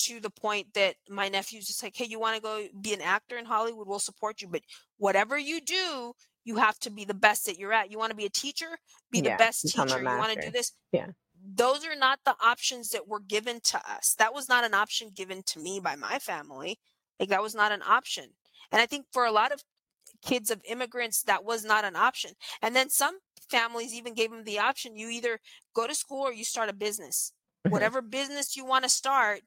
[0.00, 3.02] to the point that my nephew's just like, hey, you want to go be an
[3.02, 3.86] actor in Hollywood?
[3.86, 4.48] We'll support you.
[4.48, 4.62] But
[4.96, 6.14] whatever you do,
[6.44, 7.90] you have to be the best that you're at.
[7.90, 8.78] You want to be a teacher?
[9.10, 9.98] Be Yeah, the best teacher.
[9.98, 10.72] You want to do this?
[10.90, 11.08] Yeah.
[11.54, 14.14] Those are not the options that were given to us.
[14.18, 16.78] That was not an option given to me by my family.
[17.18, 18.24] Like that was not an option.
[18.72, 19.62] And I think for a lot of
[20.22, 22.32] kids of immigrants, that was not an option.
[22.62, 23.18] And then some
[23.50, 25.40] families even gave them the option you either
[25.74, 27.32] go to school or you start a business.
[27.68, 29.42] Whatever business you want to start,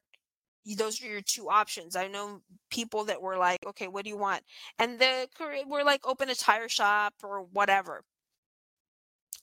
[0.76, 1.96] those are your two options.
[1.96, 2.40] I know
[2.70, 4.42] people that were like, okay, what do you want?
[4.78, 8.02] And the career were like, open a tire shop or whatever.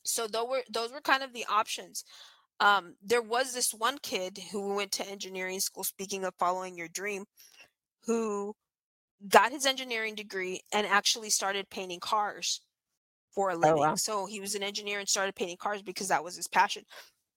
[0.03, 2.03] So those were those were kind of the options.
[2.59, 5.83] Um, there was this one kid who went to engineering school.
[5.83, 7.25] Speaking of following your dream,
[8.05, 8.55] who
[9.27, 12.61] got his engineering degree and actually started painting cars
[13.33, 13.79] for a oh, living.
[13.79, 13.95] wow.
[13.95, 16.83] So he was an engineer and started painting cars because that was his passion.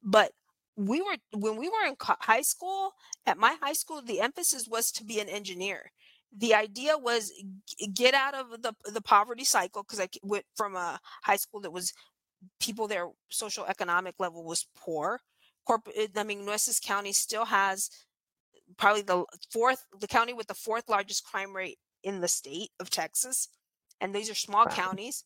[0.03, 0.33] But
[0.77, 2.93] we were when we were in high school,
[3.27, 5.91] at my high school the emphasis was to be an engineer.
[6.37, 7.33] The idea was
[7.95, 11.73] get out of the the poverty cycle because I went from a high school that
[11.73, 11.93] was
[12.61, 15.21] people their social economic level was poor.
[15.65, 17.89] Corporate, eh, I mean, Nueces County still has
[18.77, 22.91] probably the fourth, the county with the fourth largest crime rate in the state of
[22.91, 23.49] Texas,
[24.01, 24.71] and these are small Wow.
[24.71, 25.25] counties.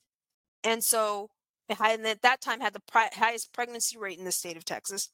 [0.65, 1.31] And so,
[1.69, 5.11] and at that time, had the pri- highest pregnancy rate in the state of Texas.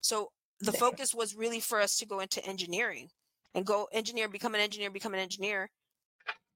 [0.00, 0.80] So the Damn.
[0.80, 3.08] focus was really for us to go into engineering
[3.54, 5.70] and go engineer, become an engineer, become an engineer,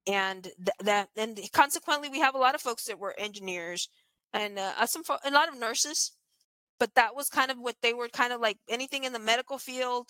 [0.06, 3.88] and th- that and consequently, we have a lot of folks that were engineers
[4.32, 6.12] and uh, some fo- a lot of nurses.
[6.78, 9.58] But that was kind of what they were kind of like anything in the medical
[9.58, 10.08] field,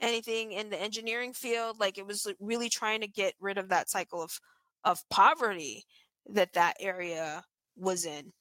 [0.00, 1.78] anything in the engineering field.
[1.80, 4.38] Like it was really trying to get rid of that cycle of
[4.84, 5.84] of poverty
[6.30, 7.42] that that area
[7.76, 8.32] was in.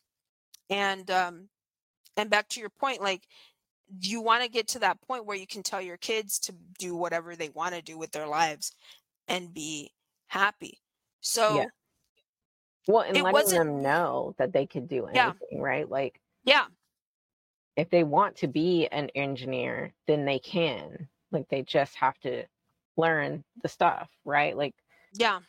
[0.69, 1.49] And um,
[2.17, 3.23] and back to your point, like
[4.01, 6.95] you want to get to that point where you can tell your kids to do
[6.95, 8.71] whatever they want to do with their lives
[9.27, 9.91] and be
[10.27, 10.79] happy.
[11.21, 11.65] So yeah.
[12.87, 15.29] Well, and It letting wasn't- them know that they could do Yeah.
[15.29, 15.89] anything, right?
[15.89, 16.65] Like yeah,
[17.75, 21.07] if they want to be an engineer, then they can.
[21.31, 22.43] Like they just have to
[22.97, 24.55] learn the stuff, right?
[24.57, 24.75] Like
[25.13, 25.39] yeah,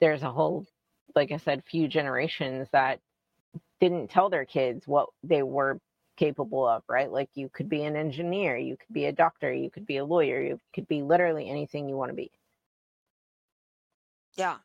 [0.00, 0.66] there's a whole
[1.14, 3.00] like I said, few generations that
[3.80, 5.80] didn't tell their kids what they were
[6.16, 7.10] capable of, right?
[7.10, 10.04] Like you could be an engineer, you could be a doctor, you could be a
[10.04, 12.30] lawyer, you could be literally anything you want to be.
[14.36, 14.58] yeah.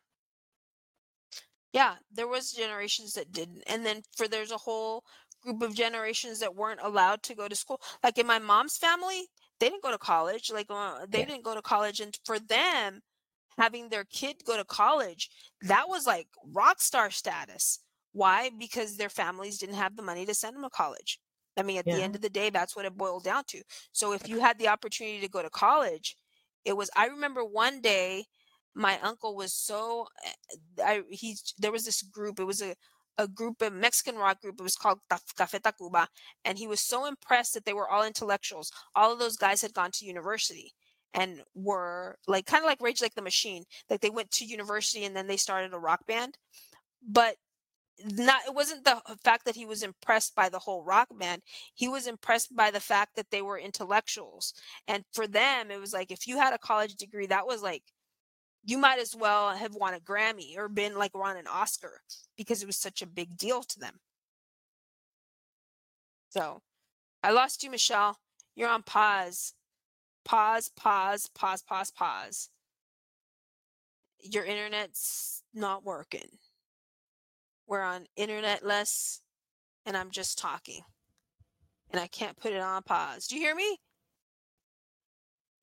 [1.72, 3.62] Yeah, there was generations that didn't.
[3.66, 5.04] And then for there's a whole
[5.42, 7.80] group of generations that weren't allowed to go to school.
[8.02, 9.28] Like in my mom's family,
[9.60, 10.50] they didn't go to college.
[10.50, 11.26] Like uh, they Yeah.
[11.26, 13.00] didn't go to college and for them
[13.58, 15.30] having their kid go to college,
[15.62, 17.80] that was like rock star status.
[18.12, 18.50] Why?
[18.58, 21.20] Because their families didn't have the money to send them to college.
[21.56, 23.62] I mean, at the end of the day, that's what it boiled down to.
[23.92, 26.16] So if you had the opportunity to go to college,
[26.64, 28.26] it was I remember one day
[28.74, 30.32] my uncle was so eh,
[30.84, 32.74] I he there was this group, it was a
[33.18, 34.60] a group of Mexican rock group.
[34.60, 36.06] It was called Café Tacuba,
[36.44, 38.70] and he was so impressed that they were all intellectuals.
[38.94, 40.72] All of those guys had gone to university
[41.14, 43.64] and were like kind of like Rage Like the Machine.
[43.90, 46.38] Like they went to university and then they started a rock band.
[47.06, 47.36] But
[48.04, 51.42] not it wasn't the fact that he was impressed by the whole rock band.
[51.74, 54.54] He was impressed by the fact that they were intellectuals.
[54.86, 57.82] And for them, it was like if you had a college degree, that was like
[58.64, 62.02] you might as well have won a Grammy or been like won an Oscar
[62.36, 64.00] because it was such a big deal to them.
[66.30, 66.62] So
[67.22, 68.18] I lost you, Michelle.
[68.54, 69.54] You're on pause.
[70.24, 72.50] Pause, pause, pause, pause, pause.
[74.20, 76.28] Your internet's not working.
[77.66, 79.20] We're on internetless
[79.86, 80.82] and I'm just talking.
[81.90, 83.26] And I can't put it on pause.
[83.26, 83.78] Do you hear me?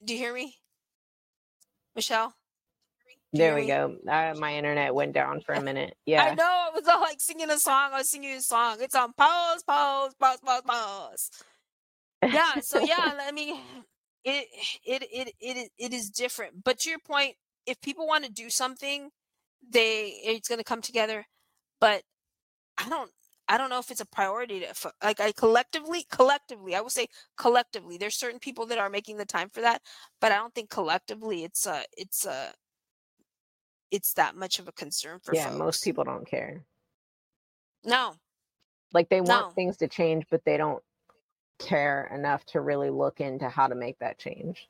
[0.03, 0.55] Do you hear me?
[1.95, 2.33] Michelle?
[3.35, 3.97] There we go.
[4.09, 5.95] Uh, my internet went down for a minute.
[6.05, 6.23] Yeah.
[6.23, 7.91] I know it was all like singing a song.
[7.93, 8.77] I was singing a song.
[8.79, 11.31] It's on pause, pause, pause, pause, pause.
[12.23, 12.59] Yeah.
[12.61, 13.59] So yeah, I mean,
[14.23, 14.47] it
[14.85, 16.63] it it it it is different.
[16.63, 17.35] But to your point,
[17.65, 19.09] if people want to do something,
[19.69, 21.25] they it's going to come together.
[21.81, 22.03] But
[22.77, 23.11] I don't
[23.47, 27.07] I don't know if it's a priority to like I collectively collectively I will say
[27.37, 29.81] collectively there's certain people that are making the time for that,
[30.21, 32.53] but I don't think collectively it's a it's a
[33.91, 35.59] it's that much of a concern for some yeah, folks.
[35.59, 36.63] most people don't care.
[37.83, 38.15] No.
[38.93, 39.49] Like they want No.
[39.51, 40.83] things to change, but they don't
[41.59, 44.67] care enough to really look into how to make that change.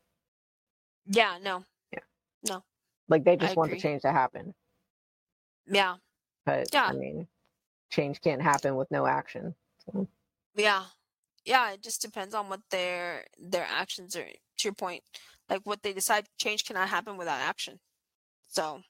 [1.08, 1.64] Yeah, no.
[1.92, 2.00] Yeah
[2.48, 2.64] no
[3.08, 4.54] like they just want the change to happen.
[5.68, 5.98] Yeah.
[6.46, 6.86] But Yeah.
[6.86, 7.28] I mean,
[7.90, 9.56] change can't happen with no action.
[9.86, 10.08] So,
[10.56, 10.86] Yeah.
[11.44, 15.04] Yeah, it just depends on what their their actions are to your point.
[15.50, 17.80] Like what they decide change cannot happen without action.
[18.48, 18.82] So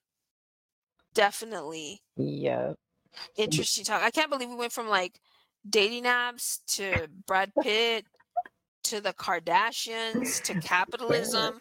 [1.16, 2.74] definitely yeah.
[3.38, 4.04] interesting talk.
[4.04, 5.20] I can't believe we went from like
[5.68, 8.06] dating apps to Brad Pitt
[8.84, 11.60] to the Kardashians to capitalism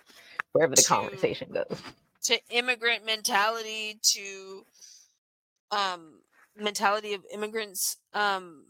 [0.53, 1.81] Wherever the to- conversation goes.
[2.25, 4.67] to immigrant mentality to
[5.71, 6.21] um
[6.57, 8.67] mentality of immigrants um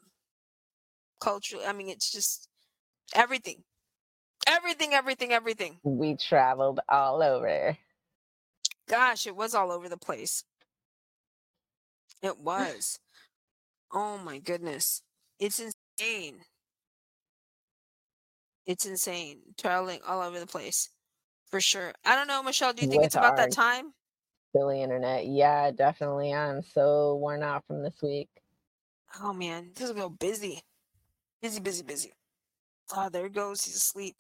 [1.21, 1.67] culturally.
[1.67, 2.49] i mean it's just
[3.15, 3.63] everything
[4.47, 7.77] everything everything everything We traveled all over.
[8.89, 10.45] gosh it was all over the place
[12.23, 12.99] it was
[13.93, 15.03] oh my goodness
[15.41, 16.41] it's insane
[18.67, 20.91] it's insane traveling all over the place
[21.51, 23.93] for sure i don't know michelle do you think it's With about that time
[24.55, 25.27] Silly internet.
[25.27, 26.35] Yeah, definitely.
[26.35, 28.31] I'm so worn out from this week.
[29.23, 30.63] Oh man, this is real busy.
[31.43, 32.13] Busy, busy, busy.
[32.97, 33.65] Oh, there he goes.
[33.65, 34.17] He's asleep.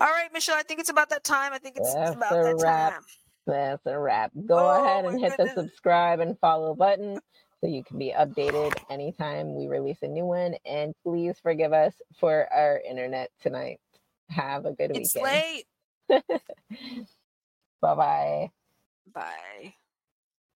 [0.00, 0.56] All right, Michelle.
[0.58, 1.52] I think it's about that time.
[1.52, 2.94] I think it's That's about a that wrap.
[2.94, 3.02] time.
[3.50, 4.32] That's a wrap.
[4.46, 5.54] Go Oh, ahead and hit goodness.
[5.54, 7.20] the subscribe and follow button
[7.60, 10.56] so you can be updated anytime we release a new one.
[10.66, 13.80] And please forgive us for our internet tonight.
[14.30, 15.24] Have a good It's weekend.
[15.24, 15.66] late.
[17.82, 18.50] Bye bye.
[19.12, 19.74] Bye.